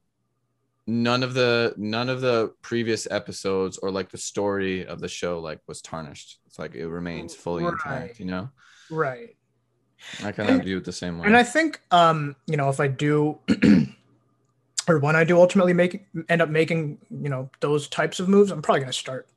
none 0.86 1.24
of 1.24 1.34
the 1.34 1.74
none 1.78 2.10
of 2.10 2.22
the 2.22 2.54
previous 2.62 3.08
episodes 3.10 3.78
or 3.80 3.90
like 3.90 4.10
the 4.12 4.18
story 4.18 4.86
of 4.86 5.00
the 5.00 5.08
show 5.08 5.40
like 5.40 5.60
was 5.68 5.82
tarnished. 5.82 6.40
It's 6.46 6.60
like 6.60 6.76
it 6.76 6.88
remains 6.88 7.34
fully 7.34 7.64
Right. 7.64 7.74
intact, 7.74 8.20
you 8.20 8.26
know? 8.26 8.50
right. 8.92 9.36
I 10.24 10.32
kind 10.32 10.50
of 10.50 10.64
view 10.64 10.78
it 10.78 10.86
the 10.86 10.92
same 10.92 11.18
way. 11.18 11.28
And 11.28 11.36
I 11.36 11.44
think, 11.44 11.82
um, 11.92 12.36
you 12.46 12.58
know, 12.58 12.70
if 12.70 12.80
I 12.80 12.88
do, 12.88 13.40
or 14.88 15.00
when 15.00 15.16
I 15.16 15.24
do 15.24 15.38
ultimately 15.40 15.74
make 15.74 16.06
end 16.30 16.42
up 16.42 16.50
making, 16.50 16.98
you 17.10 17.30
know, 17.30 17.50
those 17.60 17.88
types 17.88 18.20
of 18.20 18.28
moves, 18.30 18.52
I'm 18.52 18.62
probably 18.62 18.82
going 18.82 18.92
to 18.92 18.98
start 18.98 19.28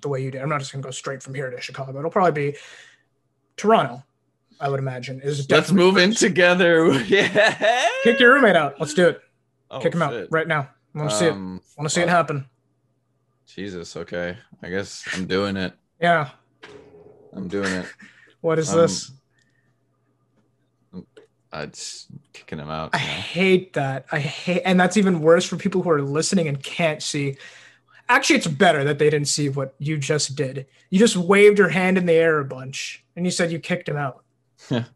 the 0.00 0.08
way 0.08 0.22
you 0.22 0.30
did. 0.30 0.42
I'm 0.42 0.48
not 0.48 0.60
just 0.60 0.72
going 0.72 0.82
to 0.82 0.86
go 0.86 0.90
straight 0.90 1.22
from 1.22 1.34
here 1.34 1.50
to 1.50 1.60
Chicago. 1.60 1.98
It'll 1.98 2.10
probably 2.10 2.52
be 2.52 2.58
Toronto. 3.56 4.02
I 4.60 4.68
would 4.68 4.78
imagine 4.78 5.20
is 5.22 5.48
Let's 5.50 5.72
move 5.72 5.96
in 5.96 6.14
together. 6.14 6.92
yeah. 7.06 7.88
Kick 8.04 8.20
your 8.20 8.34
roommate 8.34 8.56
out. 8.56 8.78
Let's 8.78 8.94
do 8.94 9.08
it. 9.08 9.20
Oh, 9.70 9.80
Kick 9.80 9.94
him 9.94 10.02
out 10.02 10.26
right 10.30 10.46
now. 10.46 10.68
I 10.94 10.98
want 10.98 11.10
to 11.10 11.16
see 11.16 11.26
it. 11.26 11.32
Um, 11.32 11.60
Want 11.78 11.88
to 11.88 11.94
see 11.94 12.02
it 12.02 12.08
happen. 12.08 12.46
Jesus. 13.46 13.96
Okay. 13.96 14.36
I 14.62 14.68
guess 14.70 15.04
I'm 15.14 15.26
doing 15.26 15.56
it. 15.56 15.72
Yeah. 16.00 16.30
I'm 17.32 17.48
doing 17.48 17.72
it. 17.72 17.86
What 18.40 18.58
is 18.58 18.70
Um, 18.72 18.78
this? 18.80 19.10
I 21.52 21.66
just 21.66 22.06
kicking 22.32 22.58
him 22.58 22.70
out. 22.70 22.90
I 22.94 22.98
know? 22.98 23.04
hate 23.04 23.74
that. 23.74 24.06
I 24.10 24.18
hate, 24.20 24.62
and 24.64 24.80
that's 24.80 24.96
even 24.96 25.20
worse 25.20 25.44
for 25.44 25.56
people 25.56 25.82
who 25.82 25.90
are 25.90 26.00
listening 26.02 26.48
and 26.48 26.62
can't 26.62 27.02
see. 27.02 27.36
Actually, 28.08 28.36
it's 28.36 28.46
better 28.46 28.84
that 28.84 28.98
they 28.98 29.10
didn't 29.10 29.28
see 29.28 29.48
what 29.48 29.74
you 29.78 29.96
just 29.98 30.34
did. 30.34 30.66
You 30.90 30.98
just 30.98 31.16
waved 31.16 31.58
your 31.58 31.68
hand 31.68 31.98
in 31.98 32.06
the 32.06 32.12
air 32.14 32.38
a 32.40 32.44
bunch, 32.44 33.04
and 33.16 33.24
you 33.26 33.30
said 33.30 33.52
you 33.52 33.58
kicked 33.58 33.88
him 33.88 33.96
out. 33.96 34.24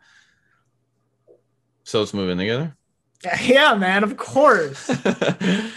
So 1.85 2.01
let's 2.01 2.13
move 2.13 2.31
in 2.31 2.39
together. 2.39 2.77
Yeah, 3.43 3.75
man. 3.75 4.03
Of 4.05 4.17
course. 4.17 4.89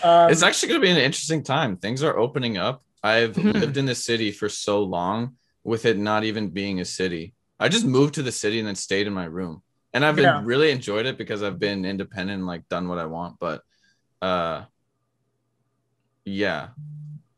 Um, 0.01 0.31
it's 0.31 0.41
actually 0.43 0.69
going 0.69 0.81
to 0.81 0.85
be 0.87 0.91
an 0.91 0.97
interesting 0.97 1.43
time. 1.43 1.75
Things 1.77 2.01
are 2.03 2.17
opening 2.17 2.57
up. 2.57 2.81
I've 3.03 3.35
Mhm. 3.35 3.53
lived 3.59 3.77
in 3.77 3.85
the 3.85 3.93
city 3.95 4.31
for 4.31 4.47
so 4.49 4.81
long 4.83 5.35
with 5.63 5.85
it 5.85 5.97
not 5.97 6.23
even 6.23 6.49
being 6.49 6.79
a 6.79 6.85
city. 6.85 7.33
I 7.59 7.67
just 7.69 7.85
moved 7.85 8.13
to 8.15 8.23
the 8.23 8.31
city 8.31 8.59
and 8.59 8.67
then 8.67 8.75
stayed 8.75 9.07
in 9.07 9.13
my 9.13 9.25
room. 9.25 9.61
And 9.93 10.05
I've 10.05 10.15
been 10.15 10.23
Yeah. 10.25 10.41
really 10.43 10.71
enjoyed 10.71 11.05
it 11.05 11.17
because 11.17 11.41
I've 11.43 11.57
been 11.59 11.83
independent 11.85 12.37
and 12.39 12.47
like 12.47 12.67
done 12.69 12.87
what 12.87 12.99
I 12.99 13.05
want. 13.05 13.39
But 13.39 13.63
uh 14.21 14.63
yeah, 16.25 16.69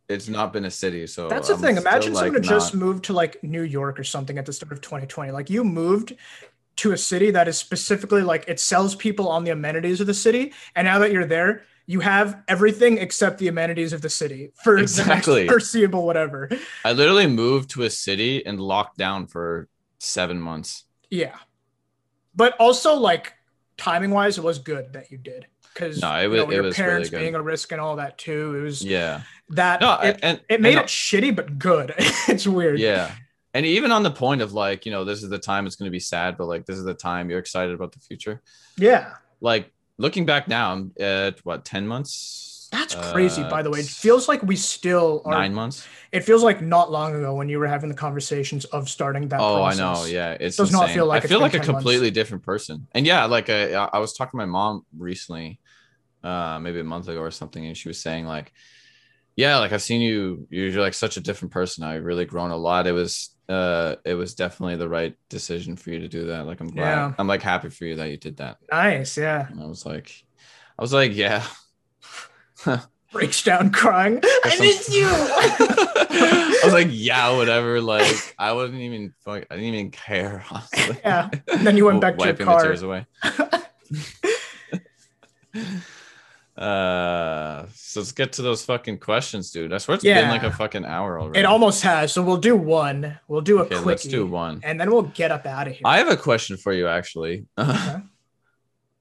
it's 0.10 0.28
not 0.28 0.52
been 0.52 0.66
a 0.66 0.72
city. 0.72 1.08
So 1.08 1.30
That's 1.30 1.48
the 1.48 1.54
I'm 1.56 1.62
thing. 1.62 1.78
Imagine 1.78 2.14
like, 2.14 2.26
someone 2.26 2.44
just 2.44 2.74
not- 2.74 2.80
moved 2.84 3.06
to 3.06 3.14
like 3.14 3.42
New 3.44 3.62
York 3.64 4.00
or 4.00 4.04
something 4.04 4.38
at 4.38 4.46
the 4.46 4.54
start 4.54 4.72
of 4.74 4.82
2020. 4.82 5.32
Like 5.32 5.50
you 5.50 5.64
moved 5.64 6.14
to 6.78 6.92
a 6.94 6.98
city 6.98 7.32
that 7.32 7.48
is 7.48 7.58
specifically 7.58 8.22
like 8.22 8.46
it 8.48 8.60
sells 8.60 8.96
people 8.96 9.30
on 9.30 9.44
the 9.44 9.52
amenities 9.52 10.02
of 10.02 10.08
the 10.08 10.14
city, 10.14 10.54
and 10.76 10.86
now 10.86 11.00
that 11.00 11.12
you're 11.12 11.26
there, 11.26 11.64
you 11.86 12.00
have 12.00 12.42
everything 12.48 12.98
except 12.98 13.38
the 13.40 13.48
amenities 13.50 13.94
of 13.94 14.02
the 14.02 14.10
city 14.10 14.52
for 14.64 14.78
Exactly. 14.78 15.48
foreseeable 15.50 16.06
whatever. 16.06 16.50
I 16.86 16.94
literally 16.94 17.28
moved 17.28 17.70
to 17.72 17.84
a 17.84 17.90
city 17.90 18.46
and 18.46 18.60
locked 18.60 18.98
down 18.98 19.28
for 19.28 19.68
seven 20.00 20.40
months. 20.40 20.86
Yeah, 21.10 21.36
but 22.36 22.56
also 22.58 22.96
like 22.96 23.34
timing 23.78 24.12
wise, 24.12 24.38
it 24.38 24.44
was 24.44 24.60
good 24.60 24.94
that 24.94 25.12
you 25.12 25.18
did 25.18 25.48
because 25.74 26.02
No, 26.02 26.14
it 26.16 26.24
you 26.24 26.38
know, 26.38 26.50
it 26.50 26.54
your 26.54 26.64
was 26.64 26.76
parents 26.76 27.10
good. 27.10 27.20
being 27.20 27.36
a 27.36 27.42
risk 27.42 27.72
and 27.72 27.80
all 27.82 27.96
that 27.98 28.18
too. 28.18 28.56
It 28.58 28.62
was 28.62 28.84
Yeah. 28.84 29.22
that 29.50 29.82
No, 29.82 30.00
it, 30.00 30.20
and 30.22 30.42
it 30.50 30.62
made 30.62 30.76
and 30.78 30.82
it 30.82 30.88
shitty 30.88 31.36
but 31.36 31.58
good. 31.60 31.94
it's 31.98 32.46
weird. 32.48 32.80
yeah 32.80 33.12
and 33.54 33.66
even 33.66 33.92
on 33.92 34.02
the 34.04 34.12
point 34.12 34.42
of 34.42 34.54
like 34.54 34.86
you 34.86 34.92
know 34.92 35.04
this 35.04 35.24
is 35.24 35.30
the 35.30 35.38
time 35.40 35.66
it's 35.68 35.76
going 35.76 35.88
to 35.88 35.92
be 35.92 36.00
sad 36.00 36.38
but 36.38 36.46
like 36.48 36.66
this 36.66 36.78
is 36.78 36.84
the 36.86 36.94
time 36.94 37.30
you're 37.30 37.40
excited 37.40 37.74
about 37.76 37.92
the 37.92 38.00
future 38.00 38.42
yeah. 38.78 39.14
like 39.42 39.72
looking 39.98 40.26
back 40.26 40.48
now 40.48 40.72
i'm 40.72 40.92
at 41.00 41.40
what 41.46 41.66
10 41.66 41.86
months 41.88 42.51
That's 42.72 42.96
crazy, 43.12 43.42
Uh, 43.44 43.50
by 43.50 43.62
the 43.64 43.70
way. 43.70 43.80
It 43.80 43.86
feels 43.88 44.30
like 44.30 44.42
we 44.44 44.56
still 44.56 45.22
are. 45.26 45.34
nine 45.34 45.54
months 45.54 45.86
It 46.12 46.22
feels 46.22 46.42
like 46.44 46.62
not 46.62 46.90
long 46.92 47.14
ago 47.16 47.36
when 47.36 47.50
you 47.50 47.60
were 47.60 47.68
having 47.68 47.90
the 47.90 47.96
conversations 47.96 48.64
of 48.66 48.88
starting 48.90 49.28
that. 49.30 49.40
oh 49.42 49.56
process. 49.58 49.80
i 49.80 49.84
know 49.94 50.06
yeah 50.06 50.38
it's 50.40 50.56
Does 50.58 50.72
not 50.72 50.84
insane. 50.84 50.96
feel 50.96 51.06
like 51.06 51.22
i 51.22 51.26
it's 51.26 51.32
feel 51.32 51.42
like 51.42 51.54
a 51.54 51.60
10 51.60 51.68
months. 51.68 51.84
completely 51.84 52.12
different 52.12 52.44
person 52.44 52.88
and 52.94 53.06
yeah 53.06 53.26
like 53.26 53.50
I, 53.50 53.74
I 53.74 54.00
was 54.00 54.14
talking 54.14 54.32
to 54.32 54.38
my 54.38 54.46
mom 54.46 54.86
recently 54.98 55.60
uh 56.24 56.60
maybe 56.62 56.80
a 56.80 56.84
month 56.84 57.08
ago 57.10 57.20
or 57.20 57.32
something 57.32 57.66
and 57.66 57.76
she 57.76 57.90
was 57.90 58.00
saying 58.00 58.26
like 58.26 58.54
yeah 59.36 59.58
like 59.58 59.72
i've 59.74 59.82
seen 59.82 60.02
you 60.02 60.48
you're 60.50 60.82
like 60.82 60.94
such 60.94 61.18
a 61.18 61.22
different 61.22 61.52
person 61.52 61.84
i've 61.84 62.04
really 62.06 62.26
grown 62.26 62.52
a 62.52 62.58
lot 62.58 62.88
it 62.88 62.92
was 62.94 63.36
uh 63.50 63.96
it 64.06 64.14
was 64.14 64.36
definitely 64.36 64.76
the 64.78 64.88
right 64.88 65.16
decision 65.30 65.76
for 65.76 65.90
you 65.90 66.00
to 66.00 66.08
do 66.08 66.28
that 66.28 66.46
like 66.46 66.60
i'm 66.62 66.70
glad 66.70 66.84
Yeah. 66.96 67.14
i'm 67.18 67.28
like 67.28 67.42
happy 67.42 67.70
for 67.70 67.86
you 67.86 67.96
that 67.98 68.10
you 68.12 68.18
did 68.18 68.38
that 68.38 68.58
Nice, 68.72 69.18
yeah. 69.18 69.48
And 69.50 69.62
I 69.62 69.66
was 69.66 69.86
like, 69.86 70.12
I 70.78 70.82
was 70.82 70.94
like, 70.94 71.14
yeah. 71.16 71.44
Breaks 73.12 73.44
down 73.44 73.72
crying. 73.72 74.22
I 74.24 74.58
miss 74.60 74.90
you. 74.94 75.06
I 75.10 76.62
was 76.64 76.74
like, 76.74 76.88
yeah, 76.92 77.36
whatever. 77.36 77.82
Like, 77.82 78.36
I 78.40 78.54
wasn't 78.54 78.80
even, 78.80 79.14
I 79.28 79.40
didn't 79.42 79.60
even 79.64 79.92
care. 79.92 80.46
Honestly. 80.50 80.98
Yeah. 81.04 81.30
And 81.52 81.68
Then 81.68 81.76
you 81.76 81.86
went 81.86 82.00
back 82.00 82.18
to 82.18 82.24
your 82.24 82.34
Wiping 82.34 82.46
car. 82.46 82.62
the 82.62 82.68
tears 82.68 82.84
away. 82.84 83.06
uh, 86.58 87.66
so 87.74 88.00
let's 88.00 88.14
get 88.14 88.34
to 88.34 88.42
those 88.44 88.64
fucking 88.64 89.00
questions, 89.00 89.52
dude. 89.52 89.74
I 89.74 89.78
swear 89.80 89.96
it's 89.96 90.04
been 90.06 90.30
like 90.30 90.44
a 90.44 90.52
fucking 90.52 90.86
hour 90.86 91.20
already. 91.20 91.40
It 91.40 91.46
almost 91.46 91.84
has. 91.84 92.14
So 92.14 92.22
we'll 92.24 92.38
do 92.38 92.56
one. 92.56 93.20
We'll 93.28 93.42
do 93.42 93.58
a 93.60 93.64
okay, 93.64 93.76
quickie. 93.76 93.86
let's 93.86 94.04
do 94.04 94.26
one. 94.26 94.62
And 94.64 94.80
then 94.80 94.90
we'll 94.90 95.02
get 95.04 95.32
up 95.32 95.46
out 95.46 95.68
of 95.68 95.74
here. 95.74 95.82
I 95.84 95.98
have 95.98 96.08
a 96.10 96.16
question 96.16 96.56
for 96.56 96.72
you, 96.72 96.88
actually. 96.88 97.46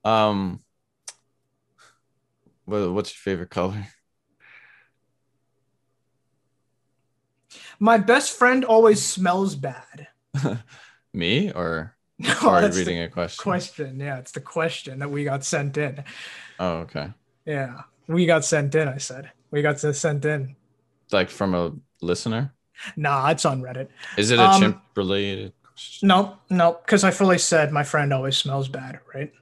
um, 0.04 0.61
what, 2.70 2.92
what's 2.92 3.10
your 3.12 3.20
favorite 3.20 3.50
color? 3.50 3.86
My 7.78 7.98
best 7.98 8.36
friend 8.36 8.64
always 8.64 9.04
smells 9.04 9.54
bad. 9.56 10.08
Me 11.12 11.50
or 11.52 11.96
No, 12.18 12.34
are 12.42 12.62
you 12.62 12.68
reading 12.68 13.00
a 13.02 13.08
question? 13.08 13.42
question. 13.42 13.98
Yeah, 13.98 14.18
it's 14.18 14.32
the 14.32 14.40
question 14.40 14.98
that 14.98 15.10
we 15.10 15.24
got 15.24 15.42
sent 15.44 15.76
in. 15.78 16.04
Oh, 16.58 16.78
okay. 16.80 17.12
Yeah, 17.46 17.82
we 18.06 18.26
got 18.26 18.44
sent 18.44 18.74
in. 18.74 18.86
I 18.88 18.98
said 18.98 19.30
we 19.50 19.62
got 19.62 19.80
sent 19.80 20.24
in. 20.24 20.54
Like 21.10 21.30
from 21.30 21.54
a 21.54 21.72
listener? 22.02 22.52
Nah, 22.96 23.30
it's 23.30 23.44
on 23.44 23.62
Reddit. 23.62 23.88
Is 24.18 24.30
it 24.30 24.38
a 24.38 24.44
Um, 24.44 24.60
chimp 24.60 24.80
related? 24.94 25.52
No, 26.02 26.36
no, 26.50 26.78
because 26.84 27.04
I 27.04 27.10
fully 27.10 27.38
said 27.38 27.72
my 27.72 27.82
friend 27.82 28.12
always 28.12 28.36
smells 28.36 28.68
bad, 28.68 29.00
right? 29.14 29.32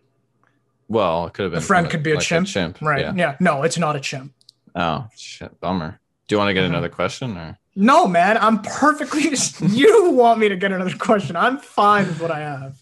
Well, 0.89 1.26
it 1.26 1.34
could 1.34 1.45
have 1.45 1.53
been. 1.53 1.59
A 1.59 1.62
friend 1.62 1.86
from 1.86 1.91
could 1.91 2.03
be 2.03 2.12
a 2.12 2.16
like 2.16 2.24
chimp, 2.47 2.80
Right. 2.80 3.01
Yeah. 3.03 3.12
Yeah. 3.14 3.36
No, 3.41 3.62
it's 3.62 3.78
not 3.78 3.95
a 3.97 4.01
chimp. 4.01 4.32
Oh 4.74 5.07
shit, 5.16 5.59
bummer. 5.61 6.01
Do 6.26 6.34
you 6.34 6.39
want 6.39 6.49
to 6.51 6.55
get 6.55 6.64
Mhm. 6.64 6.68
another 6.70 6.89
question 6.89 7.36
or? 7.36 7.59
No, 7.76 8.07
man, 8.07 8.36
I'm 8.39 8.61
perfectly. 8.62 9.30
you 9.68 10.11
want 10.11 10.41
me 10.41 10.49
to 10.49 10.57
get 10.57 10.72
another 10.72 10.97
question? 10.97 11.36
I'm 11.36 11.59
fine 11.59 12.07
with 12.07 12.20
what 12.20 12.30
I 12.30 12.41
have. 12.41 12.76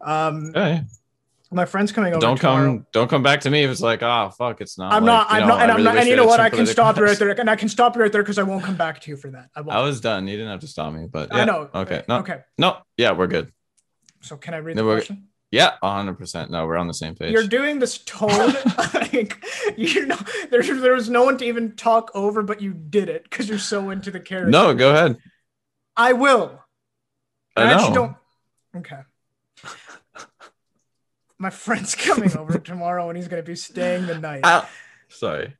Um, 0.00 0.52
Hey, 0.54 0.82
my 1.50 1.64
friend's 1.64 1.92
coming 1.92 2.12
over. 2.12 2.20
don't 2.20 2.36
tomorrow. 2.38 2.66
come, 2.76 2.86
don't 2.92 3.08
come 3.08 3.22
back 3.22 3.40
to 3.40 3.50
me 3.50 3.62
if 3.64 3.70
it's 3.70 3.80
like, 3.80 4.02
oh 4.02 4.30
fuck, 4.36 4.60
it's 4.60 4.78
not. 4.78 4.92
I'm 4.92 5.04
like, 5.04 5.12
not. 5.12 5.26
I'm 5.30 5.40
know, 5.40 5.46
not. 5.48 5.62
And 5.62 5.70
I 5.70 5.74
I'm 5.74 5.76
really 5.78 5.84
not. 5.84 5.96
And 5.98 6.08
you 6.08 6.16
know 6.16 6.26
what? 6.26 6.40
I 6.40 6.50
can 6.50 6.66
stop 6.66 6.96
you 6.96 7.04
right 7.04 7.18
there. 7.18 7.30
And 7.40 7.50
I 7.50 7.56
can 7.56 7.68
stop 7.68 7.96
you 7.96 8.02
right 8.02 8.12
there 8.12 8.22
because 8.22 8.38
I 8.38 8.42
won't 8.42 8.62
come 8.64 8.76
back 8.76 9.00
to 9.00 9.10
you 9.10 9.16
for 9.16 9.30
that. 9.30 9.48
I 9.56 9.62
won't. 9.62 9.76
I 9.78 9.82
was 9.82 10.00
done. 10.00 10.26
You 10.28 10.36
didn't 10.36 10.50
have 10.52 10.60
to 10.60 10.68
stop 10.68 10.92
me, 10.92 11.06
but 11.10 11.34
I 11.34 11.38
yeah. 11.38 11.44
know. 11.46 11.70
Okay. 11.74 12.02
No. 12.08 12.18
Okay. 12.18 12.40
No. 12.58 12.78
Yeah, 12.96 13.12
we're 13.12 13.26
good. 13.28 13.52
So 14.20 14.36
can 14.36 14.54
I 14.54 14.58
read 14.58 14.76
No, 14.76 14.84
the 14.86 14.94
question? 14.94 15.27
Yeah, 15.50 15.74
hundred 15.82 16.18
percent. 16.18 16.50
No, 16.50 16.66
we're 16.66 16.76
on 16.76 16.88
the 16.88 16.94
same 16.94 17.14
page. 17.14 17.32
You're 17.32 17.46
doing 17.46 17.78
this 17.78 17.98
tone 17.98 18.28
like 18.94 19.42
you 19.78 20.06
know 20.06 20.18
there's 20.50 20.66
there 20.66 20.92
was 20.92 21.08
no 21.08 21.24
one 21.24 21.38
to 21.38 21.44
even 21.46 21.74
talk 21.74 22.10
over, 22.14 22.42
but 22.42 22.60
you 22.60 22.74
did 22.74 23.08
it 23.08 23.22
because 23.24 23.48
you're 23.48 23.58
so 23.58 23.90
into 23.90 24.10
the 24.10 24.20
character. 24.20 24.50
no, 24.50 24.74
go 24.74 24.90
ahead. 24.90 25.16
I 25.96 26.12
will. 26.12 26.62
I 27.56 27.72
actually 27.72 27.88
know. 27.88 27.94
don't. 27.94 28.16
Okay. 28.76 29.00
My 31.38 31.50
friend's 31.50 31.94
coming 31.94 32.36
over 32.36 32.58
tomorrow, 32.58 33.08
and 33.08 33.16
he's 33.16 33.28
gonna 33.28 33.42
be 33.42 33.56
staying 33.56 34.06
the 34.06 34.18
night. 34.18 34.42
Ow. 34.44 34.68
Sorry. 35.08 35.54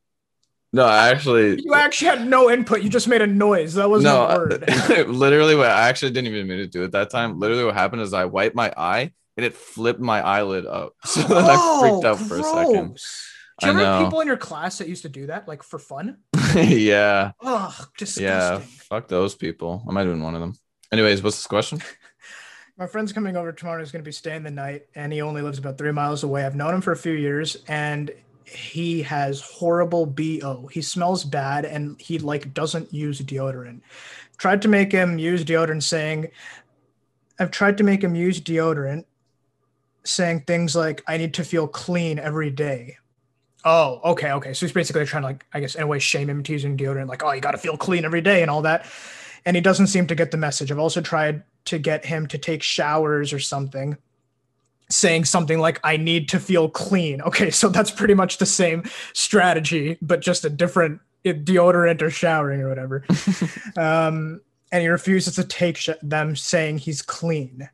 No, 0.70 0.84
I 0.84 1.08
actually. 1.08 1.62
you 1.62 1.72
actually 1.74 2.08
had 2.08 2.26
no 2.26 2.50
input. 2.50 2.82
You 2.82 2.90
just 2.90 3.08
made 3.08 3.22
a 3.22 3.26
noise. 3.26 3.74
That 3.74 3.88
wasn't 3.88 4.14
no, 4.14 4.26
a 4.26 4.36
word. 4.36 4.68
literally, 5.08 5.56
what 5.56 5.70
I 5.70 5.88
actually 5.88 6.12
didn't 6.12 6.34
even 6.34 6.46
mean 6.46 6.58
to 6.58 6.66
do 6.66 6.84
it 6.84 6.92
that 6.92 7.08
time. 7.08 7.38
Literally, 7.38 7.64
what 7.64 7.72
happened 7.72 8.02
is 8.02 8.12
I 8.12 8.26
wiped 8.26 8.54
my 8.54 8.70
eye 8.76 9.12
and 9.38 9.46
it 9.46 9.54
flipped 9.54 10.00
my 10.00 10.20
eyelid 10.20 10.66
up. 10.66 10.94
So 11.06 11.22
then 11.22 11.44
I 11.44 11.80
freaked 11.80 12.04
oh, 12.04 12.08
out 12.08 12.18
for 12.18 12.40
a 12.40 12.42
second. 12.42 12.98
Oh. 12.98 13.60
Do 13.60 13.66
you 13.66 13.72
I 13.72 13.74
ever 13.74 13.78
have 13.78 14.00
know. 14.00 14.06
people 14.06 14.20
in 14.20 14.26
your 14.26 14.36
class 14.36 14.78
that 14.78 14.88
used 14.88 15.02
to 15.02 15.08
do 15.08 15.26
that, 15.26 15.48
like 15.48 15.62
for 15.62 15.78
fun? 15.78 16.18
yeah, 16.54 17.32
Ugh, 17.40 17.88
yeah. 18.18 18.58
Fuck 18.58 19.08
those 19.08 19.34
people. 19.34 19.84
I 19.88 19.92
might 19.92 20.06
have 20.06 20.10
been 20.10 20.22
one 20.22 20.34
of 20.34 20.40
them. 20.40 20.54
Anyways, 20.92 21.22
what's 21.22 21.36
this 21.36 21.46
question? 21.46 21.80
My 22.78 22.86
friend's 22.86 23.12
coming 23.12 23.36
over 23.36 23.52
tomorrow. 23.52 23.80
He's 23.80 23.90
going 23.90 24.02
to 24.02 24.08
be 24.08 24.12
staying 24.12 24.42
the 24.42 24.50
night, 24.50 24.86
and 24.94 25.12
he 25.12 25.22
only 25.22 25.42
lives 25.42 25.58
about 25.58 25.78
three 25.78 25.92
miles 25.92 26.24
away. 26.24 26.44
I've 26.44 26.54
known 26.54 26.74
him 26.74 26.80
for 26.80 26.92
a 26.92 26.96
few 26.96 27.12
years, 27.12 27.56
and 27.68 28.10
he 28.44 29.02
has 29.02 29.40
horrible 29.40 30.06
bo. 30.06 30.68
He 30.72 30.82
smells 30.82 31.24
bad, 31.24 31.64
and 31.64 32.00
he 32.00 32.18
like 32.18 32.54
doesn't 32.54 32.92
use 32.92 33.20
deodorant. 33.20 33.80
Tried 34.36 34.62
to 34.62 34.68
make 34.68 34.92
him 34.92 35.18
use 35.18 35.44
deodorant, 35.44 35.82
saying, 35.82 36.28
"I've 37.40 37.50
tried 37.50 37.78
to 37.78 37.84
make 37.84 38.02
him 38.02 38.14
use 38.14 38.40
deodorant, 38.40 39.04
saying 40.08 40.42
things 40.42 40.74
like 40.74 41.02
I 41.06 41.16
need 41.16 41.34
to 41.34 41.44
feel 41.44 41.68
clean 41.68 42.18
every 42.18 42.50
day." 42.50 42.96
Oh, 43.64 44.00
okay, 44.04 44.32
okay. 44.32 44.54
So 44.54 44.66
he's 44.66 44.72
basically 44.72 45.04
trying 45.04 45.22
to 45.22 45.28
like, 45.28 45.44
I 45.52 45.60
guess, 45.60 45.74
in 45.74 45.82
a 45.82 45.86
way, 45.86 45.98
shame 45.98 46.30
him 46.30 46.42
to 46.44 46.52
using 46.52 46.76
deodorant, 46.76 47.08
like, 47.08 47.24
oh, 47.24 47.32
you 47.32 47.40
got 47.40 47.52
to 47.52 47.58
feel 47.58 47.76
clean 47.76 48.04
every 48.04 48.20
day 48.20 48.42
and 48.42 48.50
all 48.50 48.62
that. 48.62 48.86
And 49.44 49.56
he 49.56 49.60
doesn't 49.60 49.88
seem 49.88 50.06
to 50.06 50.14
get 50.14 50.30
the 50.30 50.36
message. 50.36 50.70
I've 50.70 50.78
also 50.78 51.00
tried 51.00 51.42
to 51.66 51.78
get 51.78 52.04
him 52.04 52.26
to 52.28 52.38
take 52.38 52.62
showers 52.62 53.32
or 53.32 53.38
something, 53.38 53.96
saying 54.90 55.24
something 55.24 55.58
like, 55.58 55.80
I 55.84 55.96
need 55.96 56.28
to 56.30 56.40
feel 56.40 56.68
clean. 56.68 57.20
Okay, 57.22 57.50
so 57.50 57.68
that's 57.68 57.90
pretty 57.90 58.14
much 58.14 58.38
the 58.38 58.46
same 58.46 58.84
strategy, 59.12 59.98
but 60.00 60.20
just 60.20 60.44
a 60.44 60.50
different 60.50 61.00
eh, 61.24 61.32
deodorant 61.32 62.00
or 62.00 62.10
showering 62.10 62.60
or 62.62 62.68
whatever. 62.68 63.04
um, 63.76 64.40
and 64.70 64.82
he 64.82 64.88
refuses 64.88 65.34
to 65.34 65.44
take 65.44 65.76
sh- 65.76 65.90
them, 66.00 66.36
saying 66.36 66.78
he's 66.78 67.02
clean. 67.02 67.68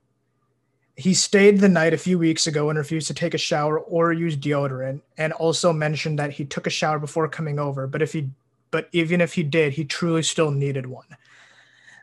He 0.96 1.12
stayed 1.14 1.58
the 1.58 1.68
night 1.68 1.92
a 1.92 1.98
few 1.98 2.18
weeks 2.18 2.46
ago 2.46 2.68
and 2.70 2.78
refused 2.78 3.08
to 3.08 3.14
take 3.14 3.34
a 3.34 3.38
shower 3.38 3.80
or 3.80 4.12
use 4.12 4.36
deodorant, 4.36 5.00
and 5.18 5.32
also 5.32 5.72
mentioned 5.72 6.18
that 6.18 6.32
he 6.32 6.44
took 6.44 6.66
a 6.66 6.70
shower 6.70 6.98
before 6.98 7.28
coming 7.28 7.58
over. 7.58 7.86
But 7.86 8.02
if 8.02 8.12
he, 8.12 8.30
but 8.70 8.88
even 8.92 9.20
if 9.20 9.34
he 9.34 9.42
did, 9.42 9.72
he 9.72 9.84
truly 9.84 10.22
still 10.22 10.50
needed 10.52 10.86
one. 10.86 11.16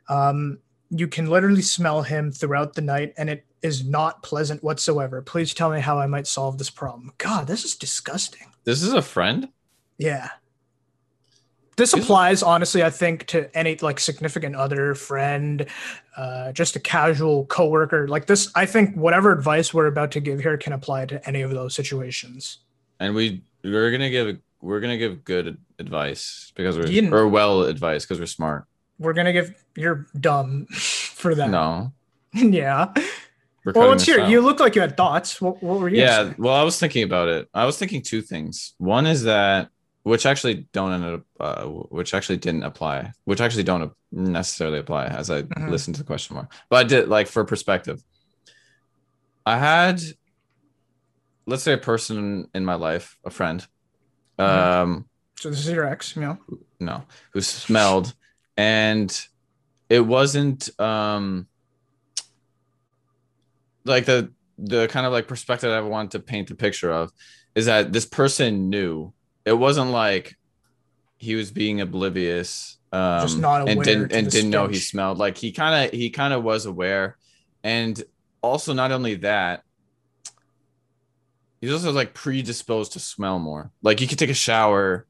Um, 0.09 0.59
you 0.89 1.07
can 1.07 1.29
literally 1.29 1.61
smell 1.61 2.01
him 2.01 2.33
throughout 2.33 2.73
the 2.73 2.81
night, 2.81 3.13
and 3.17 3.29
it 3.29 3.45
is 3.61 3.85
not 3.85 4.23
pleasant 4.23 4.61
whatsoever. 4.61 5.21
Please 5.21 5.53
tell 5.53 5.71
me 5.71 5.79
how 5.79 5.97
I 5.97 6.07
might 6.07 6.27
solve 6.27 6.57
this 6.57 6.69
problem. 6.69 7.13
God, 7.17 7.47
this 7.47 7.63
is 7.63 7.75
disgusting. 7.75 8.47
This 8.65 8.83
is 8.83 8.91
a 8.91 9.01
friend. 9.01 9.47
Yeah. 9.97 10.29
This 11.81 11.95
Is- 11.95 12.03
applies, 12.03 12.43
honestly, 12.43 12.83
I 12.83 12.91
think, 12.91 13.25
to 13.33 13.49
any 13.57 13.75
like 13.77 13.99
significant 13.99 14.55
other, 14.55 14.93
friend, 14.93 15.65
uh, 16.15 16.51
just 16.51 16.75
a 16.75 16.79
casual 16.79 17.45
coworker. 17.47 18.07
Like 18.07 18.27
this, 18.27 18.51
I 18.53 18.67
think 18.67 18.95
whatever 18.95 19.31
advice 19.31 19.73
we're 19.73 19.87
about 19.87 20.11
to 20.11 20.19
give 20.19 20.41
here 20.41 20.57
can 20.57 20.73
apply 20.73 21.07
to 21.07 21.27
any 21.27 21.41
of 21.41 21.49
those 21.49 21.73
situations. 21.73 22.59
and 22.99 23.15
we 23.15 23.41
we're 23.63 23.89
gonna 23.89 24.11
give 24.11 24.37
we're 24.61 24.79
gonna 24.79 24.97
give 24.99 25.23
good 25.23 25.57
advice 25.79 26.51
because 26.55 26.77
we're 26.77 26.85
You- 26.85 27.11
or 27.11 27.27
well 27.27 27.63
advice 27.63 28.05
because 28.05 28.19
we're 28.19 28.27
smart. 28.27 28.65
We're 28.99 29.13
gonna 29.13 29.33
give 29.33 29.51
you're 29.75 30.05
dumb 30.19 30.67
for 31.21 31.33
that. 31.33 31.49
No, 31.49 31.93
yeah. 32.35 32.93
we're 33.65 33.73
Well, 33.73 33.89
let's 33.89 34.05
hear. 34.05 34.23
You 34.27 34.41
look 34.41 34.59
like 34.59 34.75
you 34.75 34.81
had 34.81 34.95
thoughts. 34.95 35.41
What, 35.41 35.63
what 35.63 35.79
were 35.79 35.89
you? 35.89 36.01
yeah. 36.01 36.29
say? 36.29 36.35
Well, 36.37 36.53
I 36.53 36.61
was 36.61 36.79
thinking 36.79 37.01
about 37.01 37.27
it. 37.27 37.49
I 37.55 37.65
was 37.65 37.79
thinking 37.79 38.03
two 38.03 38.21
things. 38.21 38.75
One 38.77 39.07
is 39.07 39.23
that 39.23 39.69
which 40.03 40.25
actually 40.25 40.67
don't 40.73 40.91
end 40.93 41.05
up 41.05 41.21
uh, 41.39 41.65
which 41.65 42.13
actually 42.13 42.37
didn't 42.37 42.63
apply, 42.63 43.11
which 43.25 43.41
actually 43.41 43.63
don't 43.63 43.91
necessarily 44.11 44.79
apply 44.79 45.05
as 45.07 45.29
I 45.29 45.43
Mhm. 45.43 45.69
listened 45.69 45.95
to 45.95 46.01
the 46.01 46.07
question 46.07 46.35
more. 46.35 46.49
But 46.69 46.77
I 46.77 46.83
did 46.87 47.07
like 47.07 47.27
for 47.27 47.43
perspective. 47.45 48.01
I 49.45 49.57
had 49.57 50.01
let's 51.47 51.63
say 51.63 51.73
a 51.73 51.77
person 51.77 52.47
in 52.53 52.63
my 52.65 52.75
life, 52.75 53.17
a 53.25 53.29
friend. 53.29 53.65
Mhm. 54.39 54.45
Um 54.45 55.09
So 55.39 55.49
this 55.49 55.59
is 55.59 55.71
your 55.71 55.85
ex, 55.85 56.15
you 56.15 56.21
know. 56.21 56.37
no 56.79 57.03
who 57.33 57.41
smelled 57.41 58.13
and 58.57 59.09
it 59.89 59.99
wasn't 60.01 60.69
um 60.79 61.47
like 63.85 64.05
the 64.05 64.31
the 64.57 64.87
kind 64.87 65.05
of 65.05 65.11
like 65.11 65.27
perspective 65.27 65.71
i 65.71 65.79
wanted 65.81 66.11
to 66.11 66.19
paint 66.19 66.47
the 66.47 66.55
picture 66.55 66.91
of 66.91 67.11
is 67.55 67.65
that 67.65 67.91
this 67.93 68.05
person 68.05 68.69
knew 68.69 69.13
it 69.45 69.53
wasn't 69.53 69.91
like 69.91 70.35
he 71.17 71.35
was 71.35 71.51
being 71.51 71.81
oblivious 71.81 72.77
um 72.91 73.21
Just 73.21 73.39
not 73.39 73.61
aware 73.61 73.71
and 73.73 73.83
didn't 73.83 74.11
and 74.13 74.29
didn't 74.29 74.49
know 74.49 74.67
he 74.67 74.75
smelled. 74.77 75.17
Like 75.17 75.37
he 75.37 75.51
kind 75.51 75.85
of 75.85 75.91
he 75.97 76.09
kind 76.09 76.33
of 76.33 76.43
was 76.43 76.65
aware. 76.65 77.17
And 77.63 78.01
also 78.41 78.73
not 78.73 78.91
only 78.91 79.15
that 79.15 79.63
he's 81.61 81.71
also 81.71 81.91
like 81.91 82.13
predisposed 82.13 82.93
to 82.93 82.99
smell 82.99 83.39
more. 83.39 83.71
Like 83.81 84.01
you 84.01 84.07
could 84.07 84.19
take 84.19 84.29
a 84.29 84.33
shower 84.33 85.05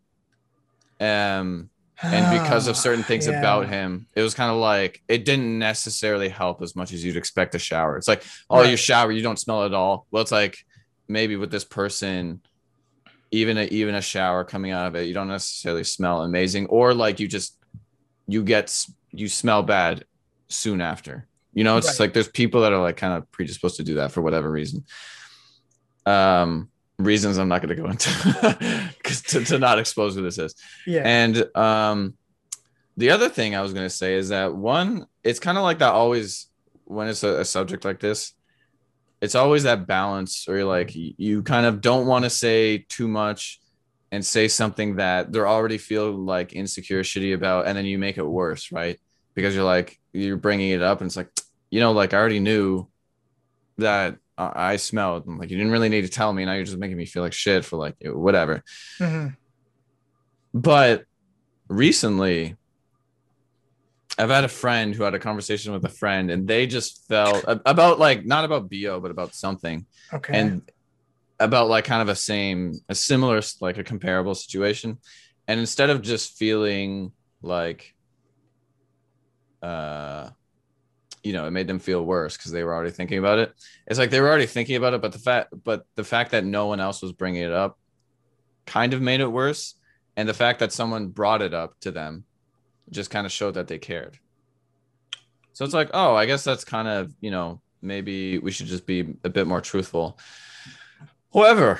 um 0.99 1.69
and 2.03 2.41
because 2.43 2.67
of 2.67 2.75
certain 2.85 3.03
things 3.03 3.27
Yeah. 3.27 3.39
about 3.39 3.67
him 3.69 4.07
it 4.15 4.21
was 4.21 4.33
kind 4.33 4.51
of 4.51 4.57
like 4.57 5.01
it 5.07 5.25
didn't 5.25 5.57
necessarily 5.57 6.29
help 6.29 6.61
as 6.61 6.75
much 6.75 6.93
as 6.93 7.03
you'd 7.03 7.17
expect 7.17 7.55
a 7.55 7.59
shower. 7.59 7.97
It's 7.97 8.07
like 8.07 8.23
oh 8.49 8.59
Right. 8.61 8.69
you 8.69 8.77
shower 8.77 9.11
you 9.11 9.23
don't 9.23 9.39
smell 9.39 9.63
at 9.63 9.73
all. 9.73 10.05
Well 10.11 10.21
it's 10.21 10.31
like 10.31 10.57
maybe 11.07 11.35
with 11.35 11.51
this 11.51 11.65
person 11.65 12.41
even 13.31 13.57
a, 13.57 13.63
even 13.65 13.95
a 13.95 14.01
shower 14.01 14.43
coming 14.43 14.71
out 14.71 14.85
of 14.87 14.95
it 14.95 15.07
you 15.07 15.13
don't 15.13 15.27
necessarily 15.29 15.83
smell 15.83 16.21
amazing 16.23 16.65
or 16.67 16.93
like 16.93 17.19
you 17.19 17.27
just 17.27 17.57
you 18.27 18.43
get 18.43 18.85
you 19.11 19.27
smell 19.27 19.63
bad 19.63 20.03
soon 20.49 20.81
after 20.81 21.27
you 21.53 21.63
know 21.63 21.77
it's 21.77 21.87
Right. 21.87 21.99
like 22.01 22.13
there's 22.13 22.27
people 22.29 22.61
that 22.61 22.73
are 22.73 22.81
like 22.81 22.97
kind 22.97 23.13
of 23.13 23.29
predisposed 23.31 23.77
to 23.77 23.83
do 23.83 23.95
that 23.95 24.11
for 24.11 24.21
whatever 24.21 24.49
reason 24.51 24.83
um 26.05 26.69
reasons 26.97 27.37
i'm 27.37 27.47
not 27.47 27.61
going 27.61 27.75
to 27.75 27.81
go 27.81 27.89
into 27.89 28.09
because 28.97 29.21
to, 29.21 29.43
to 29.45 29.57
not 29.57 29.79
expose 29.79 30.15
who 30.15 30.21
this 30.21 30.37
is 30.37 30.55
Yeah. 30.85 31.01
and 31.05 31.45
um, 31.55 32.15
the 32.97 33.09
other 33.11 33.29
thing 33.29 33.55
I 33.55 33.61
was 33.61 33.73
gonna 33.73 33.89
say 33.89 34.15
is 34.15 34.29
that 34.29 34.53
one, 34.53 35.05
it's 35.23 35.39
kind 35.39 35.57
of 35.57 35.63
like 35.63 35.79
that 35.79 35.93
always 35.93 36.47
when 36.83 37.07
it's 37.07 37.23
a, 37.23 37.39
a 37.39 37.45
subject 37.45 37.85
like 37.85 37.99
this, 38.01 38.33
it's 39.21 39.35
always 39.35 39.63
that 39.63 39.85
balance 39.87 40.43
where 40.47 40.57
you're 40.57 40.65
like 40.65 40.95
you, 40.95 41.13
you 41.17 41.43
kind 41.43 41.65
of 41.65 41.79
don't 41.81 42.07
want 42.07 42.23
to 42.25 42.29
say 42.29 42.79
too 42.89 43.07
much 43.07 43.59
and 44.11 44.25
say 44.25 44.47
something 44.47 44.95
that 44.97 45.31
they're 45.31 45.47
already 45.47 45.77
feel 45.77 46.11
like 46.11 46.53
insecure, 46.53 47.01
shitty 47.03 47.33
about, 47.33 47.65
and 47.67 47.77
then 47.77 47.85
you 47.85 47.97
make 47.97 48.17
it 48.17 48.25
worse, 48.25 48.71
right? 48.71 48.99
Because 49.35 49.55
you're 49.55 49.63
like 49.63 49.97
you're 50.11 50.37
bringing 50.37 50.71
it 50.71 50.81
up, 50.81 50.99
and 51.01 51.07
it's 51.07 51.15
like 51.15 51.29
you 51.69 51.79
know, 51.79 51.91
like 51.93 52.13
I 52.13 52.17
already 52.17 52.39
knew 52.41 52.87
that 53.77 54.17
I 54.37 54.75
smelled. 54.77 55.25
I'm 55.27 55.37
like 55.37 55.49
you 55.51 55.57
didn't 55.57 55.71
really 55.71 55.87
need 55.89 56.01
to 56.01 56.09
tell 56.09 56.33
me. 56.33 56.43
Now 56.45 56.53
you're 56.53 56.65
just 56.65 56.77
making 56.77 56.97
me 56.97 57.05
feel 57.05 57.23
like 57.23 57.31
shit 57.33 57.63
for 57.63 57.77
like 57.77 57.95
whatever 58.03 58.63
Mhm. 58.99 59.35
but 60.53 61.05
recently 61.67 62.55
i've 64.17 64.29
had 64.29 64.43
a 64.43 64.49
friend 64.49 64.93
who 64.93 65.03
had 65.03 65.13
a 65.13 65.19
conversation 65.19 65.73
with 65.73 65.83
a 65.85 65.89
friend 65.89 66.31
and 66.31 66.47
they 66.47 66.67
just 66.67 67.07
felt 67.07 67.43
about 67.47 67.99
like 67.99 68.25
not 68.25 68.45
about 68.45 68.69
bo 68.69 68.99
but 68.99 69.11
about 69.11 69.33
something. 69.33 69.85
Okay. 70.13 70.37
and 70.37 70.61
about 71.39 71.69
like 71.69 71.85
kind 71.85 72.01
of 72.01 72.09
a 72.09 72.15
same 72.15 72.73
a 72.89 72.95
similar 72.95 73.41
like 73.61 73.77
a 73.79 73.83
comparable 73.83 74.35
situation. 74.35 74.99
And 75.47 75.59
instead 75.59 75.89
of 75.89 76.03
just 76.03 76.37
feeling 76.37 77.11
like 77.41 77.95
uh 79.63 80.29
you 81.23 81.33
know 81.33 81.47
it 81.47 81.51
made 81.51 81.67
them 81.67 81.79
feel 81.79 82.05
worse 82.05 82.37
because 82.37 82.51
they 82.51 82.63
were 82.63 82.73
already 82.73 82.91
thinking 82.91 83.17
about 83.17 83.39
it 83.39 83.53
it's 83.87 83.99
like 83.99 84.09
they 84.09 84.19
were 84.19 84.27
already 84.27 84.45
thinking 84.45 84.75
about 84.75 84.93
it 84.93 85.01
but 85.01 85.11
the 85.11 85.19
fact 85.19 85.49
but 85.63 85.85
the 85.95 86.03
fact 86.03 86.31
that 86.31 86.43
no 86.43 86.67
one 86.67 86.79
else 86.79 87.01
was 87.01 87.11
bringing 87.11 87.43
it 87.43 87.51
up 87.51 87.77
kind 88.65 88.93
of 88.93 89.01
made 89.01 89.19
it 89.19 89.27
worse. 89.27 89.75
And 90.17 90.27
the 90.27 90.33
fact 90.33 90.59
that 90.59 90.71
someone 90.71 91.07
brought 91.07 91.41
it 91.41 91.53
up 91.53 91.79
to 91.81 91.91
them 91.91 92.25
just 92.91 93.09
kind 93.09 93.25
of 93.25 93.31
showed 93.31 93.53
that 93.55 93.67
they 93.67 93.77
cared 93.79 94.17
so 95.53 95.65
it's 95.65 95.73
like 95.73 95.89
oh 95.93 96.15
i 96.15 96.25
guess 96.25 96.43
that's 96.43 96.63
kind 96.65 96.87
of 96.87 97.13
you 97.21 97.31
know 97.31 97.61
maybe 97.81 98.37
we 98.39 98.51
should 98.51 98.67
just 98.67 98.85
be 98.85 99.15
a 99.23 99.29
bit 99.29 99.47
more 99.47 99.61
truthful 99.61 100.17
however 101.33 101.79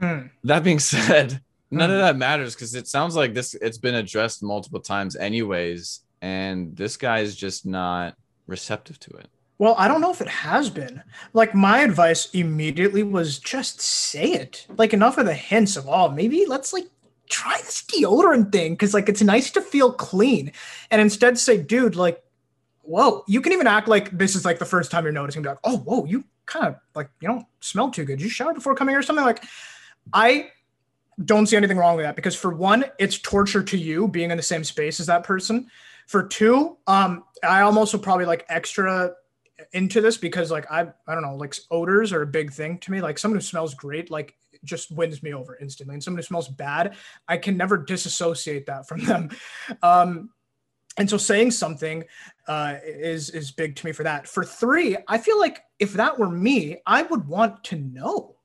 Mm. 0.00 0.30
that 0.44 0.64
being 0.64 0.78
said 0.94 1.40
none 1.70 1.88
Mm. 1.90 1.92
of 1.94 1.98
that 2.00 2.16
matters 2.16 2.54
because 2.54 2.74
it 2.74 2.88
sounds 2.88 3.14
like 3.14 3.34
this 3.34 3.54
it's 3.54 3.78
been 3.78 3.94
addressed 3.94 4.42
multiple 4.42 4.80
times 4.80 5.14
anyways 5.14 6.00
and 6.20 6.76
this 6.76 6.96
guy 6.96 7.20
is 7.20 7.36
just 7.36 7.64
not 7.66 8.16
receptive 8.48 8.98
to 9.00 9.10
it 9.18 9.28
Well, 9.58 9.76
I 9.78 9.86
don't 9.86 10.00
know 10.00 10.10
if 10.10 10.20
it 10.20 10.28
has 10.28 10.70
been. 10.70 11.02
Like 11.34 11.54
my 11.54 11.78
advice 11.82 12.28
immediately 12.32 13.04
was 13.04 13.38
just 13.38 13.80
say 13.80 14.32
it. 14.32 14.66
Like 14.76 14.92
enough 14.92 15.18
of 15.18 15.26
the 15.26 15.34
hints 15.34 15.76
of 15.76 15.84
oh 15.88 16.08
maybe 16.10 16.46
let's 16.48 16.72
like 16.72 16.88
try 17.32 17.56
this 17.58 17.82
deodorant 17.82 18.52
thing 18.52 18.74
because 18.74 18.94
like 18.94 19.08
it's 19.08 19.22
nice 19.22 19.50
to 19.52 19.60
feel 19.60 19.92
clean, 19.92 20.52
and 20.90 21.00
instead 21.00 21.38
say, 21.38 21.56
dude, 21.56 21.96
like, 21.96 22.22
whoa, 22.82 23.24
you 23.26 23.40
can 23.40 23.52
even 23.52 23.66
act 23.66 23.88
like 23.88 24.10
this 24.16 24.36
is 24.36 24.44
like 24.44 24.58
the 24.58 24.64
first 24.64 24.90
time 24.90 25.04
you're 25.04 25.12
noticing. 25.12 25.42
Be 25.42 25.48
like, 25.48 25.58
oh, 25.64 25.78
whoa, 25.78 26.04
you 26.04 26.24
kind 26.46 26.66
of 26.66 26.76
like 26.94 27.10
you 27.20 27.28
don't 27.28 27.46
smell 27.60 27.90
too 27.90 28.04
good. 28.04 28.20
You 28.20 28.28
showered 28.28 28.54
before 28.54 28.74
coming 28.74 28.94
or 28.94 29.02
something 29.02 29.24
like. 29.24 29.42
I 30.12 30.50
don't 31.24 31.46
see 31.46 31.56
anything 31.56 31.76
wrong 31.76 31.96
with 31.96 32.04
that 32.04 32.16
because 32.16 32.34
for 32.34 32.52
one, 32.52 32.84
it's 32.98 33.18
torture 33.18 33.62
to 33.62 33.78
you 33.78 34.08
being 34.08 34.30
in 34.30 34.36
the 34.36 34.42
same 34.42 34.64
space 34.64 34.98
as 34.98 35.06
that 35.06 35.24
person. 35.24 35.70
For 36.08 36.24
two, 36.24 36.76
um, 36.86 37.24
I 37.44 37.60
almost 37.60 37.92
will 37.92 38.00
probably 38.00 38.26
like 38.26 38.44
extra 38.48 39.14
into 39.72 40.00
this 40.00 40.16
because 40.16 40.50
like 40.50 40.70
I 40.70 40.88
I 41.06 41.14
don't 41.14 41.22
know 41.22 41.36
like 41.36 41.54
odors 41.70 42.12
are 42.12 42.22
a 42.22 42.26
big 42.26 42.52
thing 42.52 42.78
to 42.78 42.90
me. 42.90 43.00
Like 43.00 43.18
someone 43.18 43.36
who 43.36 43.42
smells 43.42 43.74
great 43.74 44.10
like 44.10 44.34
just 44.64 44.90
wins 44.90 45.22
me 45.22 45.34
over 45.34 45.56
instantly, 45.60 45.94
and 45.94 46.02
someone 46.02 46.18
who 46.18 46.22
smells 46.22 46.48
bad 46.48 46.96
I 47.28 47.36
can 47.36 47.56
never 47.56 47.76
disassociate 47.76 48.66
that 48.66 48.88
from 48.88 49.04
them. 49.04 49.30
Um, 49.82 50.30
and 50.98 51.08
so 51.08 51.16
saying 51.16 51.52
something 51.52 52.04
uh, 52.46 52.76
is 52.84 53.30
is 53.30 53.50
big 53.50 53.76
to 53.76 53.86
me 53.86 53.92
for 53.92 54.02
that. 54.02 54.28
For 54.28 54.44
three, 54.44 54.96
I 55.08 55.18
feel 55.18 55.38
like 55.38 55.62
if 55.78 55.94
that 55.94 56.18
were 56.18 56.28
me, 56.28 56.78
I 56.86 57.02
would 57.02 57.26
want 57.26 57.64
to 57.64 57.76
know. 57.76 58.36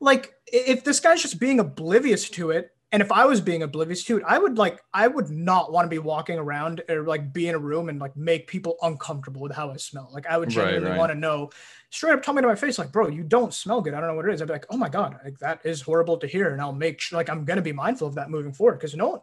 Like 0.00 0.34
if 0.46 0.84
this 0.84 1.00
guy's 1.00 1.22
just 1.22 1.40
being 1.40 1.60
oblivious 1.60 2.28
to 2.30 2.50
it, 2.50 2.75
and 2.92 3.02
if 3.02 3.10
I 3.10 3.24
was 3.24 3.40
being 3.40 3.64
oblivious 3.64 4.04
to 4.04 4.18
it, 4.18 4.22
I 4.24 4.38
would 4.38 4.58
like 4.58 4.80
I 4.94 5.08
would 5.08 5.28
not 5.28 5.72
want 5.72 5.86
to 5.86 5.88
be 5.88 5.98
walking 5.98 6.38
around 6.38 6.82
or 6.88 7.02
like 7.02 7.32
be 7.32 7.48
in 7.48 7.56
a 7.56 7.58
room 7.58 7.88
and 7.88 7.98
like 7.98 8.16
make 8.16 8.46
people 8.46 8.76
uncomfortable 8.80 9.40
with 9.40 9.52
how 9.52 9.70
I 9.70 9.76
smell. 9.76 10.08
Like 10.12 10.26
I 10.26 10.38
would 10.38 10.50
genuinely 10.50 10.90
right. 10.90 10.98
want 10.98 11.10
to 11.10 11.18
know 11.18 11.50
straight 11.90 12.12
up 12.12 12.22
tell 12.22 12.32
me 12.34 12.42
to 12.42 12.48
my 12.48 12.54
face, 12.54 12.78
like, 12.78 12.92
bro, 12.92 13.08
you 13.08 13.24
don't 13.24 13.52
smell 13.52 13.80
good. 13.80 13.92
I 13.92 14.00
don't 14.00 14.10
know 14.10 14.14
what 14.14 14.28
it 14.28 14.34
is. 14.34 14.40
I'd 14.40 14.46
be 14.46 14.54
like, 14.54 14.66
oh 14.70 14.76
my 14.76 14.88
God, 14.88 15.18
like 15.24 15.38
that 15.40 15.60
is 15.64 15.82
horrible 15.82 16.16
to 16.18 16.28
hear. 16.28 16.52
And 16.52 16.60
I'll 16.60 16.72
make 16.72 17.00
sure 17.00 17.18
like 17.18 17.28
I'm 17.28 17.44
gonna 17.44 17.60
be 17.60 17.72
mindful 17.72 18.06
of 18.06 18.14
that 18.14 18.30
moving 18.30 18.52
forward. 18.52 18.80
Cause 18.80 18.94
no 18.94 19.08
one 19.08 19.20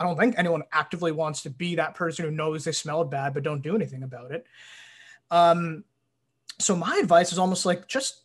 I 0.00 0.04
don't 0.04 0.18
think 0.18 0.34
anyone 0.38 0.62
actively 0.72 1.12
wants 1.12 1.42
to 1.42 1.50
be 1.50 1.76
that 1.76 1.94
person 1.94 2.24
who 2.24 2.30
knows 2.30 2.64
they 2.64 2.72
smell 2.72 3.04
bad 3.04 3.34
but 3.34 3.42
don't 3.42 3.62
do 3.62 3.76
anything 3.76 4.04
about 4.04 4.32
it. 4.32 4.46
Um 5.30 5.84
so 6.58 6.74
my 6.74 6.98
advice 7.00 7.30
is 7.30 7.38
almost 7.38 7.66
like 7.66 7.88
just 7.88 8.22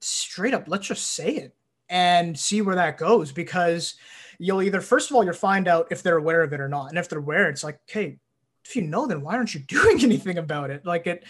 straight 0.00 0.52
up, 0.52 0.64
let's 0.66 0.86
just 0.86 1.14
say 1.14 1.30
it 1.30 1.55
and 1.88 2.38
see 2.38 2.62
where 2.62 2.76
that 2.76 2.98
goes 2.98 3.32
because 3.32 3.94
you'll 4.38 4.62
either 4.62 4.80
first 4.80 5.10
of 5.10 5.16
all 5.16 5.24
you'll 5.24 5.32
find 5.32 5.68
out 5.68 5.88
if 5.90 6.02
they're 6.02 6.18
aware 6.18 6.42
of 6.42 6.52
it 6.52 6.60
or 6.60 6.68
not. 6.68 6.88
And 6.88 6.98
if 6.98 7.08
they're 7.08 7.18
aware 7.18 7.48
it's 7.48 7.64
like 7.64 7.78
okay 7.88 8.18
if 8.64 8.76
you 8.76 8.82
know 8.82 9.06
then 9.06 9.20
why 9.22 9.36
aren't 9.36 9.54
you 9.54 9.60
doing 9.66 10.02
anything 10.02 10.38
about 10.38 10.70
it? 10.70 10.84
Like 10.84 11.06
it 11.06 11.24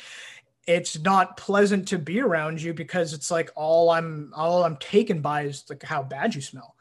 it's 0.66 0.98
not 0.98 1.36
pleasant 1.36 1.88
to 1.88 1.98
be 1.98 2.20
around 2.20 2.60
you 2.60 2.74
because 2.74 3.12
it's 3.12 3.30
like 3.30 3.50
all 3.54 3.90
i'm 3.90 4.32
all 4.34 4.64
i'm 4.64 4.76
taken 4.78 5.20
by 5.20 5.42
is 5.42 5.64
like 5.68 5.82
how 5.82 6.02
bad 6.02 6.34
you 6.34 6.40
smell. 6.40 6.74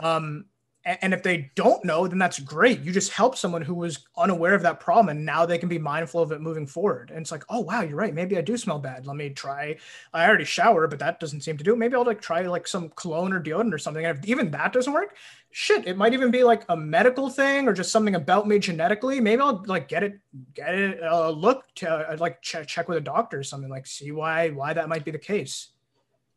Um 0.00 0.46
and 0.86 1.12
if 1.12 1.22
they 1.22 1.50
don't 1.56 1.84
know 1.84 2.06
then 2.06 2.18
that's 2.18 2.38
great. 2.38 2.80
You 2.80 2.92
just 2.92 3.12
help 3.12 3.36
someone 3.36 3.62
who 3.62 3.74
was 3.74 4.06
unaware 4.16 4.54
of 4.54 4.62
that 4.62 4.80
problem 4.80 5.08
and 5.08 5.26
now 5.26 5.44
they 5.44 5.58
can 5.58 5.68
be 5.68 5.78
mindful 5.78 6.22
of 6.22 6.32
it 6.32 6.40
moving 6.40 6.66
forward. 6.66 7.10
And 7.10 7.20
it's 7.20 7.32
like 7.32 7.44
oh 7.48 7.60
wow 7.60 7.82
you're 7.82 7.96
right. 7.96 8.14
Maybe 8.14 8.38
i 8.38 8.40
do 8.40 8.56
smell 8.56 8.78
bad. 8.78 9.06
Let 9.06 9.16
me 9.16 9.30
try 9.30 9.76
i 10.14 10.26
already 10.26 10.44
shower 10.44 10.86
but 10.86 10.98
that 11.00 11.20
doesn't 11.20 11.40
seem 11.40 11.56
to 11.58 11.64
do 11.64 11.76
maybe 11.76 11.94
i'll 11.94 12.04
like 12.04 12.20
try 12.20 12.42
like 12.42 12.68
some 12.68 12.90
cologne 12.96 13.32
or 13.32 13.42
deodorant 13.42 13.74
or 13.74 13.78
something. 13.78 14.04
And 14.04 14.18
if 14.18 14.24
even 14.26 14.50
that 14.52 14.72
doesn't 14.72 14.92
work 14.92 15.16
shit 15.50 15.86
it 15.86 15.96
might 15.96 16.12
even 16.12 16.30
be 16.30 16.44
like 16.44 16.64
a 16.68 16.76
medical 16.76 17.30
thing 17.30 17.66
or 17.66 17.72
just 17.72 17.90
something 17.90 18.14
about 18.14 18.46
me 18.46 18.58
genetically. 18.58 19.20
Maybe 19.20 19.42
i'll 19.42 19.64
like 19.66 19.88
get 19.88 20.02
it 20.02 20.20
get 20.54 20.74
it 20.74 21.02
uh, 21.02 21.30
look 21.30 21.64
to 21.76 21.90
uh, 21.90 22.16
like 22.20 22.42
check, 22.42 22.66
check 22.66 22.88
with 22.88 22.98
a 22.98 23.00
doctor 23.00 23.38
or 23.38 23.42
something 23.42 23.70
like 23.70 23.86
see 23.86 24.12
why 24.12 24.50
why 24.50 24.72
that 24.72 24.88
might 24.88 25.04
be 25.04 25.10
the 25.10 25.18
case 25.18 25.68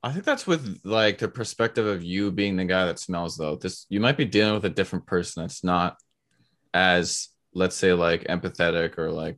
I 0.02 0.12
think 0.12 0.24
that's 0.24 0.48
with 0.48 0.82
like 0.84 1.18
the 1.18 1.28
perspective 1.28 1.86
of 1.86 2.04
you 2.04 2.32
being 2.32 2.56
the 2.56 2.66
guy 2.66 2.86
that 2.86 3.00
smells 3.00 3.36
though. 3.38 3.56
This 3.58 3.86
you 3.90 4.00
might 4.00 4.18
be 4.18 4.26
dealing 4.26 4.54
with 4.54 4.66
a 4.66 4.70
different 4.70 5.06
person 5.06 5.44
that's 5.44 5.64
not 5.64 5.98
as 6.74 7.30
let's 7.54 7.76
say 7.76 7.94
like 7.94 8.24
empathetic 8.26 8.98
or 8.98 9.12
like 9.12 9.38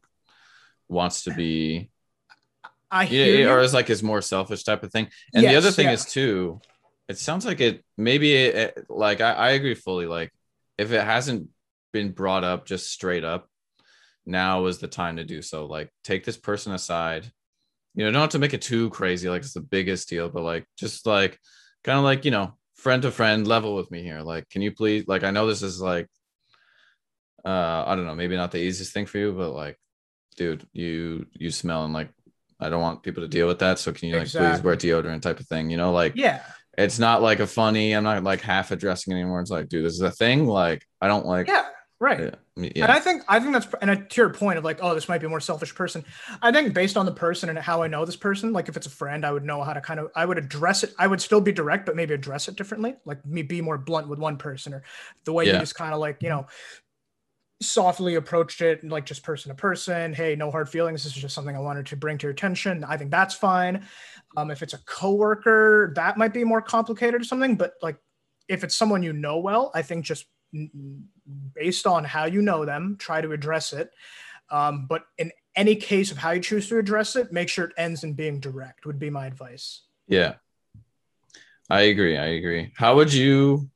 wants 0.90 1.24
to 1.24 1.34
be 1.34 1.90
i 2.92 3.06
hear 3.06 3.26
yeah, 3.26 3.40
you. 3.40 3.50
or 3.50 3.62
is 3.62 3.74
like 3.74 3.88
his 3.88 4.04
more 4.04 4.22
selfish 4.22 4.64
type 4.64 4.84
of 4.84 4.92
thing. 4.92 5.08
And 5.34 5.44
the 5.46 5.56
other 5.56 5.72
thing 5.72 5.88
yeah. 5.88 5.94
is 5.94 6.06
too, 6.06 6.60
it 7.08 7.18
sounds 7.18 7.46
like 7.46 7.62
it 7.62 7.84
maybe 7.98 8.34
it, 8.36 8.56
it- 8.56 8.86
like 8.90 9.22
I, 9.22 9.32
I 9.32 9.50
agree 9.52 9.76
fully. 9.76 10.06
Like 10.06 10.32
if 10.78 10.92
it 10.92 11.04
hasn't 11.04 11.50
been 11.94 12.12
brought 12.12 12.44
up 12.44 12.66
just 12.66 12.92
straight 12.92 13.24
up, 13.24 13.48
now 14.26 14.66
is 14.66 14.78
the 14.78 14.88
time 14.88 15.18
to 15.18 15.24
do 15.24 15.42
so. 15.42 15.66
Like 15.66 15.90
take 16.04 16.26
this 16.26 16.38
person 16.38 16.74
aside. 16.74 17.32
You 17.94 18.06
know, 18.06 18.12
don't 18.12 18.32
to 18.32 18.40
make 18.40 18.54
it 18.54 18.62
too 18.62 18.90
crazy, 18.90 19.30
like 19.30 19.42
it's 19.42 19.54
the 19.54 19.62
biggest 19.62 20.10
deal, 20.10 20.30
but 20.30 20.44
like 20.44 20.66
just 20.78 21.06
like 21.06 21.38
kind 21.84 21.98
of 21.98 22.04
like, 22.04 22.24
you 22.26 22.32
know, 22.32 22.54
friend 22.76 23.02
to 23.02 23.12
friend 23.12 23.48
level 23.48 23.76
with 23.76 23.92
me 23.92 24.02
here. 24.02 24.22
Like, 24.22 24.50
can 24.50 24.62
you 24.62 24.72
please 24.72 25.06
like 25.08 25.24
I 25.24 25.32
know 25.32 25.48
this 25.48 25.62
is 25.62 25.82
like 25.82 26.08
uh 27.44 27.84
I 27.86 27.96
don't 27.96 28.06
know, 28.06 28.16
maybe 28.16 28.38
not 28.38 28.52
the 28.52 28.60
easiest 28.60 28.94
thing 28.94 29.06
for 29.06 29.18
you, 29.18 29.34
but 29.34 29.52
like, 29.52 29.78
dude, 30.38 30.66
you 30.74 31.26
you 31.34 31.52
smell 31.52 31.84
and 31.84 31.94
like 31.94 32.10
I 32.60 32.70
don't 32.70 32.82
want 32.82 33.04
people 33.04 33.24
to 33.24 33.28
deal 33.30 33.48
with 33.48 33.60
that. 33.60 33.80
So 33.80 33.92
can 33.92 34.10
you 34.10 34.18
like 34.18 34.30
please 34.30 34.62
wear 34.62 34.76
deodorant 34.76 35.22
type 35.22 35.40
of 35.40 35.48
thing? 35.48 35.70
You 35.70 35.78
know, 35.78 35.92
like 35.92 36.14
yeah 36.16 36.42
it's 36.78 37.00
not 37.00 37.22
like 37.22 37.40
a 37.40 37.48
funny, 37.48 37.94
I'm 37.94 38.04
not 38.04 38.24
like 38.24 38.42
half 38.42 38.72
addressing 38.72 39.14
anymore. 39.14 39.42
It's 39.42 39.52
like, 39.52 39.68
dude, 39.68 39.86
this 39.86 39.94
is 39.94 40.02
a 40.02 40.12
thing. 40.12 40.48
Like, 40.48 40.86
I 41.02 41.08
don't 41.08 41.26
like 41.26 41.48
yeah 41.48 41.66
right 42.02 42.20
yeah. 42.58 42.84
And. 42.84 42.92
I 42.92 43.00
think 43.00 43.24
I 43.28 43.40
think 43.40 43.54
that's 43.54 43.68
and 43.82 44.10
to 44.10 44.22
your 44.22 44.30
point 44.30 44.58
of 44.58 44.64
like, 44.64 44.80
oh, 44.82 44.94
this 44.94 45.08
might 45.08 45.20
be 45.20 45.26
a 45.28 45.30
more 45.30 45.40
selfish 45.40 45.74
person. 45.74 46.04
I 46.42 46.52
think 46.52 46.74
based 46.74 46.98
on 46.98 47.06
the 47.06 47.12
person 47.14 47.50
and 47.50 47.58
how 47.58 47.82
I 47.82 47.88
know 47.88 48.04
this 48.04 48.18
person, 48.18 48.52
like 48.52 48.68
if 48.68 48.76
it's 48.76 48.88
a 48.88 48.92
friend, 48.92 49.26
I 49.26 49.32
would 49.32 49.46
know 49.46 49.64
how 49.64 49.74
to 49.74 49.80
kind 49.82 50.00
of 50.00 50.12
I 50.16 50.26
would 50.26 50.38
address 50.38 50.84
it. 50.84 50.94
I 51.00 51.08
would 51.08 51.22
still 51.22 51.40
be 51.42 51.52
direct, 51.52 51.86
but 51.86 51.96
maybe 51.96 52.14
address 52.14 52.48
it 52.50 52.58
differently. 52.58 52.96
Like 53.06 53.26
me 53.26 53.42
be 53.42 53.62
more 53.62 53.78
blunt 53.78 54.10
with 54.10 54.20
one 54.20 54.38
person, 54.38 54.74
or 54.74 54.84
the 55.24 55.32
way 55.32 55.46
you 55.46 55.54
just 55.54 55.76
kind 55.76 55.94
of 55.94 56.00
like 56.00 56.22
you 56.22 56.30
know 56.30 56.46
softly 57.62 58.16
approached 58.16 58.62
it, 58.62 58.84
like 58.84 59.06
just 59.06 59.24
person 59.24 59.50
to 59.50 59.56
person. 59.56 60.14
Hey, 60.14 60.36
no 60.36 60.52
hard 60.52 60.68
feelings. 60.68 61.04
This 61.04 61.16
is 61.16 61.22
just 61.22 61.36
something 61.36 61.56
I 61.56 61.60
wanted 61.60 61.86
to 61.88 61.96
bring 61.96 62.18
to 62.18 62.28
your 62.28 62.32
attention. 62.32 62.84
I 62.84 62.98
think 62.98 63.12
that's 63.12 63.36
fine. 63.36 63.86
Um, 64.36 64.52
if 64.52 64.62
it's 64.62 64.74
a 64.74 64.80
coworker, 64.80 65.94
that 65.96 66.18
might 66.18 66.34
be 66.34 66.44
more 66.44 66.62
complicated 66.62 67.22
or 67.22 67.24
something. 67.24 67.56
But 67.56 67.74
like 67.82 67.98
if 68.50 68.64
it's 68.64 68.76
someone 68.76 69.04
you 69.04 69.14
know 69.14 69.38
well, 69.38 69.72
I 69.74 69.84
think 69.84 70.06
just 70.06 70.26
based 71.54 71.88
on 71.88 72.04
how 72.04 72.26
you 72.26 72.42
know 72.42 72.66
them, 72.66 72.96
try 73.00 73.22
to 73.22 73.32
address 73.32 73.74
it. 73.74 73.92
Um, 74.50 74.86
but 74.88 75.04
in 75.18 75.32
any 75.56 75.76
case 75.76 76.12
of 76.12 76.18
how 76.18 76.32
you 76.32 76.42
choose 76.42 76.68
to 76.70 76.78
address 76.78 77.16
it, 77.16 77.32
make 77.32 77.50
sure 77.50 77.66
it 77.66 77.74
ends 77.78 78.04
in 78.04 78.14
being 78.14 78.40
direct, 78.40 78.86
would 78.86 79.00
be 79.00 79.10
my 79.10 79.26
advice. 79.28 79.82
yeah. 80.08 80.36
I 81.70 81.84
agree. 81.84 82.18
I 82.18 82.26
agree. 82.26 82.74
How 82.76 82.96
would 82.98 83.14
you? 83.14 83.70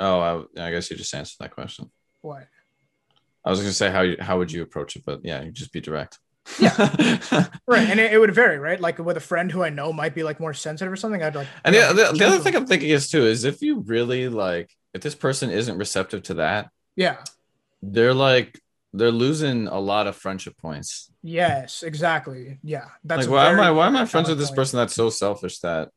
Oh, 0.00 0.46
I, 0.56 0.68
I 0.68 0.70
guess 0.70 0.90
you 0.90 0.96
just 0.96 1.14
answered 1.14 1.36
that 1.40 1.50
question. 1.50 1.90
What? 2.22 2.48
I 3.44 3.50
was 3.50 3.60
gonna 3.60 3.72
say 3.72 3.90
how 3.90 4.00
you, 4.00 4.16
how 4.18 4.38
would 4.38 4.50
you 4.50 4.62
approach 4.62 4.96
it, 4.96 5.02
but 5.04 5.20
yeah, 5.22 5.42
you 5.42 5.50
just 5.50 5.72
be 5.74 5.80
direct. 5.82 6.18
Yeah. 6.58 6.72
Right. 7.66 7.88
And 7.88 8.00
it, 8.00 8.14
it 8.14 8.18
would 8.18 8.34
vary, 8.34 8.58
right? 8.58 8.80
Like 8.80 8.98
with 8.98 9.18
a 9.18 9.20
friend 9.20 9.52
who 9.52 9.62
I 9.62 9.68
know 9.68 9.92
might 9.92 10.14
be 10.14 10.22
like 10.22 10.40
more 10.40 10.54
sensitive 10.54 10.90
or 10.92 10.96
something, 10.96 11.22
I'd 11.22 11.34
like. 11.34 11.48
and 11.64 11.74
the, 11.74 11.80
the, 11.92 12.18
the 12.18 12.26
other 12.26 12.38
thing 12.38 12.56
I'm 12.56 12.66
thinking 12.66 12.88
is 12.88 13.10
too 13.10 13.26
is 13.26 13.44
if 13.44 13.60
you 13.60 13.80
really 13.80 14.28
like 14.28 14.70
if 14.94 15.00
this 15.02 15.14
person 15.14 15.50
isn't 15.50 15.78
receptive 15.78 16.22
to 16.24 16.34
that, 16.34 16.70
Yeah. 16.96 17.16
they're 17.82 18.14
like 18.14 18.60
they're 18.94 19.10
losing 19.10 19.68
a 19.68 19.80
lot 19.80 20.06
of 20.06 20.14
friendship 20.16 20.56
points. 20.58 21.10
Yes, 21.22 21.82
exactly. 21.82 22.58
Yeah. 22.62 22.86
That's 23.04 23.26
like 23.26 23.30
why 23.30 23.50
am 23.50 23.60
I 23.60 23.70
why 23.70 23.86
am 23.86 23.96
I 23.96 24.04
friends 24.04 24.28
with 24.28 24.38
this 24.38 24.48
point. 24.50 24.56
person 24.56 24.76
that's 24.78 24.94
so 24.94 25.08
selfish 25.08 25.60
that 25.60 25.88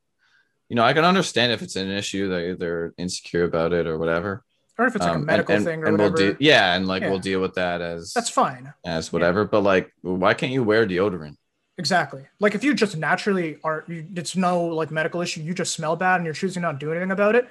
you 0.70 0.76
know 0.78 0.84
I 0.84 0.94
can 0.94 1.04
understand 1.04 1.52
if 1.52 1.62
it's 1.62 1.76
an 1.76 1.90
issue 1.90 2.30
that 2.30 2.58
they're 2.60 2.94
insecure 2.98 3.44
about 3.44 3.74
it 3.74 3.86
or 3.88 3.98
whatever. 3.98 4.44
Or 4.78 4.88
if 4.88 4.96
it's 4.96 5.06
like 5.06 5.16
Um, 5.16 5.24
a 5.24 5.26
medical 5.26 5.56
and- 5.56 5.66
thing 5.66 5.84
or 5.84 5.88
and 5.88 5.98
whatever. 5.98 6.16
We'll 6.16 6.34
de- 6.34 6.44
yeah, 6.44 6.74
and 6.76 6.88
like 6.88 7.02
Yeah. 7.02 7.10
we'll 7.10 7.20
deal 7.20 7.42
with 7.42 7.56
that 7.56 7.82
as 7.82 8.14
that's 8.14 8.30
fine. 8.30 8.74
as 8.86 9.12
whatever. 9.12 9.44
But 9.46 9.62
like, 9.62 9.92
why 10.02 10.34
can't 10.34 10.52
you 10.54 10.64
wear 10.64 10.86
deodorant? 10.88 11.36
Exactly. 11.78 12.24
Like 12.40 12.56
if 12.56 12.64
you 12.64 12.74
just 12.74 12.96
naturally 12.96 13.58
are, 13.64 13.84
you, 13.88 14.08
it's 14.16 14.36
no 14.38 14.64
like 14.68 14.90
medical 14.92 15.20
issue. 15.22 15.42
You 15.42 15.54
just 15.54 15.74
smell 15.74 15.98
bad 15.98 16.16
and 16.18 16.26
you're 16.26 16.34
choosing 16.34 16.62
not 16.62 16.74
to 16.74 16.86
do 16.86 16.92
anything 16.92 17.12
about 17.12 17.36
it. 17.36 17.50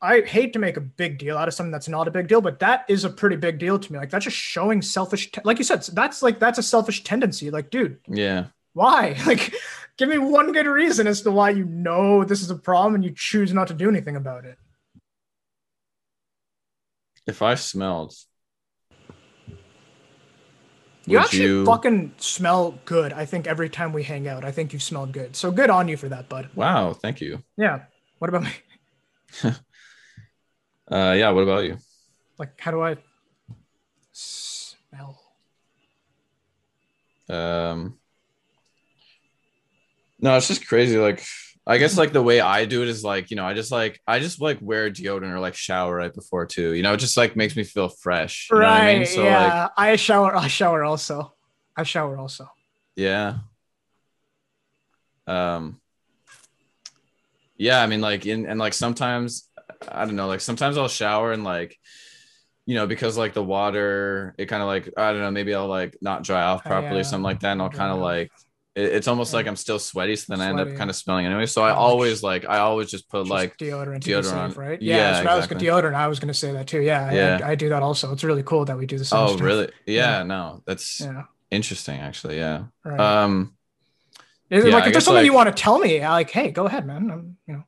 I 0.00 0.20
hate 0.20 0.52
to 0.52 0.58
make 0.60 0.76
a 0.76 0.80
big 0.80 1.18
deal 1.18 1.36
out 1.36 1.48
of 1.48 1.54
something 1.54 1.72
that's 1.72 1.88
not 1.88 2.06
a 2.06 2.10
big 2.12 2.28
deal, 2.28 2.40
but 2.40 2.60
that 2.60 2.84
is 2.88 3.04
a 3.04 3.10
pretty 3.10 3.34
big 3.36 3.58
deal 3.58 3.78
to 3.78 3.92
me. 3.92 3.98
Like 3.98 4.10
that's 4.10 4.24
just 4.24 4.36
showing 4.36 4.80
selfish. 4.80 5.32
Te- 5.32 5.40
like 5.44 5.58
you 5.58 5.64
said, 5.64 5.82
that's 5.92 6.22
like 6.22 6.38
that's 6.38 6.58
a 6.58 6.62
selfish 6.62 7.02
tendency. 7.02 7.50
Like, 7.50 7.70
dude, 7.70 7.98
Yeah, 8.06 8.46
why? 8.74 9.16
Like, 9.26 9.52
give 9.96 10.08
me 10.08 10.18
one 10.18 10.52
good 10.52 10.66
reason 10.66 11.08
as 11.08 11.22
to 11.22 11.32
why 11.32 11.50
you 11.50 11.64
know 11.64 12.22
this 12.22 12.42
is 12.42 12.50
a 12.50 12.54
problem 12.56 12.94
and 12.94 13.04
you 13.04 13.12
choose 13.14 13.52
not 13.52 13.66
to 13.68 13.74
do 13.74 13.88
anything 13.88 14.14
about 14.16 14.44
it. 14.44 14.56
if 17.26 17.42
I 17.42 17.56
smelled, 17.56 18.14
You 21.06 21.18
actually 21.18 21.42
you- 21.44 21.64
fucking 21.66 22.12
smell 22.18 22.78
good. 22.84 23.12
I 23.12 23.24
think 23.24 23.46
every 23.46 23.68
time 23.68 23.92
we 23.92 24.02
hang 24.02 24.28
out, 24.28 24.44
I 24.44 24.52
think 24.52 24.72
you 24.72 24.78
smelled 24.78 25.12
good. 25.12 25.34
So 25.36 25.50
good 25.50 25.70
on 25.70 25.88
you 25.88 25.96
for 25.96 26.08
that, 26.08 26.28
bud. 26.28 26.50
Wow, 26.54 26.92
thank 26.92 27.20
you. 27.20 27.42
Yeah. 27.56 27.84
What 28.18 28.28
about 28.28 28.44
me? 28.44 28.50
Uh, 30.90 31.14
yeah. 31.16 31.30
What 31.30 31.42
about 31.42 31.64
you? 31.64 31.78
Like, 32.38 32.58
how 32.60 32.70
do 32.70 32.82
I 32.82 32.96
smell? 34.12 35.20
Um, 37.28 37.98
No, 40.20 40.36
it's 40.36 40.48
just 40.48 40.66
crazy. 40.66 40.96
Like, 40.98 41.22
I 41.66 41.78
guess 41.78 41.96
like 41.98 42.12
the 42.12 42.22
way 42.22 42.40
I 42.40 42.64
do 42.64 42.82
it 42.82 42.88
is 42.88 43.04
like, 43.04 43.30
you 43.30 43.36
know, 43.36 43.44
I 43.44 43.54
just 43.54 43.70
like 43.70 44.00
I 44.06 44.18
just 44.20 44.40
like 44.40 44.58
wear 44.60 44.90
deodorant 44.90 45.32
or 45.32 45.38
like 45.38 45.54
shower 45.54 45.96
right 45.96 46.12
before 46.14 46.46
too. 46.46 46.72
You 46.72 46.82
know, 46.82 46.94
it 46.94 46.96
just 46.98 47.16
like 47.16 47.36
makes 47.36 47.54
me 47.56 47.62
feel 47.64 47.88
fresh. 47.88 48.48
You 48.50 48.60
know 48.60 48.70
what 48.70 48.80
right. 48.80 48.88
I 48.88 48.98
mean? 48.98 49.06
So 49.06 49.22
yeah. 49.24 49.62
like 49.64 49.70
I 49.76 49.96
shower. 49.96 50.34
I 50.34 50.48
shower 50.48 50.82
also. 50.84 51.34
I 51.76 51.82
shower 51.82 52.16
also. 52.16 52.50
yeah. 52.96 53.38
Um 55.26 55.80
yeah, 57.58 57.82
I 57.82 57.86
mean 57.86 58.00
like 58.00 58.24
in 58.26 58.46
and 58.46 58.58
like 58.58 58.72
sometimes 58.72 59.47
I 59.90 60.04
don't 60.04 60.16
know, 60.16 60.26
like 60.28 60.40
sometimes 60.40 60.76
I'll 60.78 60.88
shower 60.88 61.32
and 61.32 61.44
like 61.44 61.78
you 62.66 62.74
know, 62.74 62.86
because 62.86 63.16
like 63.16 63.32
the 63.32 63.42
water, 63.42 64.34
it 64.36 64.46
kind 64.46 64.62
of 64.62 64.68
like 64.68 64.90
I 64.96 65.12
don't 65.12 65.22
know, 65.22 65.30
maybe 65.30 65.54
I'll 65.54 65.68
like 65.68 65.96
not 66.02 66.22
dry 66.24 66.42
off 66.42 66.62
Oh, 66.66 66.68
properly, 66.68 66.96
yeah, 66.96 67.00
or 67.00 67.04
something 67.04 67.22
like 67.24 67.40
that, 67.40 67.52
and 67.52 67.62
I'll 67.62 67.70
kind 67.70 67.92
of 67.92 67.98
like 67.98 68.30
it, 68.74 68.92
it's 68.92 69.08
almost 69.08 69.32
Yeah. 69.32 69.36
like 69.38 69.46
I'm 69.46 69.56
still 69.56 69.78
sweaty, 69.78 70.16
so 70.16 70.34
then 70.36 70.42
I 70.42 70.50
end 70.50 70.60
up 70.60 70.76
kind 70.76 70.90
of 70.90 70.96
smelling 70.96 71.24
anyway. 71.24 71.46
So 71.46 71.62
I 71.62 71.70
always 71.72 72.22
like 72.22 72.44
I 72.46 72.58
always 72.58 72.90
just 72.90 73.08
put 73.08 73.20
Just 73.20 73.30
like 73.30 73.56
deodorant, 73.56 74.02
to 74.02 74.16
be 74.16 74.22
safe, 74.22 74.32
deodorant. 74.34 74.56
right? 74.58 74.82
Yeah, 74.82 74.96
Yeah, 74.96 75.10
that's 75.12 75.24
what 75.24 75.32
I 75.32 75.36
was 75.36 75.44
exactly. 75.46 75.66
gonna 75.68 75.82
deodorant. 75.82 75.94
I 75.94 76.08
was 76.08 76.20
gonna 76.20 76.34
say 76.34 76.52
that 76.52 76.66
too. 76.66 76.82
Yeah, 76.82 77.06
I- 77.06 77.14
Yeah. 77.14 77.40
I, 77.42 77.50
I 77.50 77.54
do 77.54 77.70
that 77.70 77.82
also. 77.82 78.12
It's 78.12 78.22
really 78.24 78.42
cool 78.42 78.66
that 78.66 78.76
we 78.76 78.84
do 78.86 78.98
this. 78.98 79.08
same 79.08 79.18
oh 79.20 79.28
stuff. 79.28 79.40
really? 79.40 79.70
Yeah, 79.86 80.18
Yeah. 80.18 80.22
no, 80.24 80.62
that's 80.66 81.00
Yeah. 81.00 81.22
interesting 81.50 82.00
actually. 82.00 82.36
Yeah. 82.36 82.64
Right. 82.84 83.00
Um. 83.00 83.54
Is 84.50 84.64
it 84.64 84.68
yeah, 84.68 84.74
like 84.76 84.86
if 84.86 84.92
there's 84.92 85.04
something 85.04 85.24
you 85.24 85.32
want 85.34 85.54
to 85.54 85.62
tell 85.62 85.78
me, 85.78 86.00
like, 86.00 86.30
hey, 86.30 86.50
go 86.50 86.66
ahead, 86.66 86.86
man. 86.86 87.10
I'm, 87.10 87.36
you 87.46 87.54
know. 87.54 87.64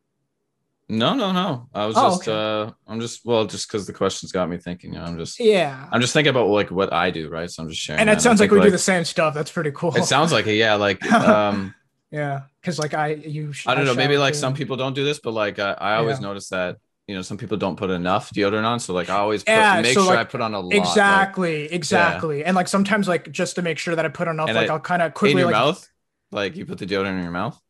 No, 0.90 1.14
no, 1.14 1.32
no. 1.32 1.68
I 1.72 1.86
was 1.86 1.96
Oh, 1.96 2.10
just 2.10 2.28
okay. 2.28 2.32
uh 2.68 2.72
I'm 2.86 3.00
just 3.00 3.24
well, 3.24 3.44
just 3.46 3.68
because 3.68 3.86
the 3.86 3.92
questions 3.92 4.32
got 4.32 4.48
me 4.50 4.58
thinking. 4.58 4.92
You 4.92 4.98
know, 4.98 5.04
I'm 5.06 5.16
just 5.18 5.38
Yeah. 5.38 5.88
I'm 5.92 6.00
just 6.00 6.12
thinking 6.12 6.30
about 6.30 6.48
like 6.48 6.70
what 6.70 6.92
I 6.92 7.10
do, 7.10 7.28
right? 7.28 7.50
So 7.50 7.62
I'm 7.62 7.68
just 7.68 7.80
sharing. 7.80 8.00
and 8.00 8.10
it 8.10 8.16
I 8.16 8.20
sounds 8.20 8.40
like 8.40 8.50
we 8.50 8.60
do 8.60 8.70
the 8.70 8.78
same 8.78 9.04
stuff. 9.04 9.32
That's 9.34 9.52
pretty 9.52 9.70
cool. 9.72 9.94
It 9.96 10.04
sounds 10.04 10.32
like 10.32 10.46
it, 10.46 10.54
yeah. 10.56 10.74
Like 10.74 11.00
um. 11.12 11.74
yeah, 12.10 12.42
because 12.60 12.78
like 12.78 12.92
I 12.94 13.08
you. 13.14 13.52
I 13.66 13.74
don't 13.74 13.84
know. 13.84 13.94
Maybe 13.94 14.18
like 14.18 14.32
too. 14.34 14.40
some 14.40 14.54
people 14.54 14.76
don't 14.76 14.94
do 14.94 15.04
this, 15.04 15.20
but 15.20 15.32
like 15.32 15.58
uh, 15.58 15.76
I 15.78 15.94
always 15.94 16.18
Yeah. 16.18 16.26
notice 16.28 16.48
that 16.48 16.76
you 17.06 17.14
know 17.14 17.22
some 17.22 17.38
people 17.38 17.56
don't 17.56 17.76
put 17.76 17.90
enough 17.90 18.30
deodorant 18.30 18.64
on. 18.64 18.80
So 18.80 18.92
like 18.92 19.10
I 19.10 19.16
always 19.18 19.44
put, 19.44 19.52
Yeah, 19.52 19.80
make 19.82 19.94
so, 19.94 20.04
sure 20.04 20.16
I 20.16 20.24
put 20.24 20.40
on 20.40 20.54
a 20.54 20.60
lot. 20.60 20.70
like, 20.74 20.78
Exactly, 20.78 21.72
exactly. 21.72 22.44
And 22.44 22.56
like 22.56 22.66
sometimes 22.68 23.06
like 23.06 23.30
just 23.30 23.54
to 23.56 23.62
make 23.62 23.78
sure 23.78 23.94
that 23.94 24.04
I 24.04 24.08
put 24.08 24.26
enough, 24.28 24.48
And 24.48 24.56
like 24.56 24.68
I- 24.68 24.72
I, 24.72 24.76
will 24.76 24.80
kind 24.80 25.02
of 25.02 25.14
quickly 25.14 25.32
in 25.32 25.38
your 25.38 25.46
like 25.46 25.54
mouth. 25.54 25.88
Like 26.32 26.56
you 26.56 26.66
put 26.66 26.78
the 26.78 26.86
deodorant 26.86 27.16
in 27.18 27.22
your 27.22 27.32
mouth. 27.32 27.60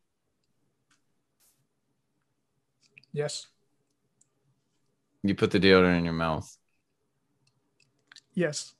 Yes, 3.13 3.47
You 5.23 5.35
put 5.35 5.51
the 5.51 5.61
deodorant 5.61 5.99
in 5.99 6.05
your 6.05 6.15
mouth. 6.15 6.57
yes. 8.35 8.75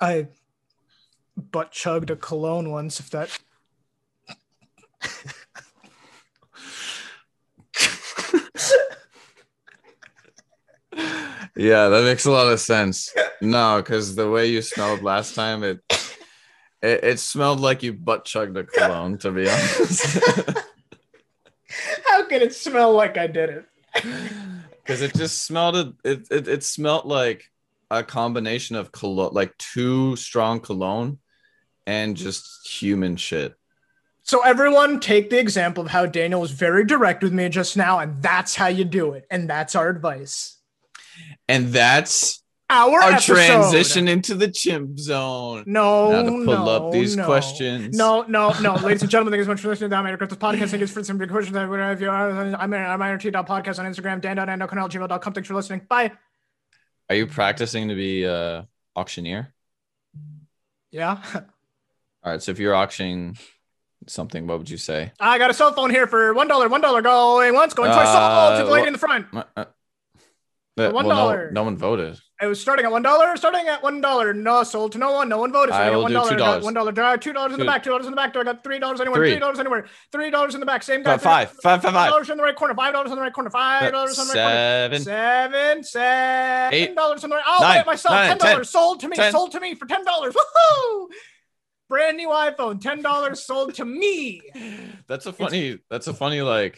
I 0.00 0.28
butt 1.36 1.70
chugged 1.70 2.10
a 2.10 2.16
cologne 2.16 2.70
once. 2.70 3.00
If 3.00 3.10
that 3.10 3.38
Yeah, 11.56 11.88
that 11.88 12.04
makes 12.04 12.24
a 12.24 12.30
lot 12.30 12.50
of 12.52 12.60
sense. 12.60 13.12
No, 13.40 13.76
because 13.82 14.14
the 14.16 14.30
way 14.30 14.46
you 14.46 14.62
smelled 14.62 15.02
last 15.02 15.34
time, 15.34 15.62
it 15.62 15.80
it, 16.82 17.04
it 17.04 17.20
smelled 17.20 17.60
like 17.60 17.82
you 17.82 17.92
butt 17.92 18.24
chugged 18.24 18.56
a 18.56 18.64
cologne. 18.64 19.18
To 19.18 19.30
be 19.30 19.48
honest, 19.48 20.18
how 22.22 22.28
can 22.28 22.42
it 22.42 22.54
smell 22.54 22.92
like 22.92 23.18
I 23.18 23.26
did 23.26 23.50
it? 23.50 23.64
because 24.82 25.02
it 25.02 25.14
just 25.14 25.44
smelled 25.44 25.76
it, 25.76 25.94
it 26.04 26.26
it 26.30 26.48
it 26.48 26.64
smelled 26.64 27.04
like 27.04 27.44
a 27.90 28.04
combination 28.04 28.76
of 28.76 28.92
cologne, 28.92 29.32
like 29.32 29.56
too 29.58 30.16
strong 30.16 30.60
cologne, 30.60 31.18
and 31.86 32.16
just 32.16 32.66
human 32.66 33.16
shit. 33.16 33.54
So 34.22 34.40
everyone 34.42 35.00
take 35.00 35.30
the 35.30 35.40
example 35.40 35.84
of 35.84 35.90
how 35.90 36.06
Daniel 36.06 36.40
was 36.40 36.52
very 36.52 36.84
direct 36.84 37.24
with 37.24 37.32
me 37.32 37.48
just 37.48 37.76
now, 37.76 37.98
and 37.98 38.22
that's 38.22 38.54
how 38.54 38.68
you 38.68 38.84
do 38.84 39.12
it, 39.14 39.26
and 39.30 39.50
that's 39.50 39.74
our 39.74 39.88
advice. 39.88 40.58
And 41.48 41.68
that's 41.72 42.41
Our, 42.72 43.02
our 43.02 43.12
episode. 43.12 43.34
transition 43.34 44.08
into 44.08 44.34
the 44.34 44.48
chimp 44.50 44.98
zone. 44.98 45.64
No, 45.66 46.10
Now 46.10 46.22
to 46.22 46.30
pull 46.30 46.44
no, 46.44 46.66
up 46.68 46.92
these 46.92 47.16
no. 47.16 47.26
questions. 47.26 47.96
No, 47.96 48.22
no, 48.22 48.52
no. 48.60 48.74
Ladies 48.76 49.02
and 49.02 49.10
gentlemen, 49.10 49.32
thank 49.32 49.40
you 49.40 49.44
so 49.44 49.50
much 49.50 49.60
for 49.60 49.68
listening 49.68 49.90
to 49.90 49.94
the 49.94 49.98
Amateur 49.98 50.16
Christmas 50.16 50.38
podcast. 50.38 50.70
Thank 50.70 50.80
you 50.80 50.86
for 50.86 51.04
some 51.04 51.18
big 51.18 51.28
questions. 51.30 51.56
I'm 51.56 51.68
IRT.podcast 51.68 53.78
on 53.78 53.92
Instagram, 53.92 54.20
dan.ando.gmail.com. 54.22 55.32
Thanks 55.34 55.48
for 55.48 55.54
listening. 55.54 55.82
Bye. 55.88 56.12
Are 57.10 57.16
you 57.16 57.26
practicing 57.26 57.88
to 57.88 57.94
be 57.94 58.26
uh 58.26 58.62
auctioneer? 58.96 59.52
Yeah. 60.90 61.20
All 61.34 61.42
right. 62.32 62.42
So 62.42 62.52
if 62.52 62.58
you're 62.58 62.74
auctioning 62.74 63.36
something, 64.06 64.46
what 64.46 64.58
would 64.58 64.70
you 64.70 64.78
say? 64.78 65.12
I 65.20 65.36
got 65.38 65.50
a 65.50 65.54
cell 65.54 65.72
phone 65.74 65.90
here 65.90 66.06
for 66.06 66.32
one 66.32 66.48
dollar, 66.48 66.68
one 66.68 66.80
dollar 66.80 67.02
going 67.02 67.52
once, 67.54 67.74
going 67.74 67.90
twice. 67.90 68.08
Uh, 68.08 68.56
Sold 68.56 68.60
to 68.60 68.64
the 68.66 68.72
lady 68.72 68.82
wha- 68.82 68.86
in 68.86 68.92
the 68.94 68.98
front. 68.98 69.26
Uh, 69.32 69.44
uh, 69.56 69.64
that- 70.76 70.94
one 70.94 71.06
well, 71.06 71.28
no, 71.36 71.50
no 71.50 71.62
one 71.64 71.76
voted. 71.76 72.18
It 72.42 72.46
was 72.46 72.60
starting 72.60 72.84
at 72.84 72.90
one 72.90 73.02
dollar, 73.02 73.36
starting 73.36 73.68
at 73.68 73.84
one 73.84 74.00
dollar. 74.00 74.34
No, 74.34 74.64
sold 74.64 74.90
to 74.92 74.98
no 74.98 75.12
one. 75.12 75.28
No 75.28 75.38
one 75.38 75.52
voted. 75.52 75.74
So 75.74 75.80
I 75.80 75.86
I 75.86 75.96
will 75.96 76.08
do 76.08 76.12
dollar. 76.14 76.32
I 76.32 76.36
got 76.36 76.60
$2. 76.60 76.64
One 76.64 76.74
dollar. 76.74 77.16
Two 77.16 77.32
dollars 77.32 77.52
in 77.52 77.60
the 77.60 77.64
back. 77.64 77.84
Two 77.84 77.90
dollars 77.90 78.06
in 78.06 78.10
the 78.10 78.16
back. 78.16 78.32
Do 78.32 78.40
I 78.40 78.44
got 78.44 78.64
three 78.64 78.80
dollars 78.80 79.00
anywhere. 79.00 79.20
Three. 79.20 79.38
Dollars 79.38 79.60
anywhere. 79.60 79.86
Three 80.10 80.28
dollars 80.28 80.54
in 80.54 80.60
the 80.60 80.66
back. 80.66 80.82
Same 80.82 81.04
guy. 81.04 81.18
Five, 81.18 81.22
five, 81.22 81.50
five, 81.62 81.82
five, 81.82 81.92
five. 81.92 82.10
dollars 82.10 82.30
in 82.30 82.36
the 82.38 82.42
right 82.42 82.56
corner. 82.56 82.74
Five 82.74 82.94
dollars 82.94 83.10
in 83.10 83.16
the 83.16 83.22
right 83.22 83.32
corner. 83.32 83.48
Five 83.50 83.92
dollars 83.92 84.18
in 84.18 84.26
the 84.26 84.34
right 84.34 84.90
corner. 84.90 84.98
Seven. 84.98 85.02
Seven, 85.02 85.84
seven 85.84 86.74
Eight. 86.74 86.96
dollars 86.96 87.22
in 87.22 87.30
the 87.30 87.36
right. 87.36 87.44
Oh, 87.46 87.58
Nine. 87.60 87.76
wait, 87.76 87.86
myself. 87.86 88.12
Nine. 88.12 88.28
Ten 88.30 88.38
dollars 88.38 88.70
sold 88.70 88.98
to 89.00 89.08
me. 89.08 89.16
Sold 89.30 89.52
to 89.52 89.60
me 89.60 89.76
for 89.76 89.86
ten 89.86 90.04
dollars. 90.04 90.34
Woohoo! 90.34 91.06
Brand 91.88 92.16
new 92.16 92.28
iPhone. 92.28 92.80
Ten 92.80 93.02
dollars 93.02 93.44
sold 93.44 93.74
to 93.74 93.84
me. 93.84 94.42
That's 95.06 95.26
a 95.26 95.32
funny. 95.32 95.78
That's 95.90 96.08
a 96.08 96.14
funny 96.14 96.42
like. 96.42 96.76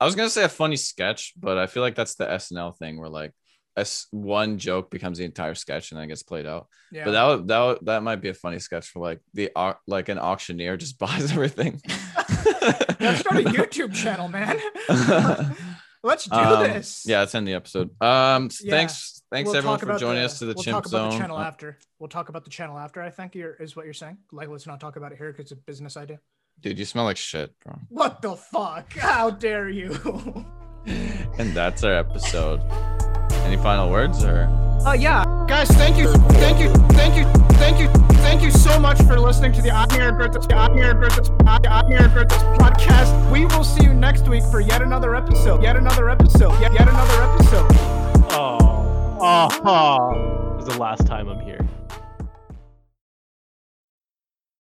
I 0.00 0.06
was 0.06 0.14
gonna 0.14 0.30
say 0.30 0.44
a 0.44 0.48
funny 0.48 0.76
sketch, 0.76 1.34
but 1.36 1.58
I 1.58 1.66
feel 1.66 1.82
like 1.82 1.94
that's 1.94 2.16
the 2.16 2.26
SNL 2.26 2.76
thing 2.76 2.98
where 2.98 3.08
like, 3.08 3.32
S 3.76 4.06
one 4.10 4.58
joke 4.58 4.90
becomes 4.90 5.18
the 5.18 5.24
entire 5.24 5.54
sketch 5.54 5.90
and 5.90 6.00
then 6.00 6.08
gets 6.08 6.22
played 6.22 6.46
out. 6.46 6.68
Yeah. 6.92 7.04
But 7.04 7.10
that 7.12 7.24
would, 7.26 7.48
that 7.48 7.60
would, 7.60 7.78
that 7.86 8.02
might 8.02 8.16
be 8.20 8.28
a 8.28 8.34
funny 8.34 8.58
sketch 8.60 8.86
for 8.88 9.00
like 9.00 9.20
the 9.34 9.50
like 9.86 10.08
an 10.08 10.18
auctioneer 10.18 10.76
just 10.76 10.98
buys 11.00 11.32
everything. 11.32 11.80
Let's 13.00 13.20
start 13.20 13.36
a 13.38 13.44
YouTube 13.50 13.92
channel, 13.94 14.28
man. 14.28 14.58
Let's 16.02 16.24
do 16.26 16.36
Um, 16.36 16.62
this. 16.64 17.04
Yeah, 17.06 17.22
it's 17.22 17.34
in 17.34 17.44
the 17.44 17.54
episode. 17.54 17.90
Um, 18.02 18.50
Yeah. 18.60 18.70
thanks, 18.70 19.22
thanks 19.32 19.48
We'll 19.48 19.56
everyone 19.56 19.78
for 19.78 19.96
joining 19.98 20.20
the- 20.20 20.26
us 20.26 20.38
to 20.40 20.44
the 20.46 20.52
we'll 20.54 20.62
Chimp 20.62 20.74
talk 20.76 20.86
about 20.86 20.90
Zone. 20.90 21.10
the 21.12 21.18
channel 21.18 21.38
after. 21.38 21.78
We'll 21.98 22.08
talk 22.10 22.28
about 22.28 22.44
the 22.44 22.50
channel 22.50 22.78
after. 22.78 23.00
I 23.02 23.08
think 23.10 23.34
you're, 23.34 23.54
is 23.54 23.74
what 23.74 23.86
you're 23.86 23.94
saying. 23.94 24.18
Like, 24.30 24.48
let's 24.48 24.66
not 24.66 24.80
talk 24.80 24.96
about 24.96 25.12
it 25.12 25.18
here 25.18 25.32
because 25.32 25.50
it's 25.50 25.52
a 25.52 25.56
business 25.64 25.96
idea. 25.96 26.20
Dude, 26.60 26.78
you 26.78 26.84
smell 26.84 27.04
like 27.04 27.16
shit, 27.16 27.52
bro. 27.64 27.78
What 27.88 28.20
the 28.22 28.36
fuck? 28.36 28.92
How 28.92 29.30
dare 29.30 29.68
you? 29.70 30.44
And 30.86 31.54
that's 31.54 31.82
our 31.84 31.94
episode. 31.94 32.60
Any 33.44 33.56
final 33.56 33.90
words 33.90 34.24
or? 34.24 34.48
Oh 34.86 34.92
yeah, 34.92 35.24
guys, 35.48 35.68
thank 35.68 35.96
you, 35.96 36.12
thank 36.12 36.60
you, 36.60 36.68
thank 36.90 37.16
you, 37.16 37.24
thank 37.56 37.78
you, 37.78 37.88
thank 38.18 38.42
you 38.42 38.50
so 38.50 38.78
much 38.78 38.98
for 39.04 39.18
listening 39.18 39.52
to 39.52 39.62
the 39.62 39.70
Amir 39.70 40.12
Griffiths, 40.12 40.46
Amir 40.52 40.92
Griffiths, 40.94 41.30
Amir 41.46 42.08
Griffiths 42.08 42.42
podcast. 42.58 43.32
We 43.32 43.46
will 43.46 43.64
see 43.64 43.82
you 43.84 43.94
next 43.94 44.28
week 44.28 44.44
for 44.44 44.60
yet 44.60 44.82
another 44.82 45.14
episode. 45.14 45.62
Yet 45.62 45.76
another 45.76 46.10
episode. 46.10 46.52
Yet, 46.60 46.74
yet 46.74 46.88
another 46.88 47.22
episode. 47.22 47.66
Oh, 48.30 49.18
oh, 49.20 49.48
oh. 49.64 50.56
This 50.58 50.68
is 50.68 50.74
the 50.74 50.80
last 50.80 51.06
time 51.06 51.28
I'm 51.28 51.40
here. 51.40 51.63